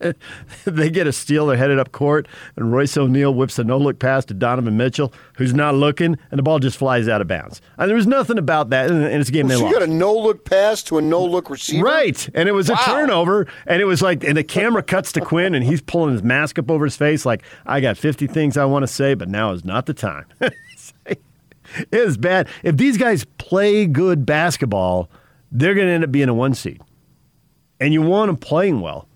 they 0.64 0.88
get 0.88 1.06
a 1.06 1.12
steal, 1.12 1.46
they're 1.46 1.58
headed 1.58 1.78
up 1.78 1.92
court, 1.92 2.26
and 2.56 2.72
Royce 2.72 2.96
O'Neale 2.96 3.34
whips 3.34 3.58
a 3.58 3.64
no 3.64 3.76
look 3.76 3.98
pass 3.98 4.24
to 4.24 4.34
Donovan 4.34 4.78
Mitchell, 4.78 5.12
who's 5.36 5.52
not 5.52 5.74
looking, 5.74 6.16
and 6.30 6.38
the 6.38 6.42
ball 6.42 6.58
just 6.58 6.78
flies 6.78 7.06
out 7.06 7.20
of 7.20 7.28
bounds. 7.28 7.60
And 7.76 7.86
there 7.90 7.96
was 7.96 8.06
nothing 8.06 8.38
about 8.38 8.70
that, 8.70 8.90
and 8.90 9.04
it's 9.04 9.28
a 9.28 9.32
game 9.32 9.48
well, 9.48 9.58
they 9.58 9.60
so 9.60 9.64
lost. 9.64 9.74
You 9.74 9.80
got 9.80 9.88
a 9.90 9.92
no 9.92 10.14
look 10.14 10.46
pass 10.46 10.82
to 10.84 10.96
a 10.96 11.02
no 11.02 11.22
look 11.22 11.50
receiver? 11.50 11.84
Right. 11.84 12.28
And 12.34 12.48
it 12.48 12.52
was 12.52 12.70
wow. 12.70 12.78
a 12.80 12.84
turnover, 12.86 13.46
and 13.66 13.82
it 13.82 13.84
was 13.84 14.00
like, 14.00 14.24
and 14.24 14.38
the 14.38 14.44
camera 14.44 14.82
cuts 14.82 15.12
to 15.12 15.20
Quin, 15.20 15.54
and 15.54 15.62
he's 15.62 15.82
pulling 15.82 16.12
his 16.12 16.22
mask 16.22 16.58
up 16.58 16.70
over 16.70 16.86
his 16.86 16.96
face, 16.96 17.26
like, 17.26 17.42
I 17.66 17.80
got 17.80 17.98
50 17.98 18.26
things 18.26 18.56
I 18.56 18.64
want 18.64 18.84
to 18.84 18.88
say, 18.88 19.12
but 19.12 19.28
now 19.28 19.52
is 19.52 19.66
not 19.66 19.84
the 19.84 19.94
time. 19.94 20.24
it 21.78 21.88
is 21.92 22.16
bad. 22.16 22.48
If 22.62 22.76
these 22.76 22.96
guys 22.96 23.24
play 23.38 23.86
good 23.86 24.26
basketball, 24.26 25.08
they're 25.50 25.74
going 25.74 25.86
to 25.86 25.92
end 25.92 26.04
up 26.04 26.12
being 26.12 26.28
a 26.28 26.34
one 26.34 26.54
seed. 26.54 26.80
And 27.80 27.92
you 27.92 28.02
want 28.02 28.28
them 28.28 28.36
playing 28.36 28.80
well. 28.80 29.08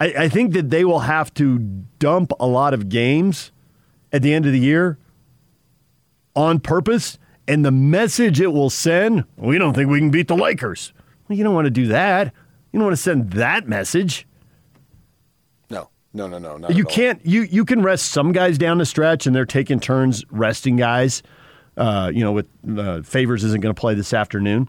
I, 0.00 0.06
I, 0.06 0.28
think 0.28 0.52
that 0.52 0.70
they 0.70 0.84
will 0.84 1.00
have 1.00 1.32
to 1.34 1.58
dump 1.98 2.32
a 2.38 2.46
lot 2.46 2.74
of 2.74 2.88
games 2.88 3.50
at 4.12 4.22
the 4.22 4.32
end 4.32 4.46
of 4.46 4.52
the 4.52 4.58
year 4.58 4.98
on 6.34 6.60
purpose. 6.60 7.18
And 7.48 7.64
the 7.64 7.70
message 7.70 8.40
it 8.40 8.52
will 8.52 8.70
send 8.70 9.24
we 9.36 9.58
don't 9.58 9.74
think 9.74 9.88
we 9.90 9.98
can 9.98 10.10
beat 10.10 10.28
the 10.28 10.36
Lakers. 10.36 10.92
Well, 11.28 11.38
you 11.38 11.44
don't 11.44 11.54
want 11.54 11.66
to 11.66 11.70
do 11.70 11.86
that. 11.88 12.32
You 12.72 12.78
don't 12.78 12.86
want 12.86 12.96
to 12.96 13.02
send 13.02 13.30
that 13.32 13.68
message. 13.68 14.26
No, 16.16 16.26
no, 16.26 16.38
no, 16.38 16.56
no. 16.56 16.70
you 16.70 16.84
can't. 16.84 17.20
You 17.26 17.42
you 17.42 17.66
can 17.66 17.82
rest 17.82 18.06
some 18.06 18.32
guys 18.32 18.56
down 18.56 18.78
the 18.78 18.86
stretch, 18.86 19.26
and 19.26 19.36
they're 19.36 19.44
taking 19.44 19.80
turns 19.80 20.24
resting 20.30 20.76
guys. 20.76 21.22
Uh, 21.76 22.10
you 22.14 22.24
know, 22.24 22.32
with 22.32 22.46
uh, 22.78 23.02
Favors 23.02 23.44
isn't 23.44 23.60
going 23.60 23.74
to 23.74 23.78
play 23.78 23.94
this 23.94 24.14
afternoon. 24.14 24.68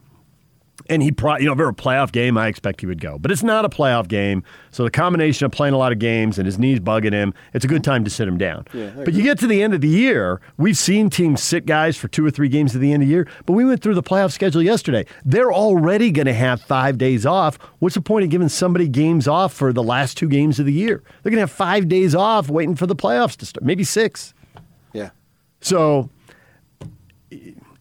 And 0.90 1.02
he, 1.02 1.10
pro- 1.10 1.36
you 1.38 1.46
know, 1.46 1.52
if 1.52 1.58
it 1.58 1.62
were 1.62 1.70
a 1.70 1.74
playoff 1.74 2.12
game, 2.12 2.38
I 2.38 2.46
expect 2.46 2.80
he 2.80 2.86
would 2.86 3.00
go. 3.00 3.18
But 3.18 3.30
it's 3.30 3.42
not 3.42 3.64
a 3.64 3.68
playoff 3.68 4.08
game, 4.08 4.44
so 4.70 4.84
the 4.84 4.90
combination 4.90 5.44
of 5.44 5.52
playing 5.52 5.74
a 5.74 5.76
lot 5.76 5.90
of 5.90 5.98
games 5.98 6.38
and 6.38 6.46
his 6.46 6.58
knees 6.58 6.80
bugging 6.80 7.12
him, 7.12 7.34
it's 7.52 7.64
a 7.64 7.68
good 7.68 7.82
time 7.82 8.04
to 8.04 8.10
sit 8.10 8.28
him 8.28 8.38
down. 8.38 8.64
Yeah, 8.72 8.90
but 9.04 9.12
you 9.12 9.22
get 9.22 9.38
to 9.40 9.46
the 9.46 9.62
end 9.62 9.74
of 9.74 9.80
the 9.80 9.88
year, 9.88 10.40
we've 10.56 10.78
seen 10.78 11.10
teams 11.10 11.42
sit 11.42 11.66
guys 11.66 11.96
for 11.96 12.08
two 12.08 12.24
or 12.24 12.30
three 12.30 12.48
games 12.48 12.74
at 12.74 12.80
the 12.80 12.92
end 12.92 13.02
of 13.02 13.08
the 13.08 13.12
year. 13.12 13.26
But 13.44 13.54
we 13.54 13.64
went 13.64 13.82
through 13.82 13.96
the 13.96 14.02
playoff 14.02 14.32
schedule 14.32 14.62
yesterday. 14.62 15.04
They're 15.24 15.52
already 15.52 16.10
going 16.10 16.26
to 16.26 16.34
have 16.34 16.60
five 16.62 16.96
days 16.96 17.26
off. 17.26 17.58
What's 17.80 17.96
the 17.96 18.00
point 18.00 18.24
of 18.24 18.30
giving 18.30 18.48
somebody 18.48 18.88
games 18.88 19.26
off 19.26 19.52
for 19.52 19.72
the 19.72 19.82
last 19.82 20.16
two 20.16 20.28
games 20.28 20.60
of 20.60 20.64
the 20.66 20.72
year? 20.72 21.02
They're 21.22 21.30
going 21.30 21.38
to 21.38 21.40
have 21.40 21.50
five 21.50 21.88
days 21.88 22.14
off 22.14 22.48
waiting 22.48 22.76
for 22.76 22.86
the 22.86 22.96
playoffs 22.96 23.36
to 23.38 23.46
start, 23.46 23.64
maybe 23.64 23.84
six. 23.84 24.32
Yeah. 24.92 25.10
So 25.60 26.08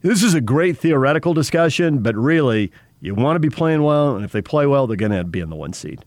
this 0.08 0.24
is 0.24 0.34
a 0.34 0.42
great 0.42 0.78
theoretical 0.78 1.34
discussion, 1.34 2.00
but 2.00 2.16
really, 2.16 2.72
you 3.02 3.14
want 3.14 3.36
to 3.36 3.40
be 3.40 3.50
playing 3.50 3.84
well, 3.84 4.16
and 4.16 4.24
if 4.24 4.32
they 4.32 4.42
play 4.42 4.66
well, 4.66 4.88
they're 4.88 4.98
going 4.98 5.12
to 5.12 5.24
be 5.24 5.40
in 5.40 5.50
the 5.50 5.56
one 5.56 5.74
seed. 5.74 6.04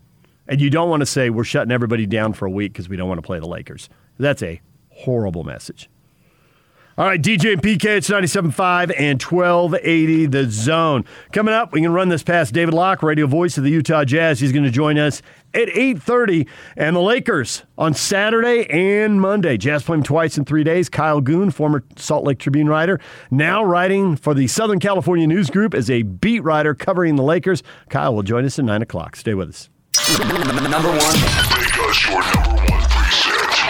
And 0.48 0.60
you 0.60 0.70
don't 0.70 0.88
want 0.88 1.00
to 1.00 1.06
say 1.06 1.30
we're 1.30 1.44
shutting 1.44 1.70
everybody 1.70 2.06
down 2.06 2.32
for 2.32 2.46
a 2.46 2.50
week 2.50 2.72
because 2.72 2.88
we 2.88 2.96
don't 2.96 3.08
want 3.08 3.18
to 3.18 3.26
play 3.26 3.38
the 3.38 3.46
Lakers. 3.46 3.88
That's 4.18 4.42
a 4.42 4.60
horrible 4.90 5.44
message. 5.44 5.88
All 7.00 7.06
right, 7.06 7.22
DJ 7.22 7.54
and 7.54 7.62
PK, 7.62 7.96
it's 7.96 8.10
97.5 8.10 8.92
and 8.98 9.22
1280 9.22 10.26
the 10.26 10.50
zone. 10.50 11.06
Coming 11.32 11.54
up, 11.54 11.72
we 11.72 11.80
can 11.80 11.94
run 11.94 12.10
this 12.10 12.22
past 12.22 12.52
David 12.52 12.74
Locke, 12.74 13.02
radio 13.02 13.26
voice 13.26 13.56
of 13.56 13.64
the 13.64 13.70
Utah 13.70 14.04
Jazz. 14.04 14.38
He's 14.38 14.52
going 14.52 14.66
to 14.66 14.70
join 14.70 14.98
us 14.98 15.22
at 15.54 15.68
8.30. 15.68 16.46
And 16.76 16.94
the 16.94 17.00
Lakers 17.00 17.62
on 17.78 17.94
Saturday 17.94 18.68
and 18.68 19.18
Monday. 19.18 19.56
Jazz 19.56 19.82
playing 19.82 20.02
twice 20.02 20.36
in 20.36 20.44
three 20.44 20.62
days. 20.62 20.90
Kyle 20.90 21.22
Goon, 21.22 21.50
former 21.50 21.82
Salt 21.96 22.26
Lake 22.26 22.38
Tribune 22.38 22.68
writer, 22.68 23.00
now 23.30 23.64
writing 23.64 24.14
for 24.14 24.34
the 24.34 24.46
Southern 24.46 24.78
California 24.78 25.26
News 25.26 25.48
Group 25.48 25.72
as 25.72 25.88
a 25.88 26.02
beat 26.02 26.40
writer 26.40 26.74
covering 26.74 27.16
the 27.16 27.22
Lakers. 27.22 27.62
Kyle 27.88 28.14
will 28.14 28.24
join 28.24 28.44
us 28.44 28.58
at 28.58 28.66
9 28.66 28.82
o'clock. 28.82 29.16
Stay 29.16 29.32
with 29.32 29.48
us. 29.48 29.70
Number 30.68 30.90
one. 30.90 32.59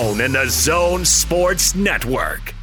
Zone 0.00 0.20
and 0.22 0.34
the 0.34 0.48
Zone 0.48 1.04
Sports 1.04 1.74
Network. 1.74 2.54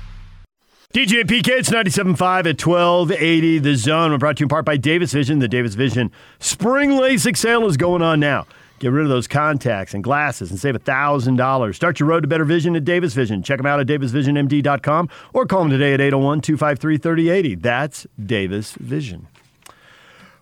DJ 0.91 1.23
PK, 1.23 1.49
it's 1.49 1.69
97.5 1.69 2.17
at 2.19 2.65
1280 2.65 3.59
The 3.59 3.75
Zone. 3.75 4.11
We're 4.11 4.17
brought 4.17 4.37
to 4.37 4.41
you 4.41 4.45
in 4.45 4.49
part 4.49 4.65
by 4.65 4.75
Davis 4.75 5.13
Vision. 5.13 5.37
The 5.37 5.47
Davis 5.47 5.75
Vision 5.75 6.11
Spring 6.39 6.89
LASIK 6.91 7.37
sale 7.37 7.67
is 7.67 7.77
going 7.77 8.01
on 8.01 8.19
now. 8.19 8.47
Get 8.79 8.91
rid 8.91 9.03
of 9.03 9.09
those 9.09 9.27
contacts 9.27 9.93
and 9.93 10.03
glasses 10.03 10.49
and 10.49 10.59
save 10.59 10.73
$1,000. 10.73 11.75
Start 11.75 11.99
your 11.99 12.09
road 12.09 12.21
to 12.21 12.27
better 12.27 12.43
vision 12.43 12.75
at 12.75 12.85
Davis 12.85 13.13
Vision. 13.13 13.43
Check 13.43 13.57
them 13.57 13.67
out 13.67 13.79
at 13.79 13.85
davisvisionmd.com 13.85 15.07
or 15.33 15.45
call 15.45 15.59
them 15.59 15.69
today 15.69 15.93
at 15.93 16.01
801 16.01 16.41
253 16.41 16.97
3080. 16.97 17.55
That's 17.55 18.07
Davis 18.25 18.71
Vision. 18.79 19.27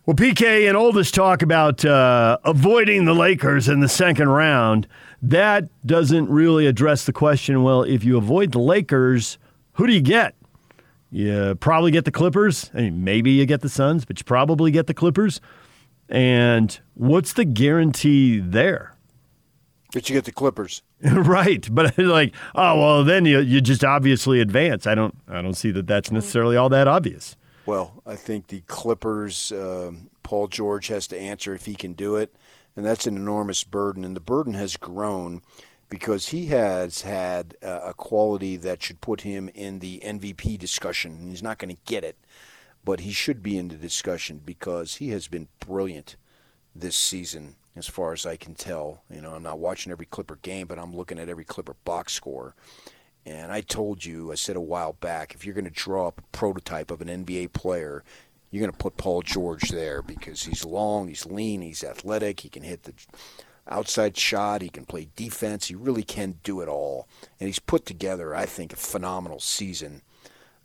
Well, 0.05 0.15
PK 0.15 0.65
and 0.65 0.77
all 0.77 0.93
this 0.93 1.11
talk 1.11 1.41
about 1.41 1.83
uh, 1.83 2.37
avoiding 2.45 3.03
the 3.03 3.15
Lakers 3.15 3.67
in 3.67 3.81
the 3.81 3.89
second 3.89 4.29
round. 4.29 4.87
That 5.29 5.69
doesn't 5.87 6.29
really 6.29 6.67
address 6.67 7.05
the 7.05 7.13
question 7.13 7.63
well, 7.63 7.81
if 7.81 8.03
you 8.03 8.15
avoid 8.15 8.51
the 8.51 8.59
Lakers, 8.59 9.39
who 9.73 9.87
do 9.87 9.93
you 9.93 10.01
get? 10.01 10.35
You 11.09 11.55
probably 11.59 11.89
get 11.89 12.05
the 12.05 12.11
Clippers. 12.11 12.69
I 12.75 12.81
mean, 12.81 13.03
maybe 13.03 13.31
you 13.31 13.47
get 13.47 13.61
the 13.61 13.69
Suns, 13.69 14.05
but 14.05 14.19
you 14.19 14.23
probably 14.23 14.69
get 14.69 14.85
the 14.85 14.93
Clippers. 14.93 15.41
And 16.09 16.79
what's 16.93 17.33
the 17.33 17.43
guarantee 17.43 18.39
there? 18.39 18.93
That 19.93 20.07
you 20.09 20.13
get 20.13 20.25
the 20.25 20.31
Clippers. 20.31 20.83
right, 21.01 21.67
but 21.73 21.97
like, 21.99 22.35
oh 22.53 22.79
well, 22.79 23.03
then 23.03 23.25
you 23.25 23.39
you 23.39 23.61
just 23.61 23.83
obviously 23.83 24.41
advance. 24.41 24.85
I 24.85 24.93
don't 24.93 25.15
I 25.27 25.41
don't 25.41 25.55
see 25.55 25.71
that 25.71 25.87
that's 25.87 26.11
necessarily 26.11 26.55
all 26.55 26.69
that 26.69 26.87
obvious. 26.87 27.35
Well, 27.65 28.03
I 28.05 28.15
think 28.15 28.47
the 28.47 28.61
Clippers. 28.67 29.51
Um, 29.51 30.09
Paul 30.21 30.47
George 30.47 30.87
has 30.87 31.07
to 31.07 31.17
answer 31.17 31.53
if 31.53 31.65
he 31.65 31.75
can 31.75 31.93
do 31.93 32.15
it, 32.15 32.35
and 32.75 32.85
that's 32.85 33.07
an 33.07 33.15
enormous 33.15 33.63
burden. 33.63 34.03
And 34.03 34.15
the 34.15 34.21
burden 34.21 34.53
has 34.53 34.77
grown 34.77 35.41
because 35.89 36.29
he 36.29 36.47
has 36.47 37.01
had 37.01 37.55
uh, 37.63 37.81
a 37.83 37.93
quality 37.93 38.57
that 38.57 38.83
should 38.83 39.01
put 39.01 39.21
him 39.21 39.49
in 39.53 39.79
the 39.79 40.01
MVP 40.03 40.57
discussion. 40.57 41.13
And 41.13 41.29
he's 41.29 41.43
not 41.43 41.57
going 41.57 41.73
to 41.75 41.81
get 41.85 42.03
it, 42.03 42.17
but 42.83 43.01
he 43.01 43.11
should 43.11 43.41
be 43.43 43.57
in 43.57 43.67
the 43.67 43.75
discussion 43.75 44.41
because 44.43 44.95
he 44.95 45.09
has 45.09 45.27
been 45.27 45.47
brilliant 45.59 46.15
this 46.75 46.97
season, 46.97 47.55
as 47.75 47.87
far 47.87 48.11
as 48.11 48.25
I 48.25 48.35
can 48.35 48.55
tell. 48.55 49.03
You 49.09 49.21
know, 49.21 49.33
I'm 49.33 49.43
not 49.43 49.59
watching 49.59 49.91
every 49.91 50.05
Clipper 50.05 50.37
game, 50.41 50.67
but 50.67 50.79
I'm 50.79 50.95
looking 50.95 51.19
at 51.19 51.29
every 51.29 51.45
Clipper 51.45 51.75
box 51.85 52.13
score. 52.13 52.55
And 53.25 53.51
I 53.51 53.61
told 53.61 54.05
you, 54.05 54.31
I 54.31 54.35
said 54.35 54.55
a 54.55 54.61
while 54.61 54.93
back, 54.93 55.33
if 55.33 55.45
you're 55.45 55.55
going 55.55 55.65
to 55.65 55.71
draw 55.71 56.07
up 56.07 56.19
a 56.19 56.37
prototype 56.37 56.91
of 56.91 57.01
an 57.01 57.25
NBA 57.25 57.53
player, 57.53 58.03
you're 58.55 58.65
going 58.65 58.71
to 58.71 58.77
put 58.77 58.97
Paul 58.97 59.21
George 59.21 59.69
there 59.69 60.01
because 60.01 60.43
he's 60.43 60.63
long, 60.63 61.07
he's 61.07 61.25
lean, 61.25 61.61
he's 61.61 61.83
athletic, 61.83 62.39
he 62.39 62.49
can 62.49 62.63
hit 62.63 62.83
the 62.83 62.93
outside 63.67 64.17
shot, 64.17 64.61
he 64.61 64.69
can 64.69 64.85
play 64.85 65.09
defense, 65.15 65.67
he 65.67 65.75
really 65.75 66.03
can 66.03 66.39
do 66.43 66.61
it 66.61 66.69
all. 66.69 67.07
And 67.39 67.47
he's 67.47 67.59
put 67.59 67.85
together, 67.85 68.33
I 68.33 68.45
think, 68.45 68.71
a 68.71 68.77
phenomenal 68.77 69.39
season. 69.39 70.03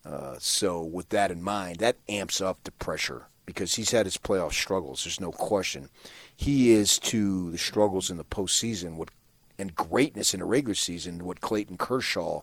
Uh, 0.04 0.36
so, 0.38 0.82
with 0.82 1.08
that 1.10 1.30
in 1.30 1.42
mind, 1.42 1.78
that 1.78 1.96
amps 2.08 2.40
up 2.40 2.64
the 2.64 2.70
pressure 2.70 3.26
because 3.44 3.74
he's 3.74 3.90
had 3.90 4.06
his 4.06 4.16
playoff 4.16 4.52
struggles. 4.52 5.04
There's 5.04 5.20
no 5.20 5.32
question. 5.32 5.90
He 6.34 6.70
is 6.70 6.98
to 7.00 7.50
the 7.50 7.58
struggles 7.58 8.10
in 8.10 8.16
the 8.16 8.24
postseason 8.24 8.94
what 8.94 9.10
and 9.58 9.74
greatness 9.74 10.32
in 10.32 10.40
the 10.40 10.46
regular 10.46 10.74
season 10.74 11.24
what 11.24 11.40
Clayton 11.40 11.76
Kershaw, 11.76 12.40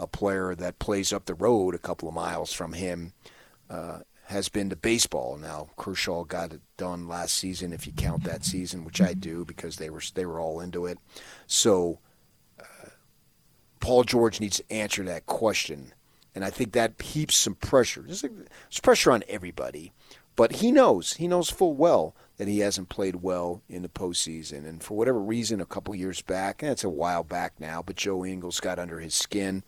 a 0.00 0.06
player 0.06 0.54
that 0.54 0.78
plays 0.78 1.12
up 1.12 1.26
the 1.26 1.34
road 1.34 1.74
a 1.74 1.78
couple 1.78 2.08
of 2.08 2.14
miles 2.14 2.52
from 2.52 2.72
him, 2.72 3.12
uh, 3.68 3.98
has 4.28 4.50
been 4.50 4.68
to 4.68 4.76
baseball. 4.76 5.38
Now 5.40 5.68
Kershaw 5.76 6.24
got 6.24 6.52
it 6.52 6.60
done 6.76 7.08
last 7.08 7.34
season, 7.34 7.72
if 7.72 7.86
you 7.86 7.92
count 7.92 8.24
that 8.24 8.44
season, 8.44 8.84
which 8.84 9.00
I 9.00 9.14
do 9.14 9.44
because 9.44 9.76
they 9.76 9.88
were 9.88 10.02
they 10.14 10.26
were 10.26 10.38
all 10.38 10.60
into 10.60 10.84
it. 10.84 10.98
So 11.46 11.98
uh, 12.60 12.90
Paul 13.80 14.04
George 14.04 14.38
needs 14.38 14.58
to 14.58 14.72
answer 14.72 15.02
that 15.04 15.26
question, 15.26 15.92
and 16.34 16.44
I 16.44 16.50
think 16.50 16.72
that 16.72 17.00
heaps 17.00 17.36
some 17.36 17.54
pressure. 17.54 18.02
There's, 18.02 18.20
there's 18.20 18.80
pressure 18.82 19.12
on 19.12 19.24
everybody, 19.28 19.92
but 20.36 20.56
he 20.56 20.72
knows 20.72 21.14
he 21.14 21.26
knows 21.26 21.48
full 21.48 21.74
well 21.74 22.14
that 22.36 22.48
he 22.48 22.60
hasn't 22.60 22.88
played 22.88 23.16
well 23.16 23.62
in 23.68 23.82
the 23.82 23.88
postseason. 23.88 24.66
And 24.68 24.82
for 24.82 24.96
whatever 24.96 25.18
reason, 25.18 25.60
a 25.60 25.66
couple 25.66 25.94
years 25.94 26.22
back, 26.22 26.62
and 26.62 26.70
it's 26.70 26.84
a 26.84 26.88
while 26.88 27.24
back 27.24 27.54
now, 27.58 27.82
but 27.82 27.96
Joe 27.96 28.24
Ingles 28.24 28.60
got 28.60 28.78
under 28.78 29.00
his 29.00 29.14
skin. 29.14 29.64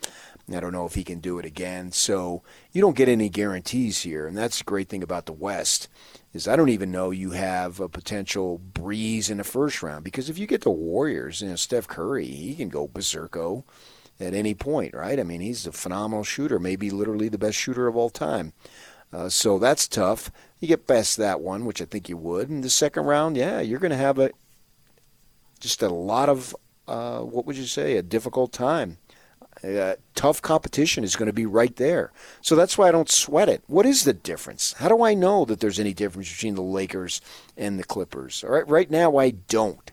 I 0.57 0.61
don't 0.61 0.73
know 0.73 0.87
if 0.87 0.95
he 0.95 1.05
can 1.05 1.21
do 1.21 1.39
it 1.39 1.45
again. 1.45 1.93
So 1.93 2.43
you 2.73 2.81
don't 2.81 2.97
get 2.97 3.09
any 3.09 3.29
guarantees 3.29 4.03
here, 4.03 4.27
and 4.27 4.37
that's 4.37 4.59
the 4.59 4.65
great 4.65 4.89
thing 4.89 5.03
about 5.03 5.27
the 5.27 5.33
West 5.33 5.89
is 6.33 6.47
I 6.47 6.57
don't 6.57 6.69
even 6.69 6.93
know 6.93 7.11
you 7.11 7.33
have 7.33 7.81
a 7.81 7.89
potential 7.89 8.59
breeze 8.59 9.31
in 9.31 9.39
the 9.39 9.45
first 9.45 9.83
round 9.83 10.05
because 10.05 10.31
if 10.31 10.39
you 10.39 10.47
get 10.47 10.63
the 10.63 10.71
Warriors, 10.71 11.41
you 11.41 11.49
know 11.49 11.57
Steph 11.57 11.89
Curry, 11.89 12.27
he 12.27 12.55
can 12.55 12.69
go 12.69 12.87
berserko 12.87 13.65
at 14.21 14.35
any 14.35 14.55
point, 14.55 14.95
right? 14.95 15.19
I 15.19 15.23
mean, 15.23 15.41
he's 15.41 15.67
a 15.67 15.73
phenomenal 15.73 16.25
shooter, 16.25 16.59
maybe 16.59 16.91
literally 16.91 17.29
the 17.29 17.39
best 17.39 17.57
shooter 17.57 17.87
of 17.87 17.97
all 17.97 18.11
time. 18.11 18.53
Uh, 19.13 19.29
so 19.29 19.59
that's 19.59 19.89
tough. 19.89 20.31
You 20.61 20.69
get 20.69 20.87
past 20.87 21.17
that 21.17 21.41
one, 21.41 21.65
which 21.65 21.83
I 21.83 21.85
think 21.85 22.09
you 22.09 22.17
would. 22.17 22.49
In 22.49 22.61
the 22.61 22.71
second 22.71 23.07
round, 23.07 23.37
yeah, 23.37 23.61
you're 23.61 23.81
going 23.81 23.91
to 23.91 23.97
have 23.97 24.19
a 24.19 24.31
just 25.59 25.83
a 25.83 25.89
lot 25.89 26.29
of 26.29 26.55
uh, 26.91 27.21
what 27.21 27.47
would 27.47 27.57
you 27.57 27.67
say, 27.67 27.97
a 27.97 28.03
difficult 28.03 28.53
time. 28.53 28.99
Uh, 29.63 29.95
tough 30.15 30.41
competition 30.41 31.05
is 31.05 31.17
going 31.17 31.27
to 31.27 31.35
be 31.35 31.45
right 31.45 31.77
there. 31.77 32.13
So 32.41 32.57
that's 32.57 32.79
why 32.79 32.89
I 32.89 32.93
don't 32.93 33.11
sweat 33.11 33.49
it. 33.49 33.63
What 33.67 33.85
is 33.85 34.05
the 34.05 34.15
difference? 34.15 34.73
How 34.75 34.89
do 34.89 35.03
I 35.03 35.13
know 35.13 35.45
that 35.45 35.61
there's 35.61 35.79
any 35.79 35.93
difference 35.93 36.33
between 36.33 36.55
the 36.55 36.63
Lakers 36.63 37.21
and 37.59 37.79
the 37.79 37.85
Clippers? 37.85 38.43
All 38.43 38.51
right, 38.51 38.69
right 38.69 38.91
now 38.91 39.19
I 39.19 39.31
don't. 39.31 39.93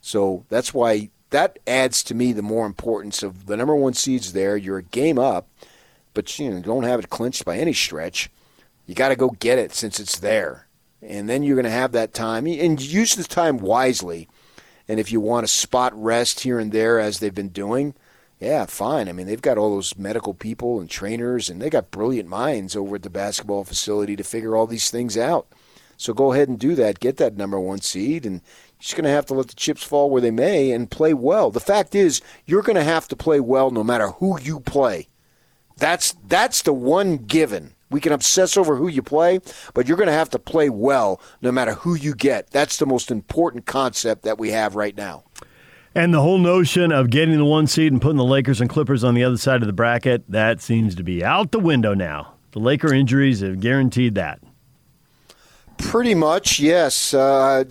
So 0.00 0.44
that's 0.48 0.72
why 0.72 1.10
that 1.30 1.58
adds 1.66 2.04
to 2.04 2.14
me 2.14 2.32
the 2.32 2.42
more 2.42 2.66
importance 2.66 3.24
of 3.24 3.46
the 3.46 3.56
number 3.56 3.74
one 3.74 3.94
seeds 3.94 4.32
there. 4.32 4.56
You're 4.56 4.78
a 4.78 4.82
game 4.82 5.18
up, 5.18 5.48
but 6.12 6.38
you 6.38 6.50
know, 6.50 6.60
don't 6.60 6.84
have 6.84 7.00
it 7.00 7.10
clinched 7.10 7.44
by 7.44 7.58
any 7.58 7.72
stretch. 7.72 8.30
You 8.86 8.94
got 8.94 9.08
to 9.08 9.16
go 9.16 9.30
get 9.30 9.58
it 9.58 9.74
since 9.74 9.98
it's 9.98 10.18
there. 10.18 10.68
And 11.02 11.28
then 11.28 11.42
you're 11.42 11.56
going 11.56 11.64
to 11.64 11.70
have 11.70 11.92
that 11.92 12.14
time. 12.14 12.46
And 12.46 12.80
use 12.80 13.14
the 13.14 13.24
time 13.24 13.58
wisely. 13.58 14.28
And 14.86 15.00
if 15.00 15.10
you 15.10 15.20
want 15.20 15.46
to 15.46 15.52
spot 15.52 15.92
rest 16.00 16.40
here 16.40 16.58
and 16.58 16.70
there, 16.70 17.00
as 17.00 17.18
they've 17.18 17.34
been 17.34 17.48
doing, 17.48 17.94
yeah, 18.40 18.66
fine. 18.66 19.08
I 19.08 19.12
mean, 19.12 19.26
they've 19.26 19.40
got 19.40 19.58
all 19.58 19.70
those 19.70 19.96
medical 19.96 20.34
people 20.34 20.80
and 20.80 20.90
trainers, 20.90 21.48
and 21.48 21.62
they 21.62 21.70
got 21.70 21.90
brilliant 21.90 22.28
minds 22.28 22.74
over 22.76 22.96
at 22.96 23.02
the 23.02 23.10
basketball 23.10 23.64
facility 23.64 24.16
to 24.16 24.24
figure 24.24 24.56
all 24.56 24.66
these 24.66 24.90
things 24.90 25.16
out. 25.16 25.46
So 25.96 26.12
go 26.12 26.32
ahead 26.32 26.48
and 26.48 26.58
do 26.58 26.74
that. 26.74 27.00
Get 27.00 27.16
that 27.18 27.36
number 27.36 27.58
one 27.58 27.80
seed, 27.80 28.26
and 28.26 28.34
you're 28.34 28.80
just 28.80 28.96
going 28.96 29.04
to 29.04 29.10
have 29.10 29.26
to 29.26 29.34
let 29.34 29.48
the 29.48 29.54
chips 29.54 29.84
fall 29.84 30.10
where 30.10 30.20
they 30.20 30.30
may 30.30 30.72
and 30.72 30.90
play 30.90 31.14
well. 31.14 31.50
The 31.50 31.60
fact 31.60 31.94
is, 31.94 32.20
you're 32.44 32.62
going 32.62 32.76
to 32.76 32.84
have 32.84 33.08
to 33.08 33.16
play 33.16 33.40
well 33.40 33.70
no 33.70 33.84
matter 33.84 34.08
who 34.08 34.40
you 34.40 34.60
play. 34.60 35.08
That's 35.76 36.14
that's 36.26 36.62
the 36.62 36.72
one 36.72 37.16
given. 37.16 37.74
We 37.90 38.00
can 38.00 38.12
obsess 38.12 38.56
over 38.56 38.76
who 38.76 38.88
you 38.88 39.02
play, 39.02 39.38
but 39.72 39.86
you're 39.86 39.96
going 39.96 40.08
to 40.08 40.12
have 40.12 40.30
to 40.30 40.38
play 40.38 40.68
well 40.68 41.20
no 41.40 41.52
matter 41.52 41.74
who 41.74 41.94
you 41.94 42.14
get. 42.14 42.50
That's 42.50 42.78
the 42.78 42.86
most 42.86 43.10
important 43.10 43.66
concept 43.66 44.22
that 44.22 44.38
we 44.38 44.50
have 44.50 44.74
right 44.74 44.96
now. 44.96 45.24
And 45.94 46.12
the 46.12 46.20
whole 46.20 46.38
notion 46.38 46.90
of 46.90 47.10
getting 47.10 47.36
the 47.36 47.44
one 47.44 47.66
seed 47.68 47.92
and 47.92 48.02
putting 48.02 48.16
the 48.16 48.24
Lakers 48.24 48.60
and 48.60 48.68
Clippers 48.68 49.04
on 49.04 49.14
the 49.14 49.22
other 49.22 49.36
side 49.36 49.62
of 49.62 49.66
the 49.68 49.72
bracket, 49.72 50.24
that 50.28 50.60
seems 50.60 50.94
to 50.96 51.04
be 51.04 51.24
out 51.24 51.52
the 51.52 51.60
window 51.60 51.94
now. 51.94 52.34
The 52.52 52.58
Laker 52.58 52.92
injuries 52.92 53.40
have 53.40 53.60
guaranteed 53.60 54.14
that. 54.16 54.40
Pretty 55.78 56.14
much, 56.14 56.60
yes. 56.60 57.14
Uh, 57.14 57.64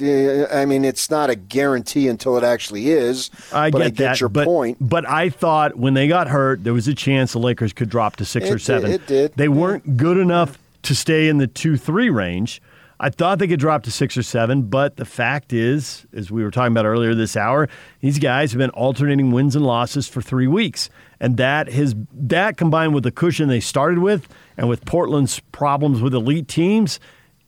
I 0.51 0.65
mean, 0.65 0.83
it's 0.83 1.09
not 1.09 1.29
a 1.29 1.35
guarantee 1.35 2.07
until 2.09 2.37
it 2.37 2.43
actually 2.43 2.89
is. 2.89 3.29
I 3.51 3.71
but 3.71 3.77
get 3.79 3.85
I 3.85 3.89
get 3.89 3.97
that, 3.97 4.19
your 4.19 4.29
but, 4.29 4.45
point. 4.45 4.77
But 4.81 5.07
I 5.07 5.29
thought 5.29 5.77
when 5.77 5.93
they 5.93 6.07
got 6.09 6.27
hurt, 6.27 6.63
there 6.65 6.73
was 6.73 6.87
a 6.87 6.93
chance 6.93 7.31
the 7.33 7.39
Lakers 7.39 7.71
could 7.71 7.89
drop 7.89 8.17
to 8.17 8.25
six 8.25 8.47
It 8.49 8.53
or 8.53 8.59
seven. 8.59 8.91
did- 8.91 9.01
it 9.01 9.07
did. 9.07 9.33
They 9.35 9.47
weren't 9.47 9.95
good 9.97 10.17
enough 10.17 10.57
to 10.83 10.95
stay 10.95 11.29
in 11.29 11.37
the 11.37 11.47
two 11.47 11.77
three 11.77 12.09
range. 12.09 12.61
I 13.03 13.09
thought 13.09 13.37
they 13.39 13.49
could 13.49 13.59
drop 13.59 13.83
to 13.83 13.91
six 13.91 14.15
or 14.15 14.23
seven, 14.23 14.61
but 14.61 14.95
the 14.95 15.03
fact 15.03 15.51
is, 15.51 16.07
as 16.13 16.31
we 16.31 16.41
were 16.41 16.49
talking 16.49 16.71
about 16.71 16.85
earlier 16.85 17.13
this 17.13 17.35
hour, 17.35 17.67
these 17.99 18.17
guys 18.17 18.53
have 18.53 18.59
been 18.59 18.69
alternating 18.69 19.33
wins 19.33 19.57
and 19.57 19.65
losses 19.65 20.07
for 20.07 20.21
three 20.21 20.47
weeks, 20.47 20.89
and 21.19 21.35
that 21.35 21.67
has 21.67 21.95
that 22.13 22.55
combined 22.55 22.93
with 22.93 23.03
the 23.03 23.11
cushion 23.11 23.49
they 23.49 23.59
started 23.59 23.99
with, 23.99 24.29
and 24.55 24.69
with 24.69 24.85
Portland's 24.85 25.41
problems 25.51 26.01
with 26.01 26.13
elite 26.13 26.47
teams, 26.47 27.01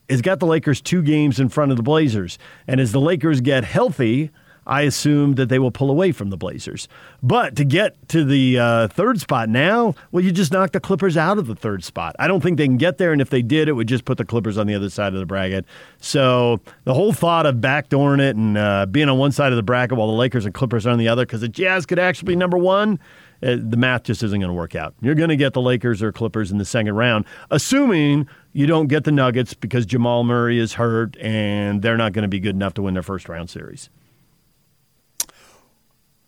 has 0.10 0.22
got 0.22 0.42
the 0.42 0.46
Lakers 0.46 0.82
two 0.82 1.02
games 1.02 1.40
in 1.40 1.48
front 1.48 1.72
of 1.72 1.78
the 1.78 1.84
Blazers. 1.84 2.38
And 2.68 2.82
as 2.82 2.92
the 2.92 3.00
Lakers 3.00 3.40
get 3.40 3.64
healthy, 3.64 4.32
I 4.68 4.82
assume 4.82 5.36
that 5.36 5.50
they 5.50 5.60
will 5.60 5.72
pull 5.72 5.92
away 5.92 6.12
from 6.12 6.30
the 6.30 6.38
Blazers. 6.38 6.88
But 7.22 7.56
to 7.58 7.66
get 7.66 7.96
to 8.10 8.24
the 8.24 8.60
uh, 8.60 8.88
third 8.88 9.20
spot 9.20 9.50
now, 9.50 9.96
well, 10.12 10.24
you 10.24 10.32
just 10.32 10.52
knock 10.52 10.72
the 10.72 10.80
Clippers 10.80 11.18
out 11.18 11.38
of 11.38 11.48
the 11.48 11.56
third 11.56 11.84
spot. 11.84 12.16
I 12.20 12.28
don't 12.28 12.42
think 12.42 12.58
they 12.58 12.66
can 12.66 12.78
get 12.78 12.98
there, 12.98 13.12
and 13.12 13.22
if 13.22 13.30
they 13.30 13.42
did, 13.42 13.68
it 13.68 13.74
would 13.74 13.88
just 13.88 14.06
put 14.06 14.18
the 14.18 14.26
Clippers 14.26 14.58
on 14.58 14.68
the 14.68 14.76
other 14.76 14.90
side 14.90 15.14
of 15.14 15.20
the 15.20 15.26
bracket. 15.26 15.66
So 16.00 16.60
the 16.84 16.94
whole 16.94 17.14
thought 17.14 17.46
of 17.46 17.56
backdooring 17.56 18.20
it 18.20 18.36
and 18.36 18.58
uh, 18.58 18.86
being 18.86 19.10
on 19.10 19.18
one 19.18 19.32
side 19.32 19.52
of 19.52 19.58
the 19.58 19.64
bracket 19.64 19.98
while 19.98 20.08
the 20.08 20.14
Lakers 20.14 20.46
and 20.46 20.54
Clippers 20.54 20.88
are 20.88 20.92
on 20.92 21.00
the 21.00 21.08
other, 21.08 21.26
because 21.26 21.42
the 21.42 21.50
Jazz 21.50 21.86
could 21.86 22.00
actually 22.00 22.28
be 22.28 22.36
number 22.36 22.58
one. 22.58 23.00
Uh, 23.44 23.58
the 23.60 23.78
math 23.78 24.04
just 24.04 24.24
isn't 24.24 24.40
going 24.40 24.50
to 24.50 24.54
work 24.54 24.76
out. 24.76 24.96
You're 25.02 25.14
going 25.14 25.30
to 25.30 25.36
get 25.36 25.54
the 25.54 25.62
Lakers 25.62 26.02
or 26.02 26.12
Clippers 26.12 26.52
in 26.52 26.58
the 26.58 26.66
second 26.66 26.96
round, 26.96 27.26
assuming 27.52 28.28
you 28.54 28.66
don't 28.66 28.88
get 28.88 29.04
the 29.04 29.12
Nuggets 29.12 29.54
because 29.54 29.86
Jamal 29.86 30.24
Murray 30.24 30.58
is 30.58 30.74
hurt 30.74 31.18
and 31.20 31.82
they're 31.82 31.98
not 31.98 32.14
going 32.14 32.24
to 32.24 32.30
be 32.30 32.40
good 32.40 32.56
enough 32.56 32.74
to 32.76 32.82
win 32.82 32.94
their 32.94 33.04
first 33.04 33.28
round 33.28 33.50
series. 33.50 33.90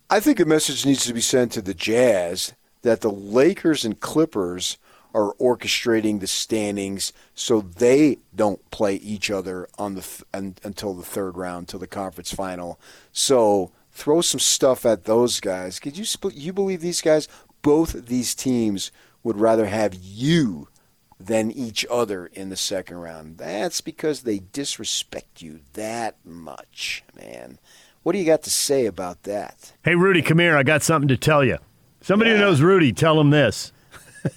I 0.09 0.21
think 0.21 0.39
a 0.39 0.45
message 0.45 0.85
needs 0.85 1.05
to 1.05 1.13
be 1.13 1.19
sent 1.19 1.51
to 1.51 1.61
the 1.61 1.73
Jazz 1.73 2.53
that 2.81 3.01
the 3.01 3.11
Lakers 3.11 3.83
and 3.83 3.99
Clippers 3.99 4.77
are 5.13 5.33
orchestrating 5.33 6.21
the 6.21 6.27
standings 6.27 7.11
so 7.35 7.59
they 7.59 8.19
don't 8.33 8.71
play 8.71 8.95
each 8.95 9.29
other 9.29 9.67
on 9.77 9.95
the 9.95 10.01
th- 10.01 10.23
un- 10.33 10.55
until 10.63 10.93
the 10.93 11.03
third 11.03 11.35
round, 11.35 11.63
until 11.63 11.81
the 11.81 11.87
conference 11.87 12.33
final. 12.33 12.79
So 13.11 13.73
throw 13.91 14.21
some 14.21 14.39
stuff 14.39 14.85
at 14.85 15.03
those 15.03 15.41
guys. 15.41 15.77
Could 15.77 15.97
you 15.97 16.05
sp- 16.07 16.31
you 16.33 16.53
believe 16.53 16.79
these 16.79 17.01
guys? 17.01 17.27
Both 17.61 18.05
these 18.05 18.33
teams 18.33 18.93
would 19.23 19.41
rather 19.41 19.65
have 19.65 19.93
you 19.93 20.69
than 21.19 21.51
each 21.51 21.85
other 21.91 22.27
in 22.27 22.47
the 22.47 22.55
second 22.55 22.97
round. 22.97 23.39
That's 23.39 23.81
because 23.81 24.21
they 24.21 24.39
disrespect 24.39 25.41
you 25.41 25.59
that 25.73 26.15
much, 26.23 27.03
man. 27.13 27.59
What 28.03 28.13
do 28.13 28.19
you 28.19 28.25
got 28.25 28.43
to 28.43 28.49
say 28.49 28.85
about 28.85 29.23
that? 29.23 29.73
Hey, 29.83 29.95
Rudy, 29.95 30.21
come 30.21 30.39
here. 30.39 30.55
I 30.55 30.63
got 30.63 30.81
something 30.81 31.07
to 31.09 31.17
tell 31.17 31.43
you. 31.43 31.57
Somebody 32.01 32.31
who 32.31 32.37
knows 32.37 32.61
Rudy, 32.61 32.93
tell 32.93 33.19
him 33.19 33.31
this. 33.31 33.73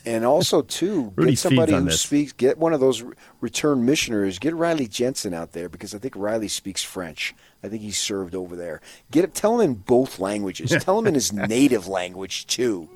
and 0.04 0.24
also 0.24 0.62
too 0.62 1.12
get 1.18 1.38
somebody 1.38 1.72
who 1.72 1.82
this. 1.82 2.00
speaks 2.00 2.32
get 2.32 2.58
one 2.58 2.72
of 2.72 2.80
those 2.80 3.02
re- 3.02 3.14
return 3.40 3.84
missioners 3.84 4.38
get 4.38 4.54
riley 4.54 4.86
jensen 4.86 5.34
out 5.34 5.50
there 5.52 5.68
because 5.68 5.94
i 5.94 5.98
think 5.98 6.14
riley 6.14 6.46
speaks 6.46 6.84
french 6.84 7.34
i 7.64 7.68
think 7.68 7.82
he 7.82 7.90
served 7.90 8.34
over 8.34 8.54
there 8.54 8.80
get 9.10 9.24
it 9.24 9.34
tell 9.34 9.58
him 9.58 9.70
in 9.70 9.74
both 9.74 10.20
languages 10.20 10.70
tell 10.84 10.96
him 10.98 11.06
in 11.08 11.14
his 11.14 11.32
native 11.32 11.88
language 11.88 12.46
too 12.46 12.88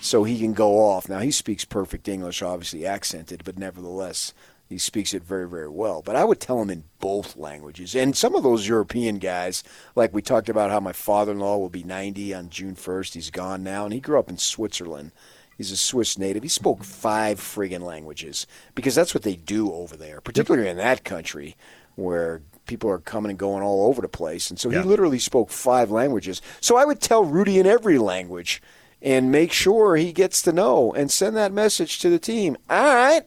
so 0.00 0.24
he 0.24 0.38
can 0.38 0.54
go 0.54 0.78
off 0.78 1.06
now 1.08 1.18
he 1.18 1.30
speaks 1.30 1.66
perfect 1.66 2.08
english 2.08 2.40
obviously 2.40 2.86
accented 2.86 3.42
but 3.44 3.58
nevertheless 3.58 4.32
he 4.68 4.78
speaks 4.78 5.14
it 5.14 5.22
very 5.22 5.48
very 5.48 5.68
well 5.68 6.02
but 6.02 6.16
i 6.16 6.24
would 6.24 6.40
tell 6.40 6.60
him 6.60 6.70
in 6.70 6.84
both 7.00 7.36
languages 7.36 7.94
and 7.94 8.16
some 8.16 8.34
of 8.34 8.42
those 8.42 8.68
european 8.68 9.18
guys 9.18 9.62
like 9.94 10.12
we 10.12 10.22
talked 10.22 10.48
about 10.48 10.70
how 10.70 10.80
my 10.80 10.92
father-in-law 10.92 11.56
will 11.56 11.68
be 11.68 11.82
90 11.82 12.34
on 12.34 12.50
june 12.50 12.74
1st 12.74 13.14
he's 13.14 13.30
gone 13.30 13.62
now 13.62 13.84
and 13.84 13.92
he 13.94 14.00
grew 14.00 14.18
up 14.18 14.30
in 14.30 14.38
switzerland 14.38 15.12
He's 15.56 15.72
a 15.72 15.76
Swiss 15.76 16.16
native. 16.16 16.44
He 16.44 16.48
spoke 16.48 16.84
five 16.84 17.40
friggin' 17.40 17.80
languages 17.80 18.46
because 18.76 18.94
that's 18.94 19.12
what 19.12 19.24
they 19.24 19.34
do 19.34 19.72
over 19.72 19.96
there, 19.96 20.20
particularly 20.20 20.68
in 20.68 20.76
that 20.76 21.02
country 21.02 21.56
where 21.96 22.42
people 22.66 22.88
are 22.88 23.00
coming 23.00 23.30
and 23.30 23.38
going 23.40 23.64
all 23.64 23.88
over 23.88 24.00
the 24.00 24.06
place. 24.08 24.50
And 24.50 24.60
so 24.60 24.70
Yeah. 24.70 24.82
he 24.82 24.88
literally 24.88 25.18
spoke 25.18 25.50
five 25.50 25.90
languages. 25.90 26.40
So 26.60 26.76
I 26.76 26.84
would 26.84 27.00
tell 27.00 27.24
Rudy 27.24 27.58
in 27.58 27.66
every 27.66 27.98
language 27.98 28.62
and 29.02 29.32
make 29.32 29.50
sure 29.50 29.96
he 29.96 30.12
gets 30.12 30.42
to 30.42 30.52
know 30.52 30.92
and 30.92 31.10
send 31.10 31.34
that 31.36 31.52
message 31.52 31.98
to 32.00 32.08
the 32.08 32.20
team. 32.20 32.56
All 32.70 32.94
right, 32.94 33.24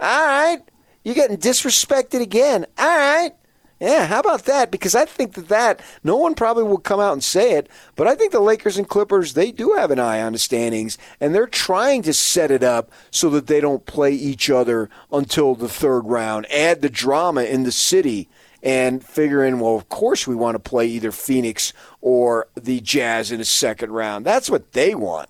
all 0.00 0.26
right, 0.26 0.60
you're 1.04 1.14
getting 1.14 1.38
disrespected 1.38 2.20
again. 2.20 2.66
All 2.78 2.86
right. 2.86 3.32
Yeah, 3.80 4.06
how 4.06 4.20
about 4.20 4.44
that? 4.44 4.70
Because 4.70 4.94
I 4.94 5.04
think 5.04 5.34
that 5.34 5.48
that 5.48 5.80
no 6.04 6.16
one 6.16 6.34
probably 6.34 6.62
will 6.62 6.78
come 6.78 7.00
out 7.00 7.12
and 7.12 7.22
say 7.22 7.52
it, 7.52 7.68
but 7.96 8.06
I 8.06 8.14
think 8.14 8.32
the 8.32 8.40
Lakers 8.40 8.78
and 8.78 8.88
Clippers 8.88 9.34
they 9.34 9.50
do 9.50 9.72
have 9.72 9.90
an 9.90 9.98
eye 9.98 10.22
on 10.22 10.32
the 10.32 10.38
standings, 10.38 10.96
and 11.20 11.34
they're 11.34 11.46
trying 11.46 12.02
to 12.02 12.14
set 12.14 12.50
it 12.50 12.62
up 12.62 12.90
so 13.10 13.28
that 13.30 13.46
they 13.46 13.60
don't 13.60 13.84
play 13.84 14.12
each 14.12 14.48
other 14.48 14.88
until 15.12 15.54
the 15.54 15.68
third 15.68 16.02
round. 16.02 16.46
Add 16.50 16.80
the 16.82 16.88
drama 16.88 17.42
in 17.42 17.64
the 17.64 17.72
city, 17.72 18.28
and 18.62 19.04
figuring, 19.04 19.60
well, 19.60 19.76
of 19.76 19.90
course 19.90 20.26
we 20.26 20.34
want 20.34 20.54
to 20.54 20.58
play 20.58 20.86
either 20.86 21.12
Phoenix 21.12 21.74
or 22.00 22.48
the 22.54 22.80
Jazz 22.80 23.30
in 23.30 23.38
the 23.38 23.44
second 23.44 23.90
round. 23.90 24.24
That's 24.24 24.48
what 24.48 24.72
they 24.72 24.94
want, 24.94 25.28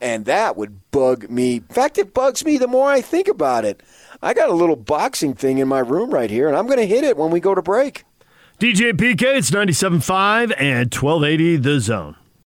and 0.00 0.24
that 0.24 0.56
would 0.56 0.90
bug 0.90 1.28
me. 1.30 1.56
In 1.56 1.62
fact, 1.62 1.98
it 1.98 2.14
bugs 2.14 2.44
me 2.44 2.58
the 2.58 2.68
more 2.68 2.90
I 2.90 3.00
think 3.00 3.28
about 3.28 3.64
it. 3.64 3.82
I 4.22 4.34
got 4.34 4.50
a 4.50 4.54
little 4.54 4.76
boxing 4.76 5.34
thing 5.34 5.58
in 5.58 5.68
my 5.68 5.80
room 5.80 6.10
right 6.10 6.30
here, 6.30 6.48
and 6.48 6.56
I'm 6.56 6.66
going 6.66 6.78
to 6.78 6.86
hit 6.86 7.04
it 7.04 7.16
when 7.16 7.30
we 7.30 7.40
go 7.40 7.54
to 7.54 7.62
break. 7.62 8.04
DJ 8.58 8.92
PK, 8.92 9.22
it's 9.36 9.50
97.5 9.50 10.54
and 10.58 10.94
1280 10.94 11.56
The 11.56 11.80
Zone. 11.80 12.16